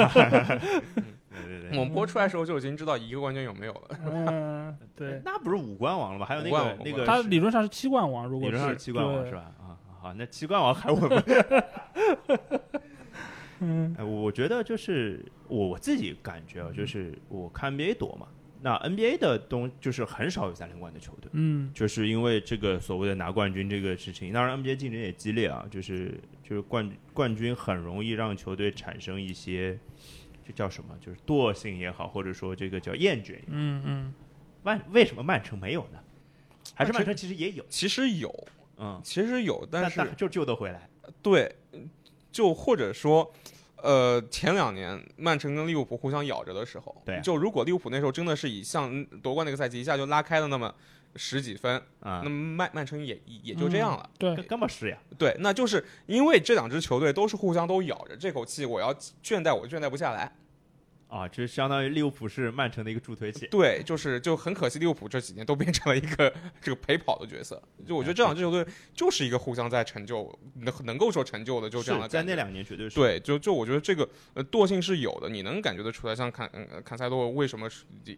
[1.33, 3.99] 对对对，我们播出来的时候就已经知道一个冠军有没有了。
[4.07, 6.27] 嗯， 对，那不是五冠王了吗？
[6.27, 9.53] 还有那个那个，他理论上是七冠王，如果理论上是七冠王是吧？
[9.61, 11.25] 啊，好，那七冠王还我们？
[13.65, 18.27] 嗯，我觉得就是我自己感觉啊，就是我看 NBA 多嘛。
[18.65, 24.33] 那 NBA 的东就是很少有三连冠的球队，嗯，就是因为这个所谓的拿冠军这个事情。
[24.33, 26.15] 当然，NBA 竞争也激烈啊，就是
[26.45, 29.77] 就是冠冠军很容易让球队产生一些，
[30.47, 30.97] 这叫什么？
[31.01, 33.39] 就是惰性也好，或者说这个叫厌倦。
[33.47, 34.14] 嗯嗯。
[34.62, 35.98] 曼为什么曼城没有呢？
[36.74, 37.64] 还是曼城其实也有？
[37.69, 38.47] 其实有，
[38.77, 40.89] 嗯，其实有，但是就救得回来。
[41.23, 41.55] 对，
[42.31, 43.32] 就或者说。
[43.85, 50.73] 呃，前两年曼城跟利物浦互相咬着的时候，对，就如果利物浦那时候真的是以像夺冠那个赛季一下就拉开了那么
[51.17, 60.33] 十几分啊，那么曼曼城也也就这样了，对，根本是呀，对，那就是因为这两支球队都是互相都咬着这口气，我要倦怠我倦怠不下来。
[61.13, 63.47] 啊，就相当于利物浦是曼城的一个助推器。
[63.51, 67.63] 对，就是就很可惜，利物浦这几年都变成了一个这个陪跑的角色。
[67.87, 72.09] 就我觉得这两支球队就是一个互相在成就，能能够说成就的，就这样的。
[72.09, 72.95] 在那两年绝对是。
[72.95, 76.15] 对，就就我觉得这个呃惰性是有的，你能感觉得出来。
[76.15, 76.51] 像坎
[76.83, 77.69] 坎塞洛为什么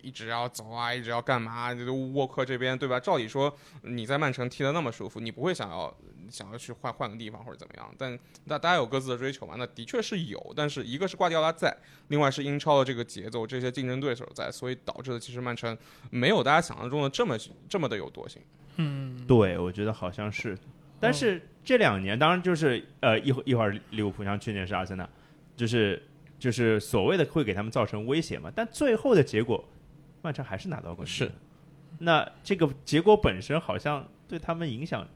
[0.00, 1.74] 一直要走啊，一直要干嘛？
[2.12, 3.00] 沃克这边对吧？
[3.00, 3.52] 照理说
[3.82, 5.92] 你在曼城踢的那么舒服，你不会想要。
[6.30, 9.54] 想要去换换个地方或者怎么样，但那大家有各自的追求嘛？
[9.56, 11.76] 那的确是有，但是一个是瓜迪奥拉在，
[12.08, 15.76] 另外是英超的这个节奏，这些竞争对手在，所以导致的其实曼城
[16.10, 17.36] 没有大家想象中的这么
[17.68, 18.42] 这么的有惰性。
[18.76, 20.58] 嗯，对，我觉得好像是。
[21.00, 25.08] 但是这两年，当然就是呃一会一会儿利物浦，像去年是阿森纳，
[25.56, 26.02] 就是
[26.38, 28.50] 就是所谓的会给他们造成威胁嘛。
[28.54, 29.64] 但最后的结果，
[30.22, 31.30] 曼城还是拿到过是。
[31.98, 35.06] 那这个结果本身好像对他们影响。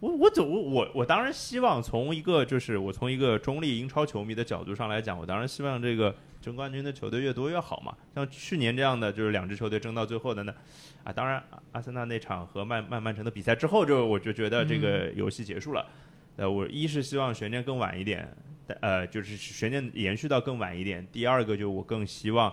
[0.00, 7.94] 我我总我我当然希望从一个就是我从一个中立英超球迷的角度上来讲，我当然希望这个争冠军的球队越多越好嘛。
[8.14, 10.54] 像去年这样的，就是两支球队争到最后的呢，
[11.04, 15.86] 啊，当然阿森纳那场和曼曼曼城的比赛之后，就我就觉得这个游戏结束了。
[16.36, 18.26] 呃，我一是希望悬念更晚一点，
[18.80, 21.06] 呃，就是悬念延续到更晚一点。
[21.12, 22.50] 第二个就我更希望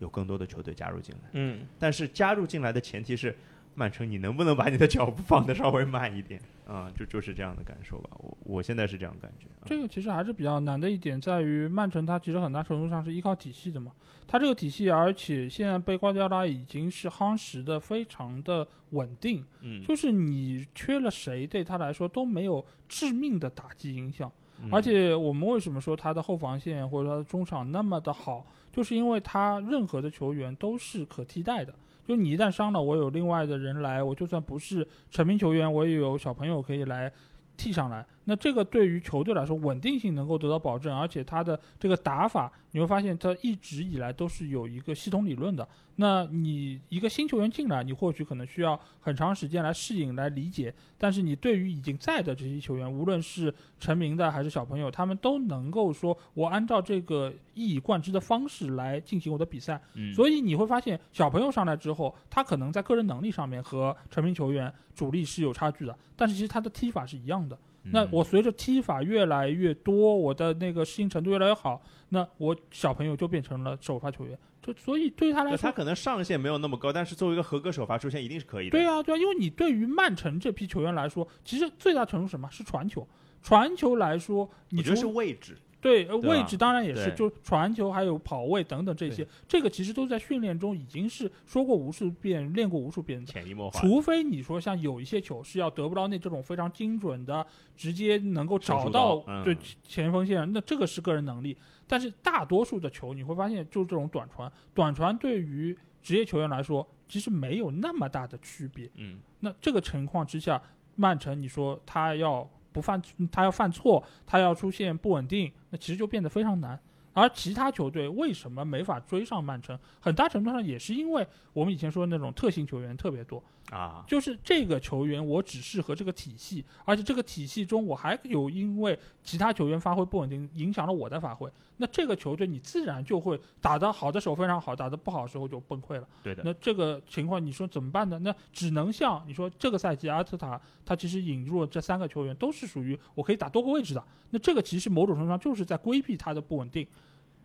[0.00, 1.30] 有更多的球队加入进来。
[1.32, 3.34] 嗯，但是加入进来的前提是。
[3.74, 6.90] 曼城，你能不能把你的脚步放得稍微慢一点啊？
[6.96, 8.10] 就就是这样的感受吧。
[8.18, 9.46] 我我现在是这样感觉。
[9.64, 13.92] 这个其实还是比较难的一点，在于曼城它其实很大程度上是依靠体系的嘛。
[14.26, 19.44] 它这个体系，而且现在被瓜迪奥拉已经是夯实的非常的稳定。
[19.60, 24.30] 嗯，就是你缺了谁，对他来说都没有致命的打击影响。
[24.70, 31.74] 而且我们为什么说他的后防线或者他的中场那么的好，就是因为他任何的球员都是可替代的。
[32.06, 37.10] 就你一旦伤了，我有另外的人来，我就算不是成名球员，我也有小朋友可以来
[37.56, 38.04] 替上来。
[38.24, 45.66] 那这个对于球队来说，稳定性能够得到保证，而且他的这个打法，你会发现他一直以来都是有一个系统理论的。
[45.96, 50.74] 那你一个新球员进来，你或许可能需要很长时间来适应、来理解。
[50.98, 59.80] 但是你对于已经在的这些球员，无论是成名的还是小朋友，他们都能够说，我按照这个一以贯之的方式来进行我的比赛。
[60.16, 67.56] 所以你会发现，小朋友上来之后，他可能在个人能力上面和成名球员主力是有差距的，但是其实他的踢法是一样的。
[67.90, 74.38] 那我随着踢法越来越多，我的那个适应程度越来越好，那我小朋友就变成了首发球员。
[74.62, 78.70] 就所以对他来说，他可能上限没有那么高，但是作为一个合格首发出现，一定是可以的。
[78.70, 83.06] 对啊，对啊，因为你对于曼城这批球员来说，其实最大程度什么是传球？
[83.42, 85.58] 传球来说，你觉得是位置。
[85.84, 93.30] 对，位置当然也是，就传球还有跑位等等这些，这个其实都在训练中已经是说过无数遍、练过无数遍的。
[93.30, 93.78] 潜移默化。
[93.78, 97.46] 除非你说像有一些球是要得不到那这种非常精准的，
[97.76, 101.54] 直接能够找到对前锋线，那这个是个人能力。
[101.86, 108.90] 但是大多数的球你会发现，就是这种短传，短传对于职业球员来说，其实没有那么大的区别。
[108.94, 110.62] 嗯，那这个情况之下，
[110.96, 116.78] 曼城你说他要不犯，他要犯错，他要出现不稳定，那其实就变得非常难。
[117.12, 119.78] 而其他球队为什么没法追上曼城？
[120.00, 123.40] 很大程度上也是因为我们以前说的那种特性球员特别多。
[123.70, 131.50] 啊，就是这个球员，我只适合这个体系，而且这个体系中我还有因为其他球员发挥不稳定，影响了我的发挥。
[131.78, 136.06] 那这个球队你自然就会打得好的时候非常好，打得不好的时候就崩溃了。
[136.22, 136.42] 对的。
[136.44, 138.18] 那这个情况你说怎么办呢？
[138.20, 144.04] 那只能像你说这个赛季阿特塔他其实引入了这三个球员，都是属于我可以打多个位置的。
[144.30, 146.86] 那这个其实某种程度上就是在规避他的不稳定。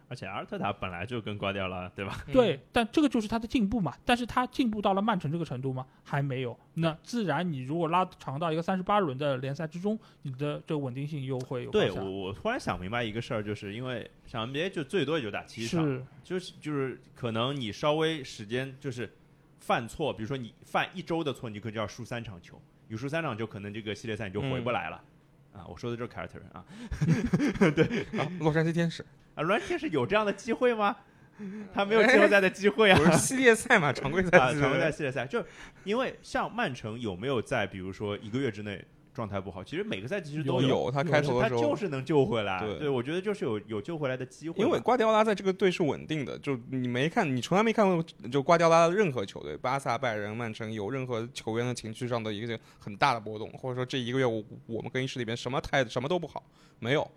[0.10, 2.26] 而且阿尔特塔本来就跟挂掉了，对吧？
[2.34, 3.96] 对，但这个就是他的进步嘛。
[4.04, 5.86] 但是他进步到了曼城这个程度吗？
[6.04, 6.60] 还没有。
[6.74, 11.70] 那自然，你如果拉长到一个三十八轮的联赛之中，你的这个稳定性又会有。
[11.70, 19.14] 对我，我突然想明白一个事儿，就是因为像 NBA 就最多也就打七场，就是就是可能你稍微时间就是
[19.60, 25.00] 犯错，比如说你犯一周的错，你可能就要输三场球，你输三场球，可能这个系列赛你就回不来了。
[25.54, 26.66] 啊，我说的就是凯尔特人啊，
[27.76, 28.06] 对，
[28.40, 29.06] 洛杉矶天使。
[29.40, 30.96] 啊，乱天是有这样的机会吗？
[31.74, 32.98] 他没有季后赛的机会啊！
[33.00, 35.42] 不是系列赛嘛，常规赛啊，常规赛、系列赛，就
[35.86, 38.84] 因为像曼城有没有在比如说一个月之内
[39.14, 39.64] 状态不好？
[39.64, 42.60] 其实每个赛季其实都有，他开头的时候他就是能救回来。
[42.78, 44.62] 对，我觉得就是有有救回来的机会。
[44.62, 56.44] 因为瓜迪奥拉在这个队是稳定的，就你没看，你从来没看过就瓜迪奥拉的任何球队，巴萨、拜仁、曼城有任何球员的情绪上的一个很大的波动，或者说这一个月我我们更衣室里边什么态什么都不好，
[56.80, 57.10] 没有。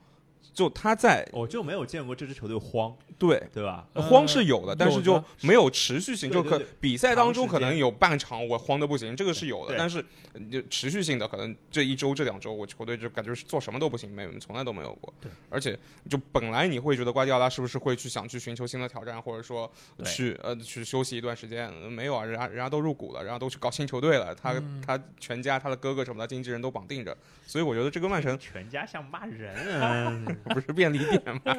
[0.52, 3.86] 就他在，我就没有见过这支球队慌，对对吧？
[3.94, 10.04] 慌是有的，但是就没有持续性，就可比赛当中可能有半场我慌的不行，这个是有的，但是
[10.50, 15.12] 就持续性的可能这一周这两周我球队就感觉是做什么都不行，没有从来都没有过。
[15.20, 15.78] 对，而且
[16.10, 19.70] 就本来你会觉得瓜迪奥拉是不是会去想去寻求新的挑战，或者说
[20.04, 21.72] 去呃去休息一段时间？
[21.72, 24.54] 没有啊，人家人家都入股了，然后都去搞新球队了，他
[24.84, 27.16] 他全家他的哥哥什么的经纪人都绑定着，
[27.46, 30.12] 所以我觉得这个曼城全家像骂人啊。
[30.44, 31.56] 不是便利店吗？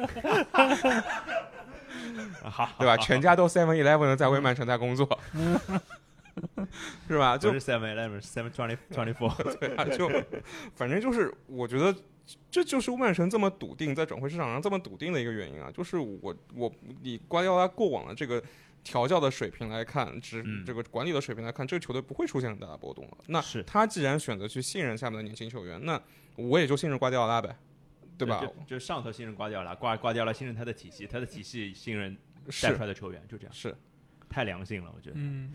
[2.42, 2.96] 好，对吧？
[2.98, 5.06] 全家都 Seven Eleven 在为曼城在工作，
[7.08, 7.38] 是吧？
[7.38, 10.10] 就是 Seven Eleven，Seven Twenty Twenty Four，对啊，就
[10.74, 11.94] 反正就是，我觉得
[12.50, 15.70] 这就是曼城这么笃定在转会市场上这么笃定的一个原因啊。
[15.72, 16.70] 就是我我
[17.02, 18.42] 以瓜迪奥拉过往的这个
[18.82, 23.16] 调教的水平来看，只这个管理的水平来看，这个球队不会出现很大的波动了。
[23.28, 25.98] 那他既然选择去信任下面的年轻球员，那
[26.36, 27.56] 我也就信任瓜迪奥拉呗。
[28.16, 28.42] 对吧？
[28.66, 32.16] 就上头信任挂掉了，挂挂掉了信任他的体系，他的体系信任
[32.62, 33.52] 带出来的球员，就这样。
[33.52, 33.74] 是，
[34.28, 35.16] 太良性了，我觉得。
[35.16, 35.52] 嗯。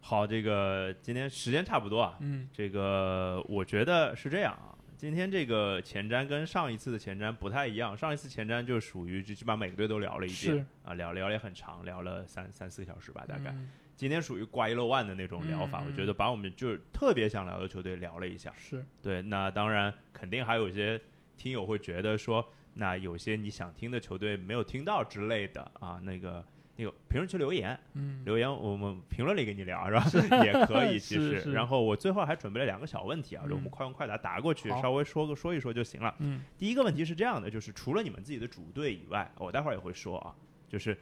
[0.00, 2.16] 好，这个今天时间差不多啊。
[2.20, 2.48] 嗯。
[2.52, 13.54] 这个我觉得是这样啊，今天这个前瞻跟上一次的前瞻不太一样，上一次前瞻就属于就基本上每个队都聊了一遍啊，聊聊也很长，聊了三三四个小时吧，大概。
[13.96, 18.54] 今天属于挂一漏万的那种聊法，我觉得把我们就是特别想聊的球队聊了一下。
[18.56, 18.82] 是。
[19.02, 20.98] 对，那当然肯定还有一些。
[21.38, 26.44] 听友会觉得说，那有些你想听的球队没有听到之类的啊，那个
[26.76, 30.36] 那个评论区留言，嗯，留言我们评论里跟你聊是吧？
[30.44, 31.52] 也可以， 其实。
[31.52, 36.14] 然后我最后还准备了两个小问题啊，就我们快问快答答过去，稍微说个说一说就行了。
[36.18, 40.34] 嗯，第一个问题是这样的，就是除了你们自己的主队以外，我待会儿也会说啊，
[40.68, 40.96] 就是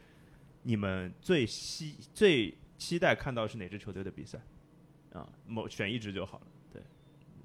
[0.63, 4.39] 你们最希最期待看到是哪支球队的比赛
[5.13, 5.29] 啊？
[5.47, 6.47] 某选一支就好了。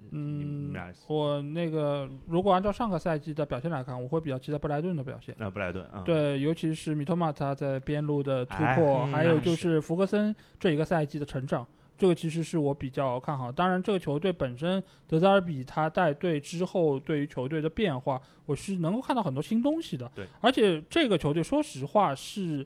[0.09, 0.73] 嗯，
[1.07, 5.33] 我那个如果按照上个赛季的表现来看，我会比较期待布莱顿的表现。
[5.37, 11.65] 那布莱顿啊，对，尤其是米托马他在边路的突破，还有就是福格森这一个赛季的成长，
[11.97, 13.51] 这个其实是我比较看好。
[13.51, 20.11] 当然，这个球队本身德泽尔比他带队之后，对于球队的变化，我是能够看到很多新东西的。
[20.15, 22.65] 对，而且这个球队说实话是。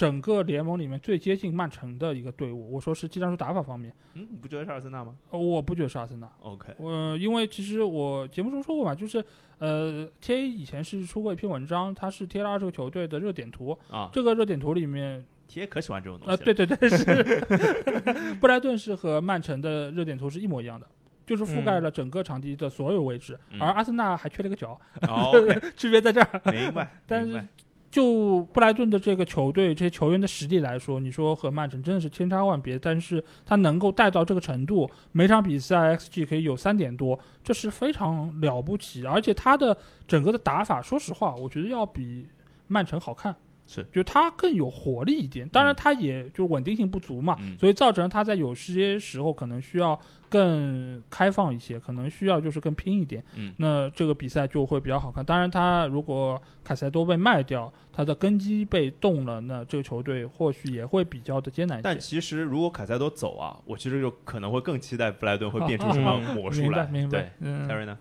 [0.00, 3.94] 整个联盟里面最接近曼城的一个队伍，我说是技战术打法方面。
[4.14, 5.14] 嗯，你不觉得是阿森纳吗？
[5.28, 6.26] 我不觉得是阿森纳。
[6.40, 9.22] OK，我因为其实我节目中说过嘛，就是
[9.58, 14.08] 呃，T A 以前是出过一篇文章，他是贴了二十个球队的热点图啊。
[14.10, 16.30] 这个热点图里面，T A 可喜欢这种东西。
[16.30, 17.44] 呃，对对对，是。
[18.40, 20.86] 布莱顿是和曼城的热点图是一模一样的，
[21.26, 24.80] 就是覆盖了整个场地的所有位置，而阿森纳还缺了一个角。
[25.06, 26.40] OK， 区别在这儿。
[26.50, 26.90] 明白。
[27.06, 27.46] 但是。
[27.90, 32.78] 就布莱顿的这个球队，这些球员的实力来说，你说和曼城真的是千差万别。
[32.78, 39.04] 但是他能够带到这个程度，每场比赛 xG 可以有三点多，这是非常了不起。
[39.04, 39.76] 而且他的
[40.06, 42.28] 整个的打法，说实话，我觉得要比
[42.68, 43.34] 曼城好看。
[43.72, 45.48] 是，就他更有活力一点。
[45.48, 49.96] 当然，他也就稳定性不足嘛，所以造成他在有些时候可能需要
[50.28, 53.22] 更开放一些，可能需要就是更拼一点。
[53.36, 55.24] 嗯，那这个比赛就会比较好看。
[55.24, 61.80] 当然，他如果凯塞多被卖掉，他的根基被动了，那这个球队或许也会比较的艰难。
[61.80, 66.84] 但其实如果凯塞多走啊，我其实就可能会更期待布莱顿会变出什么魔术来。
[67.08, 67.30] 对，
[67.68, 67.96] 泰瑞呢？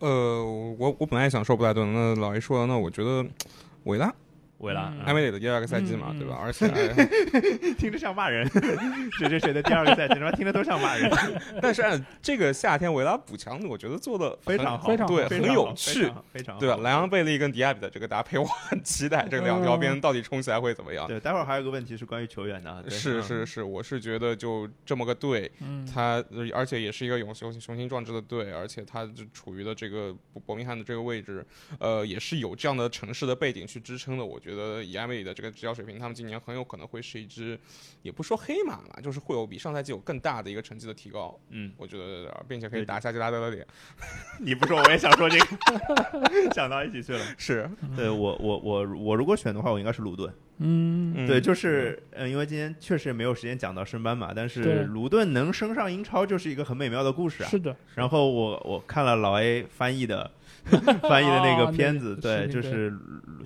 [0.00, 0.44] 呃，
[0.78, 3.24] 我我本来想说布莱顿，那老一说，那我觉得
[3.84, 4.14] 维拉。
[4.58, 6.38] 维拉，埃梅里的第二个赛季嘛，对吧？
[6.40, 6.66] 而且
[7.76, 8.48] 听着像骂人，
[9.18, 11.10] 谁谁谁的第二个赛季，他妈听着都像骂人。
[11.60, 16.76] 但是按这个夏天维拉补强，我觉得做的非常好，非常对，很有趣，非常对吧？
[16.78, 21.06] 莱昂贝利跟迪亚比的这个搭配，我很期待这两条边到底冲起来会怎么样。
[21.06, 25.50] 对，待会儿还有个问题是关于球员的，是是是，我是觉得就这么个队，
[25.92, 26.24] 他
[26.54, 30.14] 而且也是一个勇雄雄心壮志的队，而且他就处于的这个
[30.46, 31.44] 伯明翰的这个位置，
[31.78, 34.24] 呃，也是有这样的城市的背景去支撑的。
[34.24, 35.26] 我觉得以埃梅里。
[35.26, 37.58] 的这个执教水平，他们今年很有可能会是一支，
[38.02, 41.36] 也不说黑马嘛，就是会有比上赛季有更大的一个成绩的提高。
[41.50, 43.66] 嗯，我觉得，并且可以打下吉拉德的脸。
[44.38, 47.20] 你不说，我也想说这个， 想到一起去了。
[47.36, 50.32] 是， 对我，我，我，我如果选的话，我应该是卢顿。
[50.58, 57.48] 嗯，对，就是，嗯，因为今天确实没有时间讲到升班嘛，但是卢顿能升上英超，就是一个很美妙的故事啊。
[57.48, 57.74] 是的。
[57.96, 60.30] 然后我我看了老 A 翻译的。
[61.02, 62.92] 翻译的那个片子，对，就是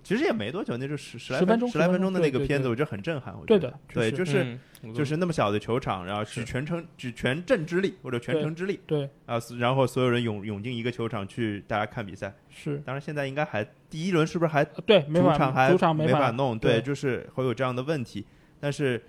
[0.03, 3.35] 其实也没多久，那就十十来分钟十来分钟的那个片子，我觉得很震撼。
[3.47, 4.59] 对的，对，就是
[4.95, 12.35] 就是那么小的球场，然后举全城举全镇之力或者全城之力，对啊，然后所有人涌涌进一个球场去大家看比赛。
[12.49, 16.31] 是，当然现在应该还第一轮是不是还对主场还主场没法。
[16.31, 16.59] 弄？
[16.59, 18.25] 对，就是会有这样的问题，
[18.59, 19.03] 但是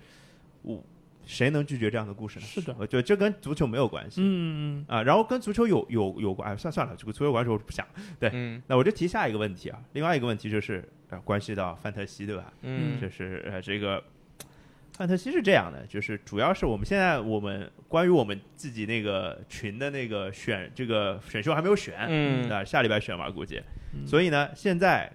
[0.62, 0.82] 我。
[1.24, 2.46] 谁能拒绝这样的故事呢？
[2.46, 4.20] 是的，我觉得这跟足球没有关系。
[4.22, 7.86] 嗯嗯啊，然后跟足球有有有关，哎，算算了，这个足球关系我不想。
[8.18, 8.30] 对，
[8.66, 12.52] 那我就提下一个问题啊，另外一个问题就是呃，关系到范特西，对吧？
[12.62, 14.02] 嗯，就是呃，这个
[14.96, 23.62] 范特西是这样的，就是主要是我们现在我们关于我们自己那个群的那个选这个选秀还没有选，嗯啊，下礼拜选吧，估计。
[24.06, 25.10] 所以呢，现在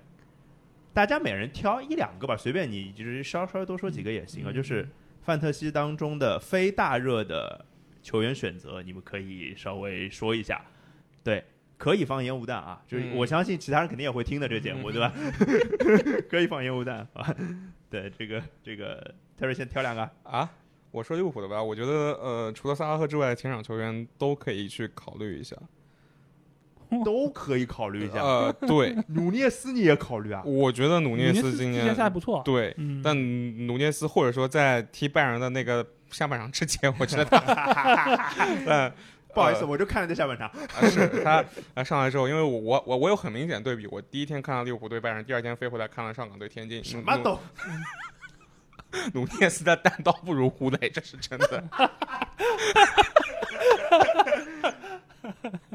[0.94, 4.88] 大家每人挑一两个吧，随便你就是稍稍微多说几个也行啊，就是。
[5.28, 7.66] 范特西当中的非大热的
[8.02, 10.62] 球员选择，你们可以稍微说一下。
[11.22, 11.44] 对，
[11.78, 12.82] 可以放烟雾弹啊！
[12.88, 15.14] 就是我相信其他人肯定也会听的这个节目，对吧？
[16.32, 17.36] 可以放烟雾弹啊！
[17.90, 20.49] 对，这个这个，Terry 先挑两个啊！
[20.91, 25.58] 我说利物浦的吧，我觉得呃，除了萨拉赫之外，前场球员都可以去考虑一下。
[27.03, 28.22] 都可以考虑一下。
[28.22, 30.41] 呃，对， 努涅斯你也考虑啊？
[30.45, 32.41] 我觉得努涅斯今年赛不错。
[32.45, 33.15] 对，但
[33.68, 38.31] 努涅斯或者说在踢拜仁的那个下半场之前，我觉得他，
[38.65, 38.91] 嗯，
[39.34, 40.49] 不好意思，我就看了这下半场。
[40.89, 46.84] 是他上来之后，因为我我我我有很明显对比，我第一天看到利物浦对拜仁，第二天飞回来看了上港对天津。
[46.84, 47.39] 什么都，
[49.14, 51.64] 努涅斯的单刀不如胡雷，这是真的。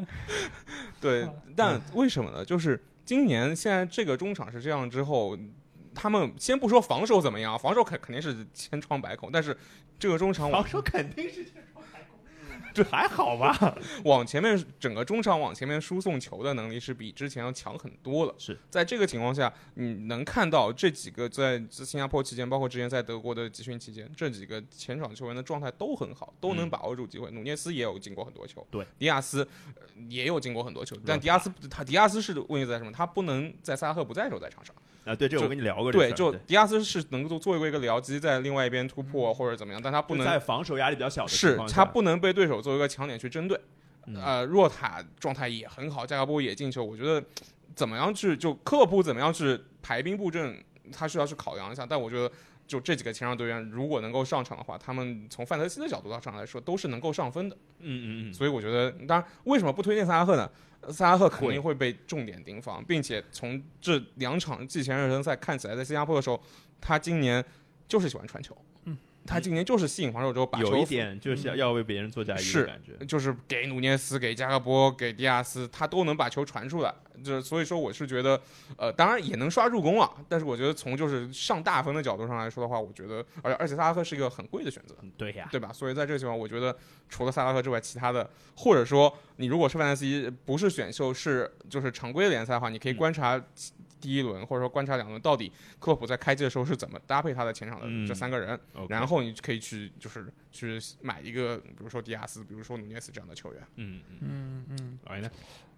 [1.00, 2.44] 对，但为什么呢？
[2.44, 5.36] 就是今年现在这个中场是这样之后，
[5.94, 9.56] 他们先不说防守怎么样，防守肯肯定是千疮百孔，但是
[9.98, 11.44] 这个中场防守肯定是。
[12.74, 13.76] 这还好吧？
[14.04, 18.34] 往前面整个中场往前面输送球的能力是比之前要强很多了。
[18.38, 27.30] 是在这个情况下，你能看到这几个在新加坡期间，包括之前在德国的集训期间，这几个前场球员的状态都很好，都能把握住机会。
[27.30, 29.46] 努涅斯也有进过很多球，对，迪亚斯
[30.08, 32.90] 也有进过很多球，但迪亚斯他迪亚斯是问题在什么？
[32.92, 34.74] 他不能在萨拉赫不在的时候在场上。
[35.04, 35.90] 啊，对，这我跟你聊过。
[35.90, 43.60] 对，就迪亚斯是能够作为一个僚机在另外一边突破或者怎么样，但他不能在防守压力比较小的是他不能被对手作为一个强点去针对。
[44.14, 47.24] 呃，若塔状态也很好，加格波也进球，我觉得
[47.74, 50.56] 怎么样去就科普怎么样去排兵布阵，
[50.92, 51.86] 他需要去考量一下。
[51.86, 52.30] 但我觉得
[52.66, 57.56] 就这几个前场队员如果能够上场的话，他们从范德西的角度上来说都是能够上分的。
[57.78, 58.34] 嗯嗯嗯。
[58.34, 60.50] 所以我觉得，当然为什么不推荐萨拉赫呢？
[60.90, 66.40] 萨拉赫肯定会被重点盯防，并且从这两场季前热身赛看起来，在新加坡的时候，
[66.80, 67.44] 他今年
[67.86, 68.56] 就是喜欢传球。
[68.84, 68.96] 嗯，
[69.26, 76.92] 他今年就是吸引防守之后把球有一点就是要为别人做嫁衣的感觉，就是给努涅斯、给加克波、给迪亚斯，他都能把球传出来。
[77.22, 78.40] 就是所以说，我是觉得，
[78.76, 80.10] 呃，当然也能刷助攻啊。
[80.28, 85.72] 但是我觉得从就是上大分的角度上来说的话，我觉得，而且而且萨拉赫是一个很贵的选择，对呀，对吧？
[85.72, 86.76] 所以在这个情况，我觉得
[87.08, 93.40] 除了萨拉赫之外，其他的，或者说你如果是范德西不是选秀，是就是常规联赛的话，你可以观察
[94.02, 98.58] 第一轮或者说观察两轮，到底克洛普在开机的时候是怎么搭配他的前场的这三个人，
[98.88, 103.62] 然后你可以去就是去买一个，比如说迪亚斯，比如说努涅斯这样的球员。
[103.76, 105.30] 嗯嗯嗯，哎呢？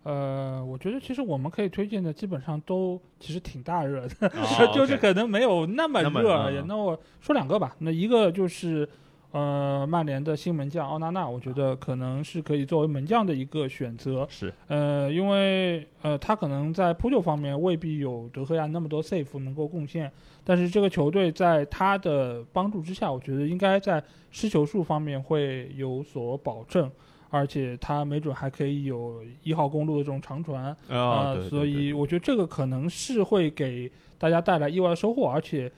[0.04, 4.28] 呃，我觉得其实我们可以推荐的基本上都其实挺大热的，
[4.74, 6.62] 就是可能没有那么热而已。
[6.66, 8.88] 那我说两个吧，那一个就是。
[9.34, 14.24] 呃，曼联的新门将奥纳纳，我觉得可能是可以作为门将的一个选择。
[14.30, 20.08] 是，呃，因为呃，他可能在扑救方面未必有德赫亚那么多 safe 能够贡献，
[20.44, 24.00] 但是这个球队在他的帮助之下，我觉得应该在
[24.30, 26.88] 失球数方面会有所保证，
[27.28, 35.68] 而且他没准还可以有一号公路的这种长传啊，所以我觉得这个可能是会给大家带来意外的收获，而且。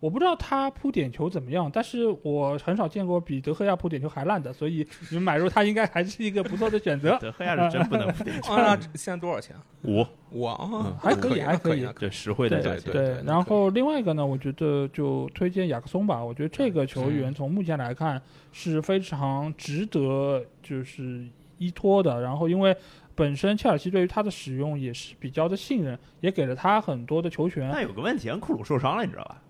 [0.00, 7.18] 我不知道他扑点球怎么样，但是我很少见过比德赫亚扑点球还烂的，所以你们买入他应该还是一个不错的选择。
[7.20, 8.54] 德赫亚是真不能扑点球。
[8.56, 9.56] 那现在多少钱？
[9.82, 12.92] 五五啊，还可以，还可以，对，实惠的价钱。
[12.92, 16.24] 对，然后另外一个呢，我觉得就推荐雅克松吧。
[16.24, 18.22] 我觉得这个球员从目前来看
[18.52, 21.26] 是非常值得就是
[21.58, 22.20] 依托的。
[22.20, 22.76] 然后因为
[23.16, 27.68] 本身切尔西对于他的使用也是比较的信任，也给了他很多的球权。
[27.68, 29.42] 那有个问题，恩库鲁受伤了，你知道吧？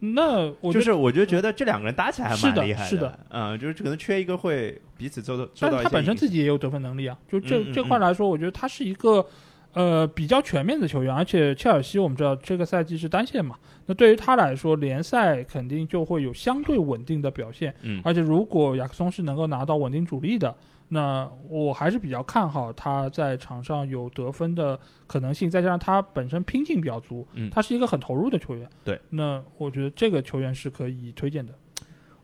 [0.00, 5.48] 那我就是，我就觉得这两个人打起来还蛮厉害的，是的，嗯，就是可能缺一个会彼此做的。
[5.58, 9.26] 但他本身自己也有得分能力啊，就这这块来说，我觉得他是一个
[9.72, 13.56] 呃比较全面的球员，而且切尔西我们知道这个赛季是单线嘛，
[13.86, 20.54] 那对于他来说，联赛肯定就会有相对稳定的表现，嗯，而且如果亚克松是能够拿到稳定主力的。
[20.88, 28.68] 那我还是比较看好他在场上有得分的可能性，再加上他本身拼劲比较足，嗯，他是一个很投入的球员。
[28.84, 31.52] 对，那我觉得这个球员是可以推荐的。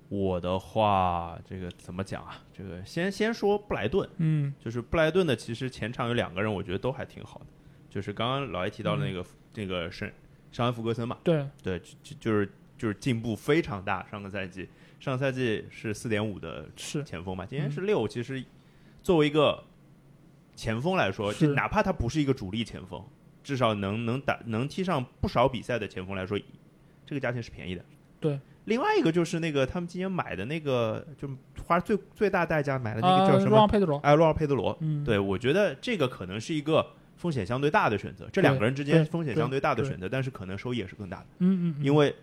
[0.08, 2.42] 我的话，这个怎么讲啊？
[2.52, 7.46] 这个先先说布莱顿，嗯，就是布莱顿的，其实前场有两个人，我觉得都还挺好的，
[7.90, 9.24] 就是刚刚老爷提到的那个
[9.54, 10.12] 那个是
[10.52, 14.68] 尚恩福格森嘛，对对，就就是就是进步非常大，上个赛季。
[15.00, 18.08] 上个赛季是四点五的前锋嘛，今年是六。
[18.08, 18.42] 其实
[19.04, 19.62] 作为一个
[20.56, 23.04] 前锋来说，就哪怕他不是一个主力前锋，
[23.42, 26.40] 至少能能打能踢上不少比赛的前锋来说，
[27.04, 27.84] 这个价钱是便宜的。
[28.18, 31.28] 对，另外一个就是那个他们今年买的那个，就
[31.66, 33.50] 花最最大代价买的那个叫什么？
[33.50, 33.98] 洛尔佩德罗。
[33.98, 34.74] 哎，洛尔佩德罗。
[34.80, 36.86] 嗯，对我觉得这个可能是一个
[37.16, 38.26] 风险相对大的选择。
[38.32, 41.26] 这两个人之间风险相对大的选择，但是可能收益也是更大的。
[41.40, 42.14] 嗯嗯，因为。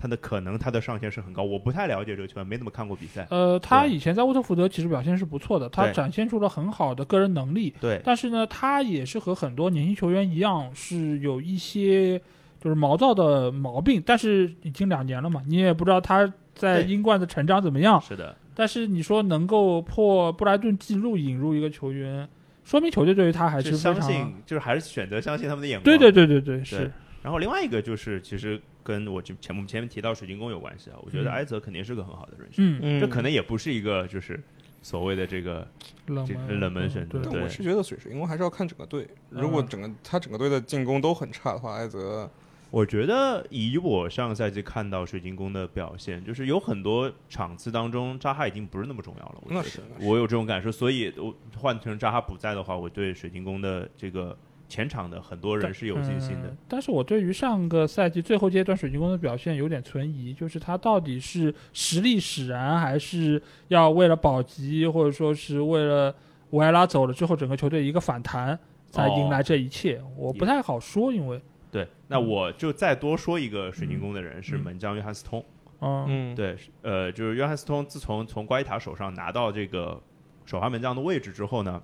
[0.00, 1.42] 他的可能，他的上限是很高。
[1.42, 3.26] 我不太了解这个球员，没怎么看过比赛。
[3.30, 7.74] 呃，他以前在沃特福德其实表现是不错的，他展现出了很好的个人能力。
[7.78, 12.18] 对，但是呢，他也是和很多年轻球员一样，是有一些
[12.58, 14.02] 就是毛躁的毛病。
[14.06, 18.00] 但是已经两年了嘛，你也不知道他在英冠的成长怎么样。
[18.00, 18.34] 是的。
[18.54, 22.26] 但是你说能够破布莱顿记录引入一个球员，
[22.64, 25.84] 说明球队对于他还是相信，就是还是选择相信他们的眼光。
[25.84, 26.90] 对对对对对，是。
[27.22, 28.58] 然后另外一个就是，其实。
[28.82, 34.42] 跟我前前我们前面提到水晶宫有关系啊，我觉得埃泽肯定是个很好的人选，嗯，这可能也不是一个就是
[34.82, 35.66] 所谓的这个
[36.06, 37.20] 冷门冷门选择。
[37.22, 42.30] 但我是觉得水晶宫还是要看整个队，如果整个他整个队的进攻都很差的话，埃泽，
[42.70, 49.42] 我觉得以我上个赛季看到水晶宫的表现，就是有很多场次当中扎哈已经不是那么重要了。
[49.48, 54.36] 那是，我有这种感受，所以我换成扎哈不在的话，我对水晶宫的这个。
[54.70, 66.14] 前场的很多人是有信心的，但是我对于上个赛季最后阶段水晶宫的表现有点存疑，就是他到底是实力使然，还是要为了保级，或者说是为了
[66.50, 68.56] 维埃拉走了之后整个球队一个反弹
[68.90, 71.42] 才迎来这一切，我不太好说，因为
[71.72, 75.44] 对，那我就再多说一个水晶宫的人是门将约翰斯通，
[75.80, 80.00] 嗯，对，呃，就是约翰斯通自从从瓜伊塔手上拿到这个
[80.46, 81.82] 首发门将的位置之后呢。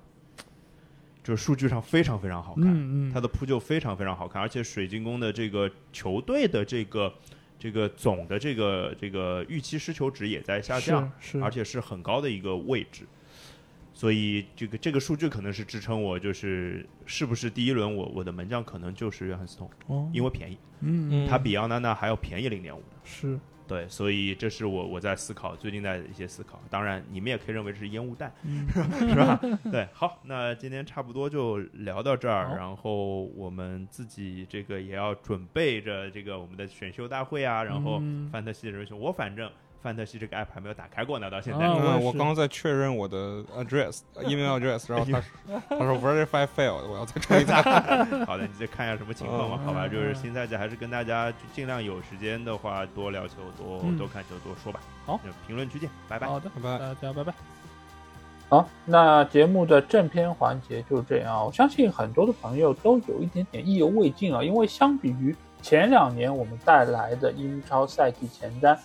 [1.27, 7.13] 就是数据上非常非常好看，他的扑救非常非常好看，而且水晶宫的这个球队的这个
[7.59, 13.05] 这个总的这个这个预期失球值也在下降，是，而且是很高的一个位置，
[13.93, 23.37] 所以这个这个数据可能是支撑我，就是是不是第一轮我我的门将可能就是约翰斯通，哦，因为便宜，嗯，他比奥纳纳还要便宜零点五，是。
[23.67, 26.61] 对，所以这是我我在思考最近在的一些思考。
[26.69, 29.39] 当然，你们也可以认为这是烟雾弹， 是吧？
[29.71, 39.51] 对，好，那今天差不多就聊到这儿，然后我们自己这个也要准备着这个我们的选秀大会啊，然后范特西人选，我反正。
[39.81, 41.65] 范特西这个 app 还没有打开过呢，到现在。
[41.65, 45.21] 嗯，我刚刚在确认我的 address，email address，然后他
[45.69, 47.61] 他说 verify failed，我要再重新打。
[48.25, 49.59] 好的，你再看一下什么情况吧。
[49.63, 54.79] 好吧，就是新赛季还是跟大家尽量有时间的话多聊球，多多看球，多说吧。
[55.05, 56.27] 好，评论区见，拜拜。
[56.27, 57.33] 好的，拜拜，大家拜拜。
[58.49, 61.45] 好，那节目的正片环节就这样。
[61.45, 68.77] 我相信很多的朋友都有一点点意犹未尽啊，因为相比于前两年我们带来的英超赛季前瞻。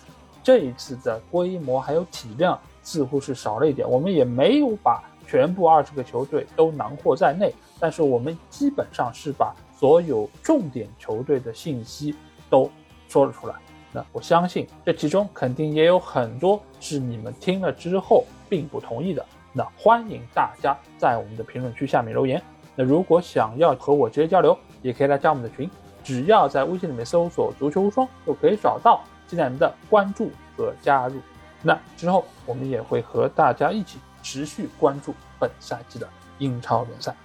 [0.43, 12.13] 这一次的规模还有体量似乎是少了一点，我们也没有把全部二十个球队都囊括在内，但是我们基本上是把所有重点球队的信息
[12.49, 12.69] 都
[13.07, 13.55] 说了出来。
[13.93, 19.25] 那我相信这其中肯定也有很多是你们听了之后并不同意的。
[19.53, 22.41] 那欢迎大家在我们的评论区下面留言。
[22.75, 25.69] 那如果想要和我直接交流，也可以来加我们的群，
[26.03, 29.03] 只要在微信里面搜索“足球无双”就可以找到，
[29.33, 31.19] 期待你们的关注和加入。
[31.61, 36.07] 那之后我们也会和大家一起持续关注本赛季的
[36.37, 37.15] 英超联赛。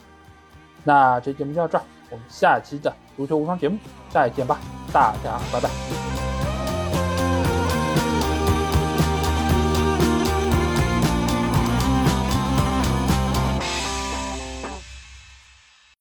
[0.85, 3.77] 那这期节目就到这儿，我们下期的足球无双节目
[4.09, 4.59] 再见吧，
[4.93, 6.38] 大家拜拜。